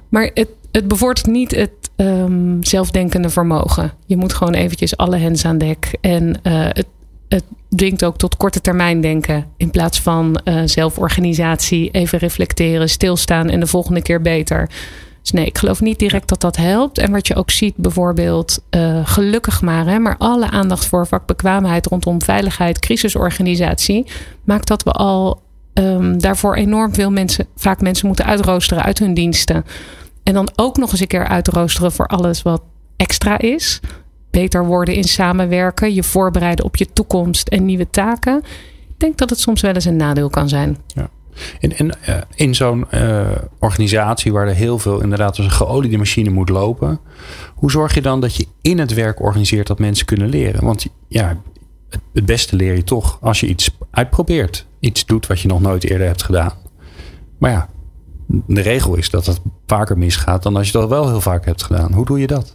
Maar 0.08 0.30
het, 0.34 0.48
het 0.74 0.88
bevordert 0.88 1.26
niet 1.26 1.50
het 1.50 1.70
um, 1.96 2.64
zelfdenkende 2.64 3.30
vermogen. 3.30 3.92
Je 4.06 4.16
moet 4.16 4.32
gewoon 4.32 4.54
eventjes 4.54 4.96
alle 4.96 5.16
hens 5.16 5.44
aan 5.44 5.58
dek. 5.58 5.96
En 6.00 6.26
uh, 6.26 6.32
het, 6.68 6.86
het 7.28 7.44
dwingt 7.76 8.04
ook 8.04 8.16
tot 8.16 8.36
korte 8.36 8.60
termijn 8.60 9.00
denken. 9.00 9.46
In 9.56 9.70
plaats 9.70 10.00
van 10.00 10.40
uh, 10.44 10.62
zelforganisatie, 10.64 11.90
even 11.90 12.18
reflecteren, 12.18 12.88
stilstaan 12.88 13.48
en 13.48 13.60
de 13.60 13.66
volgende 13.66 14.02
keer 14.02 14.20
beter. 14.20 14.70
Dus 15.22 15.30
nee, 15.30 15.46
ik 15.46 15.58
geloof 15.58 15.80
niet 15.80 15.98
direct 15.98 16.28
dat 16.28 16.40
dat 16.40 16.56
helpt. 16.56 16.98
En 16.98 17.12
wat 17.12 17.26
je 17.26 17.34
ook 17.34 17.50
ziet, 17.50 17.76
bijvoorbeeld, 17.76 18.62
uh, 18.70 19.00
gelukkig 19.04 19.62
maar, 19.62 19.86
hè, 19.86 19.98
maar 19.98 20.16
alle 20.18 20.50
aandacht 20.50 20.86
voor 20.86 21.06
vakbekwaamheid 21.06 21.86
rondom 21.86 22.22
veiligheid, 22.22 22.78
crisisorganisatie, 22.78 24.06
maakt 24.44 24.68
dat 24.68 24.82
we 24.82 24.90
al 24.90 25.42
um, 25.74 26.20
daarvoor 26.20 26.54
enorm 26.54 26.94
veel 26.94 27.10
mensen, 27.10 27.46
vaak 27.56 27.80
mensen 27.80 28.06
moeten 28.06 28.24
uitroosteren 28.24 28.84
uit 28.84 28.98
hun 28.98 29.14
diensten. 29.14 29.64
En 30.24 30.34
dan 30.34 30.48
ook 30.56 30.76
nog 30.76 30.90
eens 30.90 31.00
een 31.00 31.06
keer 31.06 31.26
uitroosteren 31.26 31.92
voor 31.92 32.06
alles 32.06 32.42
wat 32.42 32.62
extra 32.96 33.38
is. 33.38 33.80
Beter 34.30 34.66
worden 34.66 34.94
in 34.94 35.04
samenwerken, 35.04 35.94
je 35.94 36.02
voorbereiden 36.02 36.64
op 36.64 36.76
je 36.76 36.92
toekomst 36.92 37.48
en 37.48 37.64
nieuwe 37.64 37.90
taken. 37.90 38.42
Ik 38.88 39.00
denk 39.00 39.18
dat 39.18 39.30
het 39.30 39.40
soms 39.40 39.60
wel 39.60 39.72
eens 39.74 39.84
een 39.84 39.96
nadeel 39.96 40.30
kan 40.30 40.48
zijn. 40.48 40.76
Ja. 40.86 41.08
En, 41.60 41.86
uh, 41.86 42.16
in 42.34 42.54
zo'n 42.54 42.86
uh, 42.94 43.26
organisatie 43.58 44.32
waar 44.32 44.48
er 44.48 44.54
heel 44.54 44.78
veel 44.78 45.00
inderdaad 45.00 45.36
als 45.36 45.46
een 45.46 45.52
geoliede 45.52 45.96
machine 45.96 46.30
moet 46.30 46.48
lopen. 46.48 47.00
Hoe 47.54 47.70
zorg 47.70 47.94
je 47.94 48.02
dan 48.02 48.20
dat 48.20 48.36
je 48.36 48.46
in 48.62 48.78
het 48.78 48.94
werk 48.94 49.20
organiseert 49.20 49.66
dat 49.66 49.78
mensen 49.78 50.06
kunnen 50.06 50.28
leren? 50.28 50.64
Want 50.64 50.86
ja, 51.08 51.36
het 52.12 52.26
beste 52.26 52.56
leer 52.56 52.74
je 52.74 52.84
toch 52.84 53.18
als 53.20 53.40
je 53.40 53.46
iets 53.46 53.70
uitprobeert. 53.90 54.66
Iets 54.80 55.06
doet 55.06 55.26
wat 55.26 55.40
je 55.40 55.48
nog 55.48 55.60
nooit 55.60 55.84
eerder 55.84 56.06
hebt 56.06 56.22
gedaan. 56.22 56.52
Maar 57.38 57.50
ja, 57.50 57.68
de 58.26 58.60
regel 58.60 58.96
is 58.96 59.10
dat 59.10 59.26
het 59.26 59.40
vaker 59.66 59.98
misgaat 59.98 60.42
dan 60.42 60.56
als 60.56 60.66
je 60.66 60.78
dat 60.78 60.88
wel 60.88 61.08
heel 61.08 61.20
vaak 61.20 61.44
hebt 61.44 61.62
gedaan. 61.62 61.92
Hoe 61.92 62.04
doe 62.04 62.20
je 62.20 62.26
dat? 62.26 62.54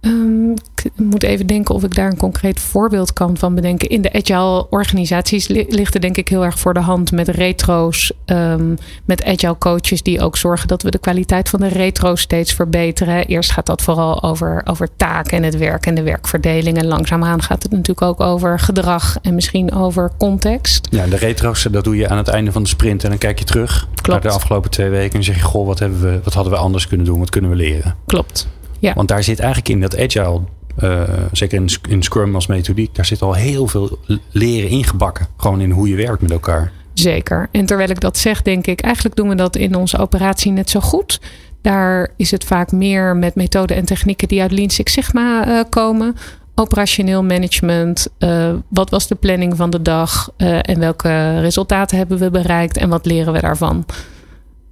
Um, 0.00 0.54
moet 0.94 1.22
even 1.22 1.46
denken 1.46 1.74
of 1.74 1.82
ik 1.84 1.94
daar 1.94 2.10
een 2.10 2.16
concreet 2.16 2.60
voorbeeld 2.60 3.12
kan 3.12 3.36
van 3.36 3.54
bedenken. 3.54 3.88
In 3.88 4.02
de 4.02 4.12
agile 4.12 4.70
organisaties 4.70 5.48
ligt 5.48 5.94
er 5.94 6.00
denk 6.00 6.16
ik 6.16 6.28
heel 6.28 6.44
erg 6.44 6.58
voor 6.58 6.74
de 6.74 6.80
hand 6.80 7.12
met 7.12 7.28
retro's. 7.28 8.12
Um, 8.26 8.76
met 9.04 9.24
agile 9.24 9.58
coaches 9.58 10.02
die 10.02 10.20
ook 10.20 10.36
zorgen 10.36 10.68
dat 10.68 10.82
we 10.82 10.90
de 10.90 10.98
kwaliteit 10.98 11.48
van 11.48 11.60
de 11.60 11.68
retro 11.68 12.14
steeds 12.14 12.52
verbeteren. 12.52 13.26
Eerst 13.26 13.50
gaat 13.50 13.66
dat 13.66 13.82
vooral 13.82 14.22
over, 14.22 14.62
over 14.64 14.88
taken 14.96 15.36
en 15.36 15.42
het 15.42 15.56
werk 15.56 15.86
en 15.86 15.94
de 15.94 16.02
werkverdeling. 16.02 16.76
En 16.78 16.86
langzaamaan 16.86 17.42
gaat 17.42 17.62
het 17.62 17.72
natuurlijk 17.72 18.02
ook 18.02 18.20
over 18.20 18.58
gedrag 18.58 19.18
en 19.22 19.34
misschien 19.34 19.72
over 19.72 20.12
context. 20.18 20.88
Ja, 20.90 21.06
de 21.06 21.16
retro's 21.16 21.62
dat 21.70 21.84
doe 21.84 21.96
je 21.96 22.08
aan 22.08 22.16
het 22.16 22.28
einde 22.28 22.52
van 22.52 22.62
de 22.62 22.68
sprint. 22.68 23.04
En 23.04 23.08
dan 23.08 23.18
kijk 23.18 23.38
je 23.38 23.44
terug 23.44 23.88
Klopt. 23.94 24.08
naar 24.08 24.20
de 24.20 24.38
afgelopen 24.38 24.70
twee 24.70 24.88
weken. 24.88 25.18
En 25.18 25.24
zeg 25.24 25.36
je, 25.36 25.42
goh, 25.42 25.66
wat, 25.66 25.78
hebben 25.78 26.00
we, 26.00 26.20
wat 26.24 26.34
hadden 26.34 26.52
we 26.52 26.58
anders 26.58 26.88
kunnen 26.88 27.06
doen? 27.06 27.18
Wat 27.18 27.30
kunnen 27.30 27.50
we 27.50 27.56
leren? 27.56 27.94
Klopt. 28.06 28.48
Ja. 28.78 28.94
Want 28.94 29.08
daar 29.08 29.22
zit 29.22 29.38
eigenlijk 29.38 29.68
in 29.68 29.80
dat 29.80 29.98
agile, 29.98 30.40
uh, 30.82 31.02
zeker 31.32 31.58
in, 31.58 31.68
in 31.88 32.02
Scrum 32.02 32.34
als 32.34 32.46
methodiek, 32.46 32.94
daar 32.94 33.04
zit 33.04 33.22
al 33.22 33.34
heel 33.34 33.66
veel 33.66 33.98
leren 34.30 34.70
ingebakken. 34.70 35.26
Gewoon 35.36 35.60
in 35.60 35.70
hoe 35.70 35.88
je 35.88 35.96
werkt 35.96 36.22
met 36.22 36.30
elkaar. 36.30 36.72
Zeker. 36.92 37.48
En 37.52 37.66
terwijl 37.66 37.90
ik 37.90 38.00
dat 38.00 38.18
zeg, 38.18 38.42
denk 38.42 38.66
ik, 38.66 38.80
eigenlijk 38.80 39.16
doen 39.16 39.28
we 39.28 39.34
dat 39.34 39.56
in 39.56 39.74
onze 39.74 39.98
operatie 39.98 40.52
net 40.52 40.70
zo 40.70 40.80
goed. 40.80 41.20
Daar 41.62 42.10
is 42.16 42.30
het 42.30 42.44
vaak 42.44 42.72
meer 42.72 43.16
met 43.16 43.34
methoden 43.34 43.76
en 43.76 43.84
technieken 43.84 44.28
die 44.28 44.40
uit 44.42 44.52
Lean 44.52 44.70
Six 44.70 44.92
Sigma 44.92 45.48
uh, 45.48 45.60
komen. 45.68 46.16
Operationeel 46.54 47.22
management. 47.24 48.08
Uh, 48.18 48.52
wat 48.68 48.90
was 48.90 49.08
de 49.08 49.14
planning 49.14 49.56
van 49.56 49.70
de 49.70 49.82
dag? 49.82 50.30
en 50.36 50.78
welke 50.78 51.40
resultaten 51.40 51.98
hebben 51.98 52.18
we 52.18 52.30
bereikt? 52.30 52.76
En 52.76 52.88
wat 52.88 53.06
leren 53.06 53.32
we 53.32 53.40
daarvan? 53.40 53.84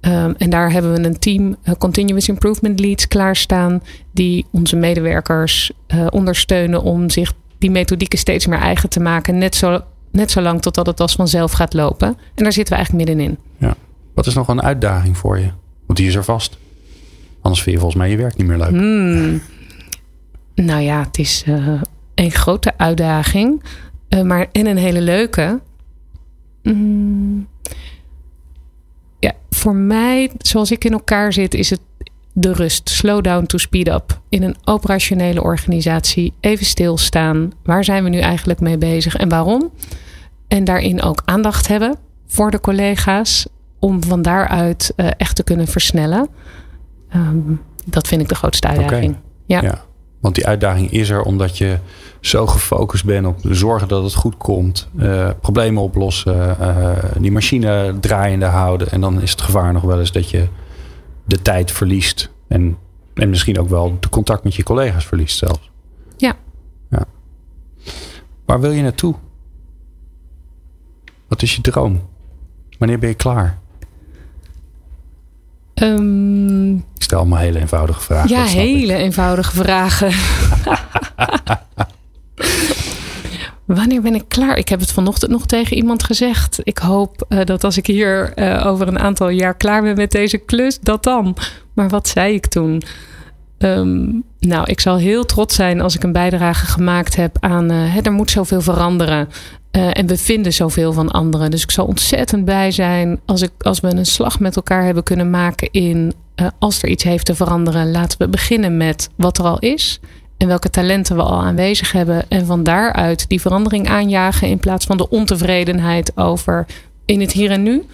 Um, 0.07 0.35
en 0.37 0.49
daar 0.49 0.71
hebben 0.71 0.93
we 0.93 1.03
een 1.03 1.19
team 1.19 1.55
uh, 1.63 1.73
Continuous 1.77 2.27
Improvement 2.27 2.79
Leads 2.79 3.07
klaarstaan. 3.07 3.83
Die 4.11 4.45
onze 4.51 4.75
medewerkers 4.75 5.71
uh, 5.87 6.07
ondersteunen 6.09 6.81
om 6.81 7.09
zich 7.09 7.33
die 7.57 7.71
methodieken 7.71 8.19
steeds 8.19 8.47
meer 8.47 8.59
eigen 8.59 8.89
te 8.89 8.99
maken. 8.99 9.37
Net 9.37 9.55
zo, 9.55 9.81
net 10.11 10.31
zo 10.31 10.41
lang 10.41 10.61
totdat 10.61 10.85
het 10.85 10.99
als 10.99 11.15
vanzelf 11.15 11.51
gaat 11.51 11.73
lopen. 11.73 12.07
En 12.07 12.43
daar 12.43 12.53
zitten 12.53 12.73
we 12.73 12.75
eigenlijk 12.75 13.07
middenin. 13.07 13.37
Ja. 13.57 13.75
Wat 14.13 14.25
is 14.25 14.33
nog 14.33 14.47
een 14.47 14.61
uitdaging 14.61 15.17
voor 15.17 15.39
je? 15.39 15.49
Want 15.85 15.99
die 15.99 16.07
is 16.07 16.15
er 16.15 16.23
vast. 16.23 16.57
Anders 17.41 17.63
vind 17.63 17.75
je 17.75 17.81
volgens 17.81 18.01
mij 18.01 18.09
je 18.11 18.17
werk 18.17 18.37
niet 18.37 18.47
meer 18.47 18.57
leuk. 18.57 18.69
Hmm. 18.69 19.41
Nou 20.55 20.81
ja, 20.81 21.03
het 21.03 21.17
is 21.17 21.43
uh, 21.47 21.81
een 22.15 22.31
grote 22.31 22.73
uitdaging. 22.77 23.63
maar 24.23 24.47
en 24.51 24.65
een 24.65 24.77
hele 24.77 25.01
leuke. 25.01 25.59
Mm 26.63 27.47
voor 29.65 29.75
mij, 29.75 30.31
zoals 30.37 30.71
ik 30.71 30.85
in 30.85 30.91
elkaar 30.91 31.33
zit, 31.33 31.53
is 31.53 31.69
het 31.69 31.79
de 32.33 32.53
rust. 32.53 32.89
Slow 32.89 33.23
down 33.23 33.45
to 33.45 33.57
speed 33.57 33.87
up. 33.87 34.19
In 34.29 34.43
een 34.43 34.55
operationele 34.63 35.41
organisatie 35.41 36.33
even 36.39 36.65
stilstaan. 36.65 37.51
Waar 37.63 37.83
zijn 37.83 38.03
we 38.03 38.09
nu 38.09 38.19
eigenlijk 38.19 38.59
mee 38.59 38.77
bezig 38.77 39.15
en 39.15 39.29
waarom? 39.29 39.71
En 40.47 40.63
daarin 40.63 41.01
ook 41.01 41.21
aandacht 41.25 41.67
hebben 41.67 41.97
voor 42.27 42.51
de 42.51 42.59
collega's. 42.59 43.47
Om 43.79 44.03
van 44.03 44.21
daaruit 44.21 44.93
uh, 44.95 45.07
echt 45.17 45.35
te 45.35 45.43
kunnen 45.43 45.67
versnellen. 45.67 46.27
Um, 47.15 47.61
dat 47.85 48.07
vind 48.07 48.21
ik 48.21 48.27
de 48.27 48.35
grootste 48.35 48.67
uitdaging. 48.67 49.09
Okay. 49.09 49.21
Ja. 49.45 49.61
ja. 49.61 49.83
Want 50.25 50.37
die 50.37 50.47
uitdaging 50.47 50.91
is 50.91 51.09
er 51.09 51.21
omdat 51.21 51.57
je 51.57 51.77
zo 52.19 52.47
gefocust 52.47 53.05
bent 53.05 53.25
op 53.25 53.39
zorgen 53.41 53.87
dat 53.87 54.03
het 54.03 54.13
goed 54.13 54.37
komt, 54.37 54.87
uh, 54.95 55.29
problemen 55.41 55.83
oplossen, 55.83 56.57
uh, 56.61 56.91
die 57.19 57.31
machine 57.31 57.97
draaiende 57.99 58.45
houden. 58.45 58.91
En 58.91 59.01
dan 59.01 59.21
is 59.21 59.31
het 59.31 59.41
gevaar 59.41 59.73
nog 59.73 59.83
wel 59.83 59.99
eens 59.99 60.11
dat 60.11 60.29
je 60.29 60.47
de 61.25 61.41
tijd 61.41 61.71
verliest. 61.71 62.29
En, 62.47 62.77
en 63.13 63.29
misschien 63.29 63.59
ook 63.59 63.69
wel 63.69 63.97
de 63.99 64.09
contact 64.09 64.43
met 64.43 64.55
je 64.55 64.63
collega's 64.63 65.05
verliest 65.05 65.37
zelfs. 65.37 65.71
Ja. 66.17 66.35
ja. 66.89 67.05
Waar 68.45 68.59
wil 68.59 68.71
je 68.71 68.81
naartoe? 68.81 69.15
Wat 71.27 71.41
is 71.41 71.55
je 71.55 71.61
droom? 71.61 72.01
Wanneer 72.77 72.99
ben 72.99 73.09
je 73.09 73.15
klaar? 73.15 73.59
Um, 75.73 76.85
stel 77.05 77.19
allemaal 77.19 77.39
hele 77.39 77.59
eenvoudige 77.59 78.01
vragen. 78.01 78.29
Ja, 78.29 78.43
hele 78.43 78.93
eenvoudige 78.93 79.55
vragen. 79.55 80.11
Wanneer 83.65 84.01
ben 84.01 84.15
ik 84.15 84.23
klaar? 84.27 84.57
Ik 84.57 84.69
heb 84.69 84.79
het 84.79 84.91
vanochtend 84.91 85.31
nog 85.31 85.45
tegen 85.45 85.77
iemand 85.77 86.03
gezegd. 86.03 86.59
Ik 86.63 86.77
hoop 86.77 87.25
uh, 87.29 87.39
dat 87.43 87.63
als 87.63 87.77
ik 87.77 87.85
hier 87.87 88.31
uh, 88.35 88.65
over 88.65 88.87
een 88.87 88.99
aantal 88.99 89.29
jaar 89.29 89.55
klaar 89.55 89.81
ben 89.81 89.95
met 89.95 90.11
deze 90.11 90.37
klus, 90.37 90.79
dat 90.79 91.03
dan. 91.03 91.37
Maar 91.73 91.89
wat 91.89 92.07
zei 92.07 92.33
ik 92.33 92.45
toen? 92.45 92.83
Um, 93.57 94.23
nou, 94.39 94.65
ik 94.65 94.79
zal 94.79 94.97
heel 94.97 95.25
trots 95.25 95.55
zijn 95.55 95.81
als 95.81 95.95
ik 95.95 96.03
een 96.03 96.11
bijdrage 96.11 96.65
gemaakt 96.65 97.15
heb 97.15 97.37
aan. 97.39 97.71
Uh, 97.71 97.93
hè, 97.93 98.01
er 98.01 98.11
moet 98.11 98.31
zoveel 98.31 98.61
veranderen. 98.61 99.29
en 99.71 100.07
we 100.07 100.17
vinden 100.17 100.53
zoveel 100.53 100.93
van 100.93 101.11
anderen. 101.11 101.51
Dus 101.51 101.63
ik 101.63 101.71
zal 101.71 101.85
ontzettend 101.85 102.45
blij 102.45 102.71
zijn 102.71 103.19
als, 103.25 103.41
ik, 103.41 103.51
als 103.57 103.79
we 103.79 103.87
een 103.87 104.05
slag 104.05 104.39
met 104.39 104.55
elkaar 104.55 104.83
hebben 104.83 105.03
kunnen 105.03 105.29
maken 105.29 105.71
in. 105.71 106.13
Als 106.59 106.81
er 106.81 106.89
iets 106.89 107.03
heeft 107.03 107.25
te 107.25 107.35
veranderen, 107.35 107.91
laten 107.91 108.17
we 108.17 108.27
beginnen 108.27 108.77
met 108.77 109.09
wat 109.15 109.37
er 109.37 109.45
al 109.45 109.59
is 109.59 109.99
en 110.37 110.47
welke 110.47 110.69
talenten 110.69 111.15
we 111.15 111.21
al 111.21 111.41
aanwezig 111.41 111.91
hebben. 111.91 112.29
En 112.29 112.45
van 112.45 112.63
daaruit 112.63 113.29
die 113.29 113.41
verandering 113.41 113.89
aanjagen 113.89 114.47
in 114.47 114.59
plaats 114.59 114.85
van 114.85 114.97
de 114.97 115.09
ontevredenheid 115.09 116.17
over 116.17 116.65
in 117.05 117.21
het 117.21 117.31
hier 117.31 117.51
en 117.51 117.63
nu. 117.63 117.85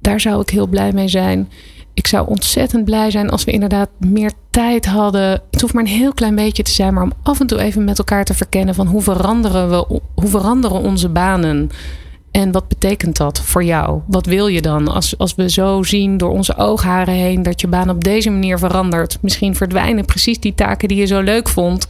Daar 0.00 0.20
zou 0.20 0.40
ik 0.40 0.50
heel 0.50 0.66
blij 0.66 0.92
mee 0.92 1.08
zijn. 1.08 1.50
Ik 1.94 2.06
zou 2.06 2.28
ontzettend 2.28 2.84
blij 2.84 3.10
zijn 3.10 3.30
als 3.30 3.44
we 3.44 3.50
inderdaad 3.50 3.88
meer 3.98 4.32
tijd 4.50 4.86
hadden. 4.86 5.42
Het 5.50 5.60
hoeft 5.60 5.74
maar 5.74 5.82
een 5.82 5.88
heel 5.88 6.12
klein 6.12 6.34
beetje 6.34 6.62
te 6.62 6.70
zijn, 6.70 6.94
maar 6.94 7.02
om 7.02 7.12
af 7.22 7.40
en 7.40 7.46
toe 7.46 7.58
even 7.58 7.84
met 7.84 7.98
elkaar 7.98 8.24
te 8.24 8.34
verkennen 8.34 8.74
van 8.74 8.86
hoe 8.86 9.02
veranderen 9.02 9.70
we, 9.70 10.00
hoe 10.14 10.28
veranderen 10.28 10.80
onze 10.80 11.08
banen. 11.08 11.70
En 12.32 12.52
wat 12.52 12.68
betekent 12.68 13.16
dat 13.16 13.40
voor 13.40 13.64
jou? 13.64 14.00
Wat 14.06 14.26
wil 14.26 14.46
je 14.46 14.62
dan 14.62 14.88
als, 14.88 15.18
als 15.18 15.34
we 15.34 15.50
zo 15.50 15.82
zien 15.82 16.16
door 16.16 16.30
onze 16.30 16.56
oogharen 16.56 17.14
heen 17.14 17.42
dat 17.42 17.60
je 17.60 17.66
baan 17.66 17.90
op 17.90 18.04
deze 18.04 18.30
manier 18.30 18.58
verandert? 18.58 19.18
Misschien 19.20 19.56
verdwijnen 19.56 20.04
precies 20.04 20.40
die 20.40 20.54
taken 20.54 20.88
die 20.88 20.98
je 20.98 21.06
zo 21.06 21.20
leuk 21.20 21.48
vond. 21.48 21.86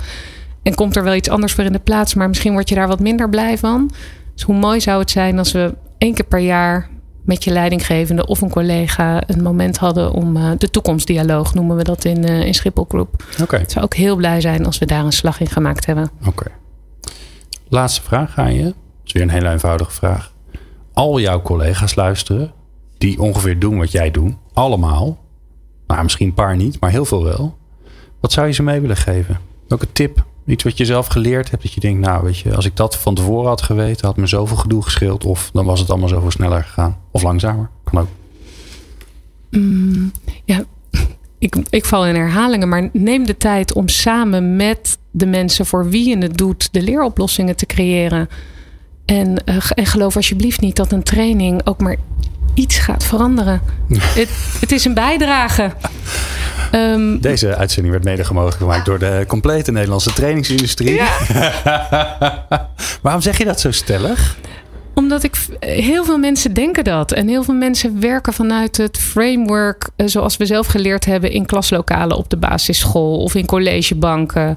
En 0.62 0.74
komt 0.74 0.97
er 0.97 1.05
wel 1.05 1.14
iets 1.14 1.28
anders 1.28 1.53
voor 1.53 1.64
in 1.64 1.72
de 1.72 1.78
plaats, 1.78 2.14
maar 2.14 2.28
misschien 2.28 2.53
word 2.53 2.68
je 2.68 2.74
daar 2.74 2.88
wat 2.88 3.01
minder 3.01 3.28
blij 3.28 3.59
van. 3.59 3.90
Dus 4.34 4.43
hoe 4.43 4.55
mooi 4.55 4.80
zou 4.80 5.01
het 5.01 5.11
zijn 5.11 5.38
als 5.38 5.53
we 5.53 5.74
één 5.99 6.14
keer 6.14 6.24
per 6.24 6.38
jaar 6.38 6.88
met 7.24 7.45
je 7.45 7.51
leidinggevende 7.51 8.26
of 8.26 8.40
een 8.40 8.51
collega 8.51 9.22
een 9.28 9.43
moment 9.43 9.76
hadden 9.76 10.12
om 10.12 10.36
uh, 10.36 10.51
de 10.59 10.70
toekomstdialoog, 10.70 11.55
noemen 11.55 11.76
we 11.76 11.84
dat 11.84 12.05
in, 12.05 12.28
uh, 12.28 12.47
in 12.47 12.55
Schiphol 12.55 12.86
Groep. 12.88 13.24
Oké. 13.32 13.43
Okay. 13.43 13.64
Zou 13.66 13.84
ook 13.84 13.95
heel 13.95 14.16
blij 14.16 14.40
zijn 14.40 14.66
als 14.66 14.78
we 14.78 14.86
daar 14.86 15.05
een 15.05 15.12
slag 15.12 15.40
in 15.40 15.49
gemaakt 15.51 15.86
hebben. 15.86 16.11
Oké. 16.26 16.47
Laatste 17.68 18.03
vraag 18.03 18.38
aan 18.38 18.55
je. 18.55 18.62
Dat 18.62 18.74
is 19.05 19.12
weer 19.12 19.22
een 19.22 19.30
hele 19.30 19.51
eenvoudige 19.51 19.90
vraag 19.90 20.32
al 20.93 21.20
jouw 21.20 21.43
collega's 21.43 21.95
luisteren. 21.95 22.53
Die 22.99 23.20
ongeveer 23.20 23.59
doen 23.59 23.78
wat 23.78 23.90
jij 23.90 24.11
doet. 24.11 24.34
Allemaal. 24.53 25.18
Nou, 25.86 26.03
misschien 26.03 26.26
een 26.26 26.34
paar 26.34 26.57
niet, 26.57 26.80
maar 26.80 26.90
heel 26.90 27.05
veel 27.05 27.24
wel. 27.24 27.57
Wat 28.20 28.32
zou 28.32 28.47
je 28.47 28.53
ze 28.53 28.62
mee 28.62 28.80
willen 28.80 28.97
geven? 28.97 29.38
Welke 29.68 29.93
tip? 29.93 30.24
Iets 30.47 30.64
wat 30.64 30.78
je 30.78 30.84
zelf 30.84 31.07
geleerd 31.07 31.51
hebt. 31.51 31.62
Dat 31.62 31.72
je 31.72 31.80
denkt, 31.80 32.01
nou 32.01 32.24
weet 32.24 32.38
je, 32.38 32.57
als 32.57 32.64
ik 32.64 32.76
dat 32.76 32.97
van 32.97 33.14
tevoren 33.14 33.49
had 33.49 33.62
geweten, 33.62 34.07
had 34.07 34.16
me 34.16 34.26
zoveel 34.26 34.57
gedoe 34.57 34.82
gescheeld. 34.82 35.24
Of 35.24 35.51
dan 35.53 35.64
was 35.64 35.80
het 35.80 35.90
allemaal 35.90 36.09
zoveel 36.09 36.30
sneller 36.30 36.64
gegaan. 36.64 36.99
Of 37.11 37.22
langzamer. 37.22 37.70
Kan 37.84 38.01
ook. 38.01 38.09
Mm, 39.51 40.12
ja, 40.45 40.64
ik, 41.38 41.57
ik 41.70 41.84
val 41.84 42.07
in 42.07 42.14
herhalingen, 42.14 42.68
maar 42.68 42.88
neem 42.93 43.26
de 43.26 43.36
tijd 43.36 43.72
om 43.72 43.88
samen 43.88 44.57
met 44.57 44.99
de 45.11 45.26
mensen 45.26 45.66
voor 45.66 45.88
wie 45.88 46.09
je 46.09 46.18
het 46.18 46.38
doet, 46.38 46.68
de 46.72 46.82
leeroplossingen 46.82 47.57
te 47.57 47.66
creëren. 47.66 48.28
En, 49.13 49.43
uh, 49.45 49.57
en 49.75 49.87
geloof 49.87 50.17
alsjeblieft 50.17 50.61
niet 50.61 50.77
dat 50.77 50.93
een 50.93 51.03
training 51.03 51.61
ook 51.67 51.81
maar 51.81 51.97
iets 52.55 52.79
gaat 52.79 53.05
veranderen. 53.05 53.61
het, 53.89 54.29
het, 54.61 54.73
is 54.73 54.85
een 54.85 54.95
bijdrage. 54.95 55.73
Um, 56.75 57.21
Deze 57.21 57.57
uitzending 57.57 57.95
werd 57.95 58.05
mede 58.05 58.33
mogelijk 58.33 58.57
gemaakt 58.57 58.85
door 58.85 58.99
de 58.99 59.25
complete 59.29 59.73
Nederlandse 59.73 60.13
trainingsindustrie. 60.13 60.95
Ja. 60.95 61.11
Waarom 63.03 63.21
zeg 63.21 63.39
je 63.39 63.45
dat 63.45 63.61
zo 63.61 63.71
stellig? 63.71 64.37
Omdat 64.95 65.23
ik 65.23 65.35
heel 65.61 66.05
veel 66.05 66.19
mensen 66.19 66.53
denken 66.53 66.85
dat. 66.85 67.13
En 67.13 67.29
heel 67.29 67.43
veel 67.43 67.55
mensen 67.55 68.01
werken 68.01 68.33
vanuit 68.33 68.77
het 68.77 68.99
framework 68.99 69.91
eh, 69.97 70.07
zoals 70.07 70.37
we 70.37 70.47
zelf 70.47 70.67
geleerd 70.67 71.05
hebben 71.05 71.31
in 71.31 71.47
klaslokalen 71.47 72.17
op 72.17 72.31
de 72.31 72.37
basisschool 72.37 73.19
of 73.23 73.35
in 73.35 73.47
collegebanken. 73.47 74.57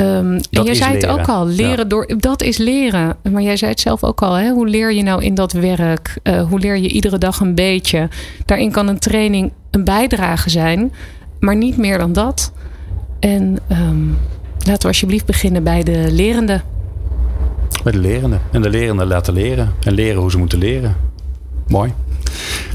Um, 0.00 0.40
en 0.50 0.64
jij 0.64 0.74
zei 0.74 0.94
het 0.94 1.06
ook 1.06 1.28
al, 1.28 1.46
leren 1.46 1.88
door, 1.88 2.14
dat 2.18 2.42
is 2.42 2.58
leren. 2.58 3.16
Maar 3.30 3.42
jij 3.42 3.56
zei 3.56 3.70
het 3.70 3.80
zelf 3.80 4.04
ook 4.04 4.22
al, 4.22 4.34
hè? 4.34 4.50
hoe 4.50 4.68
leer 4.68 4.92
je 4.92 5.02
nou 5.02 5.24
in 5.24 5.34
dat 5.34 5.52
werk? 5.52 6.18
Uh, 6.22 6.42
hoe 6.42 6.58
leer 6.58 6.76
je 6.76 6.88
iedere 6.88 7.18
dag 7.18 7.40
een 7.40 7.54
beetje? 7.54 8.08
Daarin 8.44 8.70
kan 8.70 8.88
een 8.88 8.98
training 8.98 9.52
een 9.70 9.84
bijdrage 9.84 10.50
zijn, 10.50 10.92
maar 11.40 11.56
niet 11.56 11.76
meer 11.76 11.98
dan 11.98 12.12
dat. 12.12 12.52
En 13.20 13.58
um, 13.70 14.18
laten 14.58 14.82
we 14.82 14.88
alsjeblieft 14.88 15.26
beginnen 15.26 15.62
bij 15.62 15.82
de 15.82 16.06
lerende. 16.10 16.60
Bij 17.82 17.92
de 17.92 17.98
lerenden. 17.98 18.40
En 18.52 18.62
de 18.62 18.70
lerenden 18.70 19.06
laten 19.06 19.34
leren. 19.34 19.72
En 19.80 19.92
leren 19.92 20.20
hoe 20.20 20.30
ze 20.30 20.38
moeten 20.38 20.58
leren. 20.58 20.96
Mooi. 21.66 21.92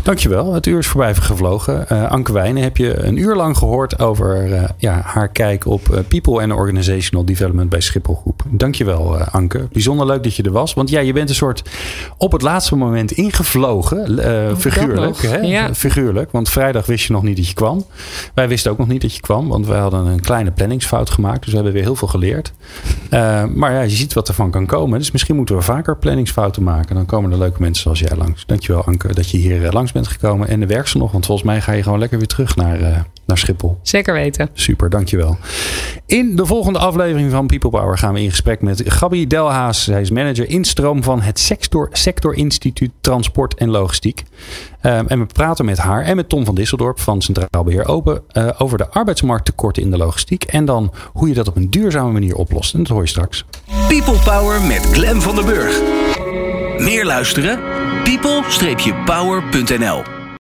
Dankjewel. 0.04 0.54
Het 0.54 0.66
uur 0.66 0.78
is 0.78 0.88
voorbij 0.88 1.16
gevlogen. 1.16 1.86
Uh, 1.92 2.12
Anke 2.12 2.34
Wijnen 2.34 2.64
heb 2.64 2.78
je 2.78 3.04
een 3.04 3.18
uur 3.18 3.36
lang 3.36 3.58
gehoord 3.58 4.00
over 4.00 4.48
uh, 4.48 4.64
ja, 4.78 5.02
haar 5.04 5.30
kijk 5.30 5.66
op 5.66 5.88
uh, 5.92 6.00
people 6.08 6.42
and 6.42 6.52
organizational 6.52 7.26
development 7.26 7.70
bij 7.70 7.82
Schiphol 7.82 8.16
Groep. 8.16 8.44
Dankjewel 8.48 9.18
Anke. 9.18 9.68
Bijzonder 9.72 10.06
leuk 10.06 10.24
dat 10.24 10.36
je 10.36 10.44
er 10.44 10.52
was. 10.52 10.74
Want 10.74 10.90
ja, 10.90 11.00
je 11.00 11.14
bent 11.14 11.30
een 11.30 11.36
soort 11.36 11.64
op 12.18 12.32
het 12.32 12.42
laatste 12.42 12.76
moment 12.76 13.12
ingevlogen. 13.12 14.20
figuurlijk. 14.58 15.22
Hè? 15.22 15.38
Ja. 15.38 15.74
Figuurlijk. 15.74 16.32
Want 16.32 16.50
vrijdag 16.50 16.86
wist 16.86 17.06
je 17.06 17.14
nog 17.14 17.24
niet 17.24 17.38
dat 17.38 17.48
je 17.48 17.54
kwam. 17.54 17.86
Wij 18.34 18.48
wisten 18.48 18.72
ook 18.72 18.78
nog 18.78 18.88
niet 18.88 19.02
dat 19.02 19.16
je 19.16 19.22
kwam. 19.22 19.48
Want 19.48 19.68
wij 19.68 19.80
hadden 19.80 20.06
een 20.06 20.22
kleine 20.22 20.52
planningsfout 20.52 21.10
gemaakt. 21.10 21.40
Dus 21.40 21.50
we 21.50 21.56
hebben 21.56 21.74
weer 21.74 21.84
heel 21.84 21.96
veel 21.96 22.08
geleerd. 22.08 22.54
maar 23.56 23.72
ja, 23.72 23.82
je 23.82 23.96
ziet 23.96 24.14
wat 24.14 24.28
er 24.28 24.34
van 24.34 24.52
kan 24.52 24.66
komen. 24.66 25.00
Dus 25.00 25.12
misschien 25.12 25.36
moeten 25.36 25.56
we 25.56 25.62
vaker 25.62 25.98
planningsfouten 25.98 26.64
maken. 26.64 26.96
Dan 26.96 27.06
komen 27.06 27.32
er 27.32 27.38
leuke 27.38 27.62
mensen 27.62 27.84
zoals 27.84 28.00
jij 28.00 28.18
langs. 28.18 28.46
Dankjewel 28.46 28.84
Anke 28.84 29.14
dat 29.14 29.30
je 29.30 29.38
hier 29.38 29.72
langs 29.72 29.91
bent 29.92 30.08
gekomen 30.08 30.48
en 30.48 30.60
de 30.60 30.66
werkster 30.66 31.00
nog. 31.00 31.12
Want 31.12 31.26
volgens 31.26 31.48
mij 31.48 31.62
ga 31.62 31.72
je 31.72 31.84
gewoon 31.84 32.00
lekker 32.00 32.18
weer 32.18 32.28
terug 32.28 32.56
naar, 32.56 32.80
uh, 32.82 32.98
naar 33.26 33.38
Schiphol. 33.38 33.78
Zeker 33.82 34.14
weten. 34.14 34.50
Super, 34.54 34.90
dankjewel. 34.90 35.38
In 36.06 36.36
de 36.36 36.46
volgende 36.46 36.80
aflevering 36.80 37.32
van 37.32 37.48
People 37.48 37.70
Power 37.70 37.98
gaan 37.98 38.14
we 38.14 38.22
in 38.22 38.30
gesprek 38.30 38.62
met 38.62 38.84
Gabi 38.86 39.28
Delhaas. 39.28 39.84
Zij 39.84 40.02
is 40.02 40.12
manager 40.12 40.50
instroom 40.50 41.04
van 41.04 41.22
het 41.22 41.40
Sector, 41.40 41.90
Sector 41.92 42.34
Instituut 42.34 42.92
Transport 43.02 43.54
en 43.54 43.70
Logistiek. 43.70 44.24
Um, 44.84 45.08
en 45.08 45.20
we 45.20 45.26
praten 45.26 45.66
met 45.66 45.78
haar 45.78 46.04
en 46.04 46.16
met 46.16 46.30
Tom 46.30 46.46
van 46.46 46.56
Disseldorp 46.56 47.00
van 47.00 47.22
Centraal 47.22 47.64
Beheer 47.64 47.88
Open 47.88 48.22
uh, 48.34 48.50
over 48.58 48.78
de 48.78 48.90
arbeidsmarkttekorten 48.90 49.84
in 49.84 49.92
de 49.92 49.98
logistiek. 49.98 50.44
En 50.44 50.66
dan 50.66 50.94
hoe 51.14 51.28
je 51.28 51.34
dat 51.34 51.48
op 51.48 51.56
een 51.56 51.70
duurzame 51.70 52.12
manier 52.12 52.36
oplost. 52.36 52.74
En 52.74 52.80
dat 52.80 52.88
hoor 52.88 53.02
je 53.02 53.08
straks. 53.08 53.46
People 53.88 54.20
Power 54.24 54.62
met 54.62 54.86
Glen 54.86 55.22
van 55.22 55.36
den 55.36 55.46
Burg. 55.46 56.21
Meer 56.82 57.06
luisteren? 57.06 57.60
people-power.nl 58.04 60.21